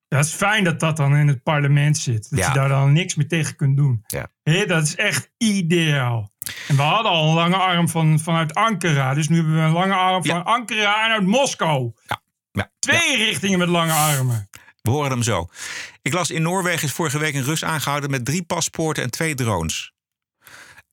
Dat 0.07 0.25
is 0.25 0.31
fijn 0.31 0.63
dat 0.63 0.79
dat 0.79 0.97
dan 0.97 1.15
in 1.15 1.27
het 1.27 1.43
parlement 1.43 1.97
zit. 1.97 2.29
Dat 2.29 2.39
Ja. 2.39 2.47
je 2.47 2.53
daar 2.53 2.69
dan 2.69 2.93
niks 2.93 3.15
meer 3.15 3.27
tegen 3.27 3.55
kunt 3.55 3.77
doen. 3.77 4.03
Ja. 4.07 4.27
Hé, 4.43 4.65
dat 4.65 4.83
is 4.83 4.95
echt 4.95 5.31
ideaal. 5.37 6.31
En 6.67 6.75
we 6.75 6.81
hadden 6.81 7.11
al 7.11 7.27
een 7.29 7.35
lange 7.35 7.55
arm 7.55 7.89
van, 7.89 8.19
vanuit 8.19 8.53
Ankara. 8.53 9.13
Dus 9.13 9.29
nu 9.29 9.35
hebben 9.35 9.55
we 9.55 9.61
een 9.61 9.71
lange 9.71 9.93
arm 9.93 10.25
van 10.25 10.43
Ankara 10.45 11.05
en 11.05 11.11
uit 11.11 11.25
Moskou. 11.25 11.91
Ja. 12.07 12.21
Twee 12.79 13.17
richtingen 13.17 13.59
met 13.59 13.67
lange 13.67 13.91
armen. 13.93 14.49
We 14.85 14.91
horen 14.91 15.11
hem 15.11 15.23
zo. 15.23 15.47
Ik 16.01 16.13
las 16.13 16.31
in 16.31 16.41
Noorwegen 16.41 16.83
is 16.83 16.93
vorige 16.93 17.17
week 17.17 17.33
een 17.33 17.43
Rus 17.43 17.63
aangehouden 17.63 18.09
met 18.09 18.25
drie 18.25 18.43
paspoorten 18.43 19.03
en 19.03 19.11
twee 19.11 19.35
drones. 19.35 19.93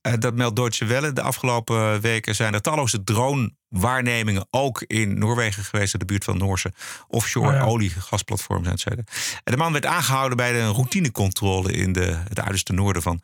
Eh, 0.01 0.13
dat 0.19 0.35
meldt 0.35 0.57
Deutsche 0.57 0.85
Welle. 0.85 1.13
De 1.13 1.23
afgelopen 1.23 2.01
weken 2.01 2.35
zijn 2.35 2.55
er 2.55 2.61
talloze 2.61 3.05
drone-waarnemingen 3.05 4.47
ook 4.51 4.83
in 4.87 5.19
Noorwegen 5.19 5.65
geweest, 5.65 5.93
in 5.93 5.99
de 5.99 6.05
buurt 6.05 6.25
van 6.25 6.39
Noorse 6.39 6.73
offshore 7.09 7.49
Oh 7.49 7.55
ja. 7.55 7.65
olie-gasplatforms 7.65 8.69
en 8.69 8.79
zo. 8.79 8.91
En 8.91 9.05
de 9.45 9.57
man 9.57 9.73
werd 9.73 9.87
aangehouden 9.87 10.37
bij 10.37 10.53
de 10.53 10.67
routinecontrole 10.67 11.73
in 11.73 11.93
de, 11.93 12.19
het 12.29 12.41
uiterste 12.41 12.73
noorden 12.73 13.03
van 13.03 13.23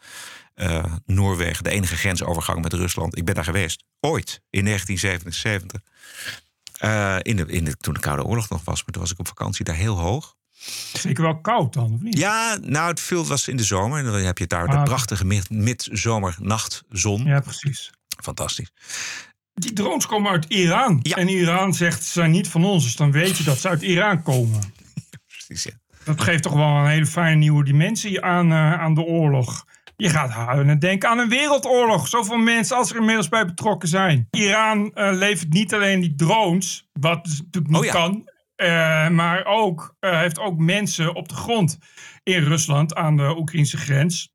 eh, 0.55 0.85
Noorwegen, 1.07 1.65
de 1.65 1.71
enige 1.71 1.97
grensovergang 1.97 2.63
met 2.63 2.73
Rusland. 2.73 3.17
Ik 3.17 3.25
ben 3.25 3.35
daar 3.35 3.45
geweest, 3.45 3.85
ooit, 4.01 4.41
in 4.51 4.65
1977. 4.65 5.81
Eh, 6.79 7.17
in 7.23 7.37
de, 7.37 7.47
in 7.47 7.65
de, 7.65 7.77
toen 7.77 7.95
de 7.95 8.01
Koude 8.01 8.25
Oorlog 8.25 8.49
nog 8.49 8.65
was, 8.65 8.85
maar 8.85 8.93
toen 8.93 9.03
was 9.03 9.13
ik 9.13 9.19
op 9.19 9.29
vakantie 9.29 9.65
daar 9.65 9.75
heel 9.75 9.99
hoog. 9.99 10.37
Zeker 10.93 11.23
wel 11.23 11.41
koud 11.41 11.73
dan, 11.73 11.93
of 11.95 12.01
niet? 12.01 12.19
Ja, 12.19 12.59
nou, 12.63 12.89
het 12.91 13.01
viel 13.01 13.27
was 13.27 13.49
in 13.49 13.57
de 13.57 13.65
zomer. 13.65 13.99
En 13.99 14.05
dan 14.05 14.15
heb 14.15 14.39
je 14.39 14.47
daar 14.47 14.67
de 14.67 14.77
Ah. 14.77 14.85
prachtige 14.85 15.25
mid- 15.25 15.51
midzomernachtzon. 15.51 17.25
Ja, 17.25 17.41
precies. 17.41 17.91
Fantastisch. 18.23 18.71
Die 19.55 19.73
drones 19.73 20.07
komen 20.07 20.31
uit 20.31 20.45
Iran. 20.49 21.03
En 21.03 21.29
Iran 21.29 21.75
zegt 21.75 22.05
ze 22.05 22.11
zijn 22.11 22.31
niet 22.31 22.49
van 22.49 22.65
ons. 22.65 22.85
Dus 22.85 22.97
dan 22.97 23.13
weet 23.13 23.37
je 23.37 23.45
dat 23.45 23.59
ze 23.59 23.69
uit 23.69 23.83
Iran 23.83 24.23
komen. 24.23 24.61
Precies, 25.47 25.63
ja. 25.65 25.71
Dat 26.05 26.21
geeft 26.23 26.43
toch 26.43 26.53
wel 26.53 26.67
een 26.77 26.87
hele 26.87 27.07
fijne 27.07 27.37
nieuwe 27.37 27.65
dimensie 27.65 28.23
aan, 28.23 28.51
eh, 28.53 28.73
aan 28.81 28.95
de 28.95 29.03
oorlog. 29.03 29.65
Je 29.97 30.09
gaat 30.11 30.31
huilen 30.31 30.69
en 30.69 30.79
denken 30.79 31.09
aan 31.09 31.19
een 31.19 31.29
wereldoorlog. 31.29 32.09
Zoveel 32.09 32.37
mensen 32.37 32.77
als 32.77 32.91
er 32.91 32.97
inmiddels 32.97 33.29
bij 33.29 33.45
betrokken 33.47 33.89
zijn. 33.89 34.27
Iran 34.31 34.91
eh, 34.95 35.09
levert 35.13 35.53
niet 35.53 35.75
alleen 35.75 36.01
die 36.01 36.15
drones, 36.15 36.89
wat 36.93 37.25
dus 37.25 37.37
natuurlijk 37.39 37.69
niet 37.73 37.79
Oh 37.81 37.85
ja. 37.85 37.93
kan. 37.93 38.29
Eh, 38.59 39.09
maar 39.09 39.45
ook, 39.45 39.97
eh, 40.01 40.19
heeft 40.19 40.39
ook 40.39 40.59
mensen 40.59 41.15
op 41.15 41.29
de 41.29 41.35
grond 41.35 41.79
in 42.23 42.43
Rusland 42.43 42.95
aan 42.95 43.17
de 43.17 43.37
Oekraïnse 43.37 43.77
grens. 43.77 44.33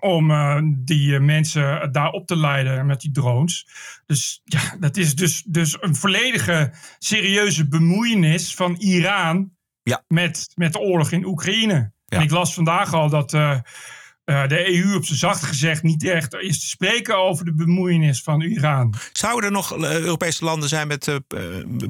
Om 0.00 0.30
eh, 0.30 0.60
die 0.64 1.20
mensen 1.20 1.92
daar 1.92 2.10
op 2.10 2.26
te 2.26 2.36
leiden 2.36 2.86
met 2.86 3.00
die 3.00 3.10
drones. 3.10 3.66
Dus 4.06 4.40
ja, 4.44 4.76
dat 4.80 4.96
is 4.96 5.14
dus, 5.14 5.42
dus 5.42 5.76
een 5.80 5.94
volledige 5.94 6.72
serieuze 6.98 7.68
bemoeienis 7.68 8.54
van 8.54 8.74
Iran 8.74 9.56
met, 10.06 10.50
met 10.54 10.72
de 10.72 10.78
oorlog 10.78 11.10
in 11.10 11.24
Oekraïne. 11.24 11.92
En 12.06 12.20
ik 12.20 12.30
las 12.30 12.54
vandaag 12.54 12.92
al 12.92 13.08
dat 13.08 13.32
eh, 14.28 14.48
de 14.48 14.74
EU 14.74 14.94
op 14.96 15.04
zijn 15.04 15.18
zacht 15.18 15.42
gezegd 15.42 15.82
niet 15.82 16.04
echt 16.04 16.34
is 16.34 16.60
te 16.60 16.66
spreken 16.66 17.16
over 17.16 17.44
de 17.44 17.54
bemoeienis 17.54 18.22
van 18.22 18.40
Iran. 18.40 18.94
Zouden 19.12 19.44
er 19.44 19.50
nog 19.52 19.76
eh, 19.76 19.98
Europese 19.98 20.44
landen 20.44 20.68
zijn 20.68 20.88
met 20.88 21.08
eh, 21.08 21.16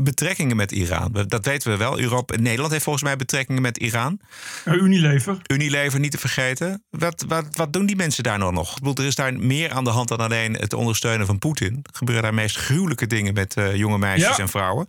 betrekkingen 0.01 0.57
met 0.57 0.73
Iran? 0.73 1.25
Dat 1.29 1.45
weten 1.45 1.71
we 1.71 1.77
wel. 1.77 1.99
Europa, 2.01 2.37
Nederland 2.37 2.71
heeft 2.73 2.85
volgens 2.85 3.05
mij 3.05 3.17
betrekkingen 3.17 3.63
met 3.63 3.79
Iran. 3.79 4.21
Unilever. 4.65 5.39
Unilever, 5.47 6.01
niet 6.01 6.11
te 6.11 6.19
vergeten. 6.19 6.85
Wat, 6.91 7.25
wat, 7.29 7.45
wat 7.51 7.73
doen 7.73 7.87
die 7.87 7.97
mensen 7.97 8.23
daar 8.23 8.39
nou 8.39 8.53
nog? 8.53 8.71
Ik 8.71 8.83
bedoel, 8.83 8.95
er 8.95 9.05
is 9.11 9.15
daar 9.15 9.35
meer 9.35 9.73
aan 9.73 9.85
de 9.85 9.91
hand 9.91 10.09
dan 10.09 10.19
alleen 10.19 10.53
het 10.55 10.73
ondersteunen 10.73 11.27
van 11.27 11.39
Poetin. 11.39 11.75
Er 11.83 11.97
gebeuren 11.97 12.23
daar 12.23 12.35
meest 12.35 12.57
gruwelijke 12.57 13.07
dingen 13.07 13.35
met 13.35 13.55
jonge 13.75 13.99
meisjes 13.99 14.37
Ja. 14.37 14.43
en 14.43 14.49
vrouwen. 14.49 14.87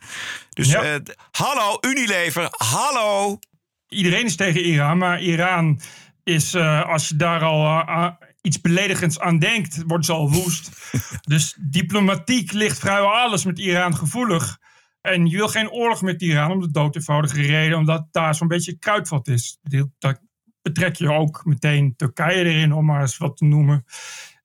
Dus 0.49 0.67
Ja. 0.71 0.99
hallo 1.31 1.77
Unilever, 1.81 2.47
hallo! 2.51 3.39
Iedereen 3.87 4.25
is 4.25 4.35
tegen 4.35 4.61
Iran, 4.63 4.97
maar 4.97 5.21
Iran 5.21 5.79
is, 6.29 6.53
eh, 6.53 6.85
als 6.85 7.09
je 7.09 7.15
daar 7.15 7.41
al 7.43 7.65
eh, 7.65 7.87
aan- 7.95 8.17
iets 8.41 8.61
beledigends 8.61 9.19
aan 9.19 9.39
denkt, 9.39 9.83
wordt 9.87 10.05
ze 10.05 10.11
al 10.11 10.31
woest. 10.31 10.69
dus 11.33 11.57
diplomatiek 11.61 12.51
ligt 12.51 12.79
vrijwel 12.79 13.13
alles 13.15 13.45
met 13.45 13.59
Iran 13.59 13.95
gevoelig. 13.95 14.57
En 15.01 15.25
je 15.25 15.35
wil 15.37 15.47
geen 15.47 15.69
oorlog 15.71 16.01
met 16.01 16.21
Iran 16.21 16.51
om 16.51 16.59
de 16.61 16.71
dood 16.71 16.95
eenvoudige 16.95 17.41
reden, 17.41 17.77
omdat 17.77 18.07
daar 18.11 18.35
zo'n 18.35 18.47
beetje 18.47 18.77
kruidvat 18.79 19.27
is. 19.27 19.57
Daar 19.99 20.19
betrek 20.61 20.95
je 20.95 21.11
ook 21.11 21.45
meteen 21.45 21.93
Turkije 21.95 22.43
erin, 22.43 22.73
om 22.73 22.85
maar 22.85 23.01
eens 23.01 23.17
wat 23.17 23.37
te 23.37 23.45
noemen. 23.45 23.83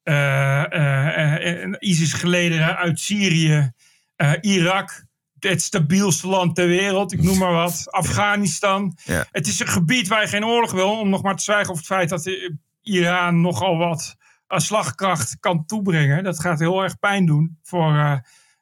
Eh, 0.03 0.73
eh, 0.73 1.63
eh, 1.63 1.73
ISIS-gelederen 1.79 2.77
uit 2.77 3.01
Syrië, 3.01 3.73
eh, 4.17 4.33
Irak, 4.41 5.05
het 5.49 5.63
stabielste 5.63 6.29
land 6.29 6.55
ter 6.55 6.67
wereld, 6.67 7.13
ik 7.13 7.23
noem 7.23 7.39
maar 7.39 7.53
wat. 7.53 7.85
Afghanistan. 7.91 8.97
Ja. 9.05 9.27
Het 9.31 9.47
is 9.47 9.61
een 9.61 9.67
gebied 9.67 10.09
waar 10.09 10.21
je 10.21 10.29
geen 10.29 10.45
oorlog 10.45 10.73
wil, 10.73 10.99
om 10.99 11.09
nog 11.09 11.23
maar 11.23 11.37
te 11.37 11.43
zwijgen 11.43 11.71
over 11.71 11.85
het 11.85 11.93
feit 11.93 12.09
dat 12.09 12.27
eh, 12.27 12.51
Iran 12.83 13.41
nogal 13.41 13.77
wat 13.77 14.17
eh, 14.47 14.59
slagkracht 14.59 15.37
kan 15.41 15.67
toebrengen. 15.67 16.25
Dat 16.25 16.41
gaat 16.41 16.59
heel 16.59 16.83
erg 16.83 16.99
pijn 16.99 17.27
doen 17.27 17.59
voor, 17.63 17.97
eh, 17.97 18.17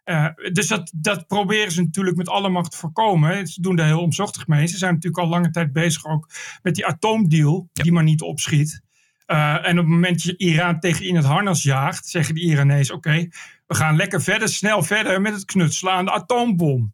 Uh, 0.05 0.27
dus 0.53 0.69
dat, 0.69 0.93
dat 0.95 1.27
proberen 1.27 1.73
ze 1.73 1.83
natuurlijk 1.83 2.17
met 2.17 2.29
alle 2.29 2.49
macht 2.49 2.71
te 2.71 2.77
voorkomen. 2.77 3.47
Ze 3.47 3.61
doen 3.61 3.77
daar 3.77 3.87
heel 3.87 4.01
omzochtig 4.01 4.47
mee. 4.47 4.67
Ze 4.67 4.77
zijn 4.77 4.95
natuurlijk 4.95 5.23
al 5.23 5.29
lange 5.29 5.51
tijd 5.51 5.73
bezig 5.73 6.07
ook 6.07 6.29
met 6.63 6.75
die 6.75 6.87
atoomdeal, 6.87 7.69
die 7.73 7.93
maar 7.93 8.03
niet 8.03 8.23
opschiet. 8.23 8.83
Uh, 9.27 9.67
en 9.67 9.79
op 9.79 9.85
het 9.85 9.87
moment 9.87 10.15
dat 10.15 10.23
je 10.23 10.37
Iran 10.37 10.81
tegen 10.81 11.05
in 11.05 11.17
het 11.17 11.25
harnas 11.25 11.63
jaagt, 11.63 12.07
zeggen 12.07 12.35
de 12.35 12.41
Iranees: 12.41 12.91
oké, 12.91 13.29
we 13.67 13.75
gaan 13.75 13.97
lekker 13.97 14.23
verder, 14.23 14.49
snel 14.49 14.83
verder 14.83 15.21
met 15.21 15.33
het 15.33 15.45
knutselen 15.45 15.93
aan 15.93 16.05
de 16.05 16.13
atoombom 16.13 16.93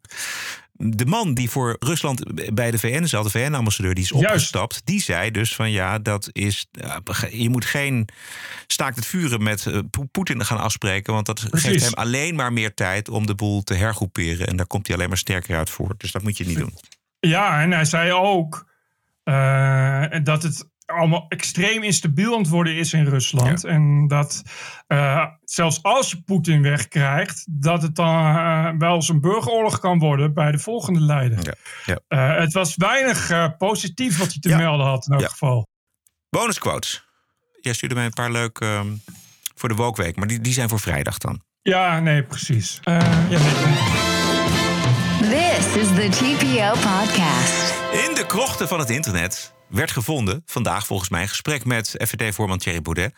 de 0.81 1.05
man 1.05 1.33
die 1.33 1.49
voor 1.49 1.75
Rusland 1.79 2.23
bij 2.53 2.71
de 2.71 2.79
VN 2.79 3.05
zat, 3.05 3.23
de 3.23 3.29
VN-ambassadeur, 3.29 3.93
die 3.93 4.03
is 4.03 4.11
opgestapt. 4.11 4.81
Die 4.83 5.01
zei 5.01 5.31
dus 5.31 5.55
van 5.55 5.71
ja, 5.71 5.99
dat 5.99 6.29
is. 6.31 6.67
Je 7.29 7.49
moet 7.49 7.65
geen 7.65 8.07
staakt 8.67 8.95
het 8.95 9.05
vuren 9.05 9.43
met 9.43 9.65
uh, 9.65 9.79
Poetin 10.11 10.45
gaan 10.45 10.59
afspreken. 10.59 11.13
Want 11.13 11.25
dat 11.25 11.45
geeft 11.51 11.83
hem 11.83 11.93
alleen 11.93 12.35
maar 12.35 12.53
meer 12.53 12.73
tijd 12.73 13.09
om 13.09 13.25
de 13.25 13.35
boel 13.35 13.63
te 13.63 13.73
hergroeperen. 13.73 14.47
En 14.47 14.55
daar 14.55 14.67
komt 14.67 14.87
hij 14.87 14.95
alleen 14.95 15.07
maar 15.09 15.17
sterker 15.17 15.57
uit 15.57 15.69
voor. 15.69 15.93
Dus 15.97 16.11
dat 16.11 16.23
moet 16.23 16.37
je 16.37 16.45
niet 16.45 16.57
doen. 16.57 16.73
Ja, 17.19 17.61
en 17.61 17.71
hij 17.71 17.85
zei 17.85 18.11
ook 18.11 18.67
uh, 19.23 20.05
dat 20.23 20.43
het 20.43 20.67
allemaal 20.89 21.25
extreem 21.27 21.83
instabiel 21.83 22.33
aan 22.33 22.39
het 22.39 22.49
worden 22.49 22.75
is 22.75 22.93
in 22.93 23.05
Rusland. 23.05 23.63
En 23.63 24.07
dat 24.07 24.41
uh, 24.87 25.25
zelfs 25.43 25.83
als 25.83 26.09
je 26.09 26.21
Poetin 26.21 26.61
wegkrijgt, 26.61 27.45
dat 27.49 27.81
het 27.81 27.95
dan 27.95 28.15
uh, 28.15 28.69
wel 28.77 28.95
eens 28.95 29.09
een 29.09 29.21
burgeroorlog 29.21 29.79
kan 29.79 29.99
worden 29.99 30.33
bij 30.33 30.51
de 30.51 30.59
volgende 30.59 30.99
leider. 30.99 31.39
Ja. 31.43 31.53
Ja. 31.85 32.33
Uh, 32.33 32.39
het 32.39 32.53
was 32.53 32.75
weinig 32.75 33.31
positief 33.57 34.17
wat 34.17 34.27
hij 34.27 34.39
te 34.39 34.55
melden 34.55 34.85
had 34.85 35.07
in 35.07 35.13
elk 35.13 35.29
geval. 35.29 35.67
Bonusquotes. 36.29 37.07
Jij 37.61 37.73
stuurde 37.73 37.95
mij 37.95 38.05
een 38.05 38.13
paar 38.13 38.31
leuk 38.31 38.59
ehm, 38.59 38.87
voor 39.55 39.69
de 39.69 39.75
Wokweek, 39.75 40.15
maar 40.15 40.27
die, 40.27 40.41
die 40.41 40.53
zijn 40.53 40.69
voor 40.69 40.79
vrijdag 40.79 41.17
dan. 41.17 41.41
Ja, 41.61 41.99
nee, 41.99 42.23
precies. 42.23 42.79
ja, 42.83 43.27
nee. 43.29 44.18
This 45.69 45.81
is 45.81 45.95
the 45.95 46.09
TPO 46.09 46.71
podcast. 46.71 47.73
In 48.07 48.15
de 48.15 48.23
krochten 48.27 48.67
van 48.67 48.79
het 48.79 48.89
internet 48.89 49.53
werd 49.67 49.91
gevonden, 49.91 50.41
vandaag 50.45 50.85
volgens 50.85 51.09
mij, 51.09 51.21
een 51.21 51.27
gesprek 51.27 51.65
met 51.65 51.95
FVD-voorman 51.97 52.57
Thierry 52.57 52.81
Baudet. 52.81 53.13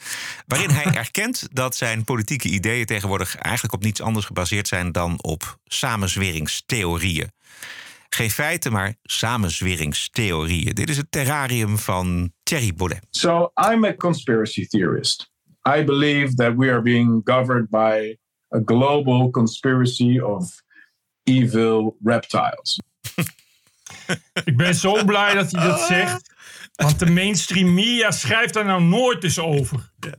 Waarin 0.47 0.69
hij 0.69 0.93
erkent 1.03 1.47
dat 1.51 1.75
zijn 1.75 2.03
politieke 2.03 2.47
ideeën 2.47 2.85
tegenwoordig 2.85 3.35
eigenlijk 3.35 3.73
op 3.73 3.83
niets 3.83 4.01
anders 4.01 4.25
gebaseerd 4.25 4.67
zijn 4.67 4.91
dan 4.91 5.23
op 5.23 5.57
samenzweringstheorieën. 5.65 7.31
Geen 8.09 8.31
feiten, 8.31 8.71
maar 8.71 8.95
samenzweringstheorieën. 9.03 10.73
Dit 10.73 10.89
is 10.89 10.97
het 10.97 11.11
terrarium 11.11 11.77
van 11.77 12.31
Thierry 12.43 12.73
Baudet. 12.73 13.07
So 13.09 13.51
I'm 13.71 13.85
a 13.85 13.95
conspiracy 13.95 14.67
theorist. 14.67 15.31
I 15.77 15.83
believe 15.83 16.35
that 16.35 16.53
we 16.55 16.71
are 16.71 16.81
being 16.81 17.21
governed 17.23 17.69
by 17.69 18.17
a 18.55 18.59
global 18.65 19.29
conspiracy 19.29 20.19
of 20.19 20.61
evil 21.31 21.97
reptiles. 22.03 22.79
Ik 24.43 24.57
ben 24.57 24.75
zo 24.75 25.05
blij 25.05 25.33
dat 25.33 25.51
hij 25.51 25.67
dat 25.67 25.79
zegt. 25.79 26.33
Want 26.75 26.99
de 26.99 27.09
mainstream 27.09 27.73
media 27.73 28.11
schrijft 28.11 28.53
daar 28.53 28.65
nou 28.65 28.81
nooit 28.81 29.23
eens 29.23 29.39
over. 29.39 29.91
Ja. 29.99 30.13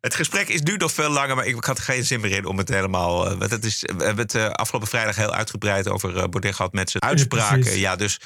Het 0.00 0.14
gesprek 0.14 0.48
is 0.48 0.62
nu 0.62 0.76
nog 0.76 0.92
veel 0.92 1.10
langer, 1.10 1.36
maar 1.36 1.46
ik 1.46 1.64
had 1.64 1.78
geen 1.78 2.04
zin 2.04 2.20
meer 2.20 2.30
in 2.30 2.44
om 2.44 2.58
het 2.58 2.68
helemaal. 2.68 3.32
Uh, 3.32 3.40
het 3.40 3.64
is, 3.64 3.80
we 3.96 4.04
hebben 4.04 4.24
het 4.24 4.34
uh, 4.34 4.48
afgelopen 4.48 4.88
vrijdag 4.88 5.16
heel 5.16 5.34
uitgebreid 5.34 5.88
over 5.88 6.10
uh, 6.10 6.14
Baudet 6.14 6.54
gehad 6.54 6.72
met 6.72 6.90
zijn 6.90 7.02
uitspraken. 7.02 7.64
Ja, 7.64 7.76
ja 7.76 7.96
dus. 7.96 8.20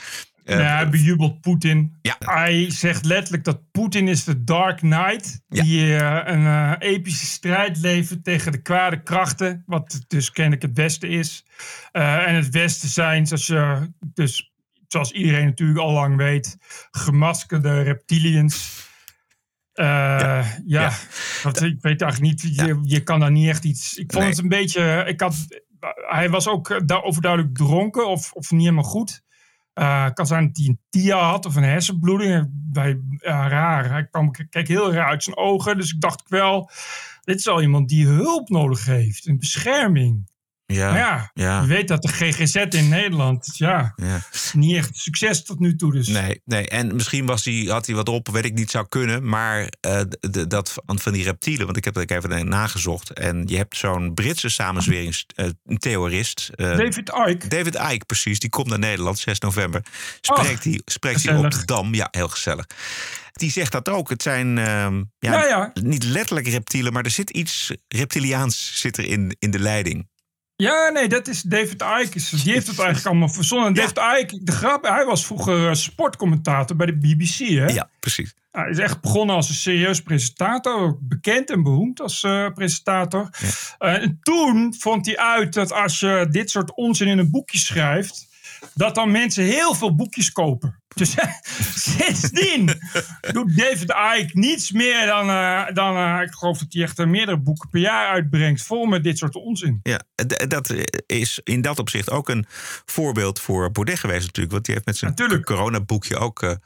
Uh, 0.44 0.58
ja, 0.58 0.74
hij 0.74 0.88
bejubelt 0.88 1.40
Poetin. 1.40 1.98
Ja. 2.02 2.16
Hij 2.18 2.70
zegt 2.70 3.04
letterlijk 3.04 3.44
dat 3.44 3.70
Poetin 3.70 4.08
is 4.08 4.24
de 4.24 4.44
Dark 4.44 4.76
Knight. 4.76 5.40
Ja. 5.48 5.62
Die 5.62 5.94
een 5.94 6.76
epische 6.78 7.26
strijd 7.26 7.78
levert 7.78 8.24
tegen 8.24 8.52
de 8.52 8.62
kwade 8.62 9.02
krachten. 9.02 9.62
Wat 9.66 10.00
dus 10.08 10.30
kennelijk 10.30 10.62
het 10.62 10.76
Westen 10.76 11.08
is. 11.08 11.44
en 11.92 12.34
het 12.34 12.48
Westen 12.50 12.88
zijn, 12.88 13.26
zoals 13.26 13.46
je 13.46 13.90
dus 14.00 14.52
zoals 14.92 15.12
iedereen 15.12 15.44
natuurlijk 15.44 15.78
al 15.78 15.92
lang 15.92 16.16
weet, 16.16 16.56
gemaskerde 16.90 17.82
reptilians. 17.82 18.90
Uh, 19.74 19.86
ja, 20.66 20.92
ja. 21.42 21.48
ik 21.48 21.80
weet 21.80 22.02
eigenlijk 22.02 22.20
niet, 22.20 22.56
je, 22.56 22.78
je 22.82 23.02
kan 23.02 23.20
daar 23.20 23.30
niet 23.30 23.48
echt 23.48 23.64
iets. 23.64 23.96
Ik 23.96 24.12
vond 24.12 24.24
het 24.24 24.38
een 24.38 24.48
beetje. 24.48 25.04
Ik 25.06 25.20
had, 25.20 25.46
hij 26.08 26.30
was 26.30 26.48
ook 26.48 26.80
overduidelijk 27.02 27.54
dronken 27.54 28.08
of, 28.08 28.32
of 28.32 28.50
niet 28.50 28.60
helemaal 28.60 28.82
goed. 28.82 29.22
Uh, 29.74 30.10
kan 30.10 30.26
zijn 30.26 30.46
dat 30.46 30.56
hij 30.56 30.66
een 30.66 30.80
TIA 30.90 31.18
had 31.18 31.46
of 31.46 31.56
een 31.56 31.62
hersenbloeding. 31.62 32.48
Bij, 32.50 33.00
raar. 33.22 33.90
Hij 33.90 34.06
kwam, 34.06 34.30
keek 34.30 34.68
heel 34.68 34.92
raar 34.92 35.08
uit 35.08 35.22
zijn 35.22 35.36
ogen. 35.36 35.76
Dus 35.76 35.92
ik 35.92 36.00
dacht 36.00 36.22
wel, 36.28 36.70
dit 37.20 37.38
is 37.38 37.48
al 37.48 37.62
iemand 37.62 37.88
die 37.88 38.06
hulp 38.06 38.48
nodig 38.48 38.84
heeft. 38.84 39.26
Een 39.26 39.38
bescherming. 39.38 40.30
Ja, 40.72 40.96
ja, 40.96 41.30
ja, 41.34 41.60
je 41.60 41.66
weet 41.66 41.88
dat 41.88 42.02
de 42.02 42.08
GGZ 42.08 42.54
in 42.54 42.88
Nederland, 42.88 43.56
ja, 43.56 43.92
ja. 43.96 44.20
niet 44.52 44.76
echt 44.76 44.96
succes 44.96 45.44
tot 45.44 45.58
nu 45.58 45.76
toe. 45.76 45.92
Dus. 45.92 46.08
Nee, 46.08 46.40
nee, 46.44 46.68
en 46.68 46.94
misschien 46.94 47.26
was 47.26 47.44
hij, 47.44 47.64
had 47.68 47.86
hij 47.86 47.94
wat 47.94 48.08
op, 48.08 48.28
weet 48.28 48.44
ik 48.44 48.54
niet, 48.54 48.70
zou 48.70 48.86
kunnen. 48.88 49.28
Maar 49.28 49.60
uh, 49.60 50.00
de, 50.20 50.46
dat 50.46 50.74
van 50.86 51.12
die 51.12 51.24
reptielen, 51.24 51.64
want 51.64 51.76
ik 51.76 51.84
heb 51.84 51.94
het 51.94 52.10
even 52.10 52.48
nagezocht. 52.48 53.10
En 53.10 53.42
je 53.46 53.56
hebt 53.56 53.76
zo'n 53.76 54.14
Britse 54.14 54.48
samenzweringstheorist. 54.48 56.50
Uh, 56.56 56.76
David 56.76 57.12
Icke. 57.28 57.48
David 57.48 57.74
Icke, 57.74 58.04
precies. 58.06 58.38
Die 58.38 58.50
komt 58.50 58.68
naar 58.68 58.78
Nederland, 58.78 59.18
6 59.18 59.38
november. 59.38 59.84
Spreekt 60.20 60.64
hij 60.64 60.80
spreekt 60.84 61.24
hij 61.24 61.36
op 61.36 61.50
de 61.50 61.64
Dam. 61.64 61.94
Ja, 61.94 62.08
heel 62.10 62.28
gezellig. 62.28 62.66
Die 63.32 63.50
zegt 63.50 63.72
dat 63.72 63.88
ook. 63.88 64.10
Het 64.10 64.22
zijn 64.22 64.56
uh, 64.56 64.88
ja, 65.18 65.46
ja, 65.46 65.70
niet 65.82 66.04
letterlijk 66.04 66.48
reptielen, 66.48 66.92
maar 66.92 67.04
er 67.04 67.10
zit 67.10 67.30
iets 67.30 67.72
reptiliaans 67.88 68.80
zit 68.80 68.96
er 68.96 69.04
in, 69.04 69.36
in 69.38 69.50
de 69.50 69.58
leiding. 69.58 70.10
Ja, 70.62 70.88
nee, 70.88 71.08
dat 71.08 71.28
is 71.28 71.42
David 71.42 71.84
Icke. 72.02 72.18
Die 72.42 72.52
heeft 72.52 72.66
het 72.66 72.78
eigenlijk 72.78 73.06
allemaal 73.06 73.28
verzonnen. 73.28 73.68
En 73.68 73.74
David 73.74 73.98
Icke, 74.20 74.44
de 74.44 74.52
grap, 74.52 74.82
hij 74.82 75.04
was 75.04 75.26
vroeger 75.26 75.68
eh, 75.68 75.74
sportcommentator 75.74 76.76
bij 76.76 76.86
de 76.86 76.98
BBC. 76.98 77.38
Hè? 77.38 77.66
Ja, 77.66 77.88
precies. 78.00 78.34
Hij 78.50 78.70
is 78.70 78.78
echt 78.78 79.00
begonnen 79.00 79.36
als 79.36 79.48
een 79.48 79.54
serieus 79.54 80.02
presentator. 80.02 80.98
Bekend 81.00 81.50
en 81.50 81.62
beroemd 81.62 82.00
als 82.00 82.22
uh, 82.22 82.48
presentator. 82.54 83.28
Uh, 83.78 84.02
en 84.02 84.18
toen 84.22 84.74
vond 84.78 85.06
hij 85.06 85.18
uit 85.18 85.54
dat 85.54 85.72
als 85.72 86.00
je 86.00 86.26
dit 86.30 86.50
soort 86.50 86.74
onzin 86.74 87.08
in 87.08 87.18
een 87.18 87.30
boekje 87.30 87.58
schrijft 87.58 88.26
dat 88.74 88.94
dan 88.94 89.10
mensen 89.10 89.44
heel 89.44 89.74
veel 89.74 89.94
boekjes 89.94 90.32
kopen. 90.32 90.82
Dus 90.94 91.14
sindsdien 91.96 92.80
doet 93.32 93.56
David 93.56 93.94
Icke 94.18 94.30
niets 94.32 94.72
meer 94.72 95.06
dan, 95.06 95.28
uh, 95.28 95.66
dan 95.72 95.96
uh, 95.96 96.20
ik 96.22 96.32
geloof 96.32 96.58
dat 96.58 96.72
hij 96.72 96.82
echt 96.82 96.98
uh, 96.98 97.06
meerdere 97.06 97.38
boeken 97.38 97.68
per 97.68 97.80
jaar 97.80 98.08
uitbrengt, 98.08 98.62
vol 98.62 98.84
met 98.84 99.04
dit 99.04 99.18
soort 99.18 99.34
onzin. 99.34 99.80
Ja, 99.82 100.00
dat 100.48 100.74
is 101.06 101.40
in 101.44 101.60
dat 101.60 101.78
opzicht 101.78 102.10
ook 102.10 102.28
een 102.28 102.46
voorbeeld 102.84 103.40
voor 103.40 103.70
Baudet 103.70 103.98
geweest 103.98 104.26
natuurlijk, 104.26 104.52
want 104.52 104.64
die 104.64 104.74
heeft 104.74 104.86
met 104.86 104.96
zijn 104.96 105.10
natuurlijk. 105.10 105.44
coronaboekje 105.44 106.16
ook 106.16 106.58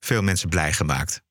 veel 0.00 0.22
mensen 0.22 0.48
blij 0.48 0.72
gemaakt. 0.72 1.22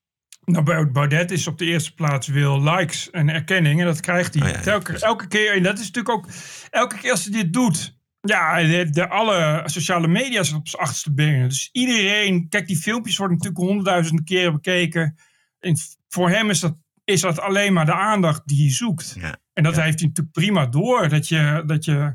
Nou, 0.44 0.86
Baudet 0.86 1.30
is 1.30 1.46
op 1.46 1.58
de 1.58 1.64
eerste 1.64 1.94
plaats 1.94 2.26
wil 2.26 2.62
likes 2.62 3.10
en 3.10 3.28
erkenning 3.28 3.80
en 3.80 3.86
dat 3.86 4.00
krijgt 4.00 4.34
hij 4.34 4.42
oh 4.42 4.64
ja, 4.64 4.70
elke, 4.72 4.98
elke 4.98 5.28
keer. 5.28 5.52
En 5.52 5.62
dat 5.62 5.78
is 5.78 5.90
natuurlijk 5.90 6.14
ook 6.14 6.26
elke 6.70 6.98
keer 6.98 7.10
als 7.10 7.22
hij 7.22 7.32
dit 7.32 7.52
doet, 7.52 7.96
ja, 8.22 8.62
de, 8.84 9.08
alle 9.08 9.62
sociale 9.64 10.08
media 10.08 10.42
zijn 10.42 10.58
op 10.58 10.68
zijn 10.68 10.82
achterste 10.82 11.12
benen. 11.12 11.48
Dus 11.48 11.68
iedereen, 11.72 12.48
kijk, 12.48 12.66
die 12.66 12.76
filmpjes 12.76 13.16
worden 13.16 13.36
natuurlijk 13.36 13.64
honderdduizenden 13.64 14.24
keren 14.24 14.52
bekeken. 14.52 15.16
En 15.60 15.76
voor 16.08 16.30
hem 16.30 16.50
is 16.50 16.60
dat, 16.60 16.76
is 17.04 17.20
dat 17.20 17.40
alleen 17.40 17.72
maar 17.72 17.86
de 17.86 17.94
aandacht 17.94 18.42
die 18.44 18.62
hij 18.62 18.72
zoekt. 18.72 19.14
Ja, 19.18 19.36
en 19.52 19.62
dat 19.62 19.76
heeft 19.76 19.98
hij 19.98 20.08
natuurlijk 20.08 20.34
prima 20.34 20.66
door. 20.66 21.08
Dat 21.08 21.28
je, 21.28 21.62
dat 21.66 21.84
je 21.84 22.14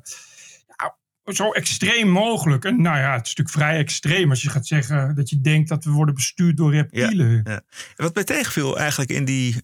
ja, 0.77 0.95
zo 1.23 1.51
extreem 1.51 2.09
mogelijk. 2.09 2.65
En 2.65 2.81
nou 2.81 2.97
ja, 2.97 3.13
het 3.13 3.25
is 3.25 3.35
natuurlijk 3.35 3.65
vrij 3.65 3.77
extreem 3.77 4.29
als 4.29 4.41
je 4.41 4.49
gaat 4.49 4.67
zeggen 4.67 5.15
dat 5.15 5.29
je 5.29 5.41
denkt 5.41 5.69
dat 5.69 5.83
we 5.83 5.91
worden 5.91 6.15
bestuurd 6.15 6.57
door 6.57 6.73
reptielen. 6.73 7.41
Ja, 7.43 7.61
Wat 7.95 8.15
mij 8.15 8.23
tegenviel 8.23 8.77
eigenlijk 8.77 9.11
in 9.11 9.25
die 9.25 9.61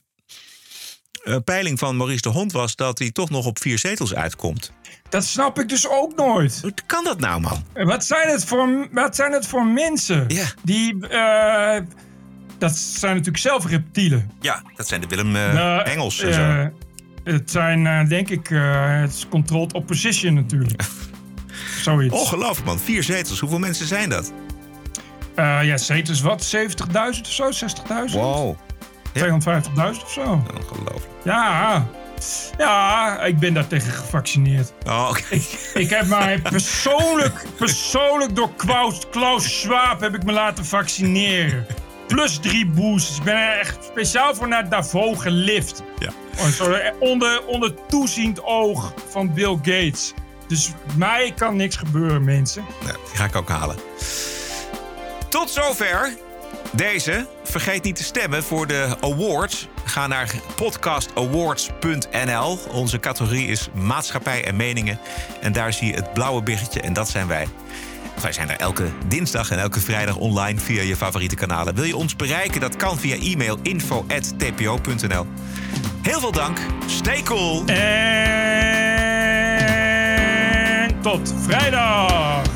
peiling 1.44 1.80
van 1.80 1.98
Maurice 1.98 2.22
de 2.22 2.30
Hond 2.30 2.52
was 2.52 2.76
dat 2.76 3.00
hij 3.00 3.12
toch 3.12 3.30
nog 3.30 3.46
op 3.46 3.60
vier 3.60 3.80
zetels 3.80 4.16
uitkomt. 4.16 4.72
Dat 5.10 5.26
snap 5.26 5.60
ik 5.60 5.70
dus 5.70 5.90
ook 5.90 6.16
nooit. 6.16 6.60
Hoe 6.62 6.74
kan 6.86 7.04
dat 7.04 7.20
nou, 7.20 7.42
man? 7.42 7.64
Wat 7.74 8.06
zijn 8.06 8.30
het 8.30 8.46
voor, 8.46 8.88
wat 8.92 9.16
zijn 9.16 9.32
het 9.32 9.48
voor 9.48 9.66
mensen? 9.66 10.26
Ja. 10.28 10.46
Die. 10.64 10.96
Uh, 11.12 11.78
dat 12.58 12.76
zijn 12.78 13.12
natuurlijk 13.12 13.44
zelf 13.44 13.66
reptielen. 13.66 14.32
Ja, 14.40 14.64
dat 14.76 14.88
zijn 14.88 15.02
de 15.02 15.08
Willem 15.08 15.36
uh, 15.36 15.88
Engels 15.88 16.20
en 16.20 16.34
zo. 16.34 16.72
Het 17.24 17.52
zijn, 17.52 18.08
denk 18.08 18.30
ik, 18.30 18.48
het 18.48 19.14
is 19.14 19.28
controlled 19.30 19.74
opposition 19.74 20.34
natuurlijk. 20.34 20.84
Zoiets. 21.82 22.14
Ongelooflijk, 22.14 22.68
man. 22.68 22.80
Vier 22.80 23.04
zetels. 23.04 23.40
Hoeveel 23.40 23.60
mensen 23.60 23.88
zijn 23.88 24.10
dat? 24.10 24.34
ja, 25.36 25.78
zetels 25.78 26.22
wat? 26.22 26.56
70.000 26.56 27.22
of 27.22 27.32
zo? 27.32 27.50
60.000? 28.08 28.14
Wow. 28.14 28.58
250.000 29.20 30.04
of 30.04 30.12
zo. 30.12 30.22
Ongelooflijk. 30.22 31.08
Ja, 31.24 31.88
ja, 32.58 33.22
ik 33.24 33.40
ben 33.40 33.54
daar 33.54 33.68
tegen 33.68 33.92
gevaccineerd. 33.92 34.74
Oh, 34.88 35.08
oké. 35.10 35.24
Ik, 35.30 35.72
ik, 35.74 35.90
heb 35.90 36.06
mij 36.06 36.40
persoonlijk, 36.40 37.46
persoonlijk 37.58 38.36
door 38.36 38.50
Klaus, 38.56 39.10
Klaus 39.10 39.60
Schwab 39.62 40.02
heb 40.02 40.16
ik 40.16 40.24
me 40.24 40.32
laten 40.32 40.66
vaccineren. 40.66 41.66
Plus 42.08 42.38
drie 42.38 42.66
boosters. 42.66 43.18
Ik 43.18 43.24
ben 43.24 43.36
er 43.36 43.60
echt 43.60 43.78
speciaal 43.84 44.36
voor 44.36 44.48
naar 44.48 44.70
Davos 44.70 45.22
gelift. 45.22 45.84
Ja. 46.00 46.12
onder, 47.00 47.46
onder 47.46 47.74
toeziend 47.88 48.44
oog 48.44 48.94
van 49.10 49.34
Bill 49.34 49.56
Gates. 49.56 50.14
Dus 50.48 50.72
mij 50.96 51.34
kan 51.36 51.56
niks 51.56 51.76
gebeuren, 51.76 52.24
mensen. 52.24 52.66
Nou, 52.84 52.98
die 53.08 53.16
ga 53.16 53.26
ik 53.26 53.36
ook 53.36 53.50
halen. 53.50 53.76
Tot 55.30 55.50
zover 55.50 56.14
deze. 56.76 57.28
Vergeet 57.44 57.84
niet 57.84 57.96
te 57.96 58.04
stemmen 58.04 58.44
voor 58.44 58.68
de 58.68 58.96
awards. 59.02 59.68
Ga 59.84 60.08
naar 60.08 60.34
podcastawards.nl. 60.56 62.60
Onze 62.72 63.00
categorie 63.00 63.48
is 63.48 63.70
maatschappij 63.74 64.46
en 64.46 64.56
meningen. 64.56 65.00
En 65.42 65.52
daar 65.52 65.74
zie 65.74 65.88
je 65.88 65.94
het 65.94 66.14
blauwe 66.14 66.44
berichtje 66.44 66.82
en 66.82 66.94
dat 66.94 67.10
zijn 67.10 67.28
wij. 67.28 67.48
Wij 68.22 68.32
zijn 68.32 68.50
er 68.50 68.60
elke 68.60 68.88
dinsdag 69.08 69.52
en 69.52 69.60
elke 69.60 69.80
vrijdag 69.80 70.16
online 70.16 70.60
via 70.60 70.82
je 70.82 70.96
favoriete 70.96 71.36
kanalen. 71.36 71.76
Wil 71.76 71.84
je 71.84 71.98
ons 71.98 72.16
bereiken? 72.16 72.62
Dat 72.62 72.76
kan 72.76 73.00
via 73.00 73.16
e-mail 73.16 73.60
info.tpo.nl. 73.62 75.26
Heel 76.02 76.20
veel 76.20 76.32
dank. 76.32 76.58
Stay 76.86 77.24
cool. 77.24 77.66
En 77.66 77.82
tot 81.02 81.34
vrijdag. 81.46 82.53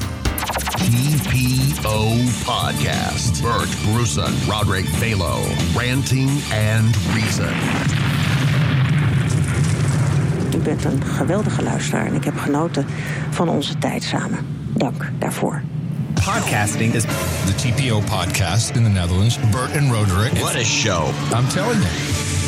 TPO 1.78 2.18
Podcast. 2.44 3.42
Bert 3.42 3.70
Bruson, 3.84 4.34
Roderick 4.50 4.86
Balo. 5.00 5.44
Ranting 5.76 6.30
and 6.52 6.96
Reason. 7.14 7.54
U 10.56 10.58
bent 10.58 10.84
een 10.84 11.04
geweldige 11.04 11.64
luisteraar 11.64 12.06
en 12.06 12.14
ik 12.14 12.24
heb 12.24 12.38
genoten 12.38 12.86
van 13.30 13.50
onze 13.50 13.78
tijd 13.78 14.04
samen. 14.04 14.40
Dank 14.74 15.12
daarvoor. 15.20 15.62
Podcasting 16.14 16.94
is 16.94 17.04
the 17.46 17.56
TPO 17.56 18.00
podcast 18.00 18.76
in 18.76 18.84
the 18.84 18.90
Netherlands. 18.90 19.40
Bert 19.52 19.78
and 19.78 19.92
Roderick. 19.92 20.34
What 20.34 20.56
a 20.56 20.64
show. 20.64 21.08
I'm 21.34 21.48
telling 21.48 21.82
you. 21.82 22.48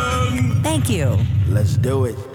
Thank 0.63 0.89
you. 0.89 1.17
Let's 1.47 1.75
do 1.75 2.05
it. 2.05 2.30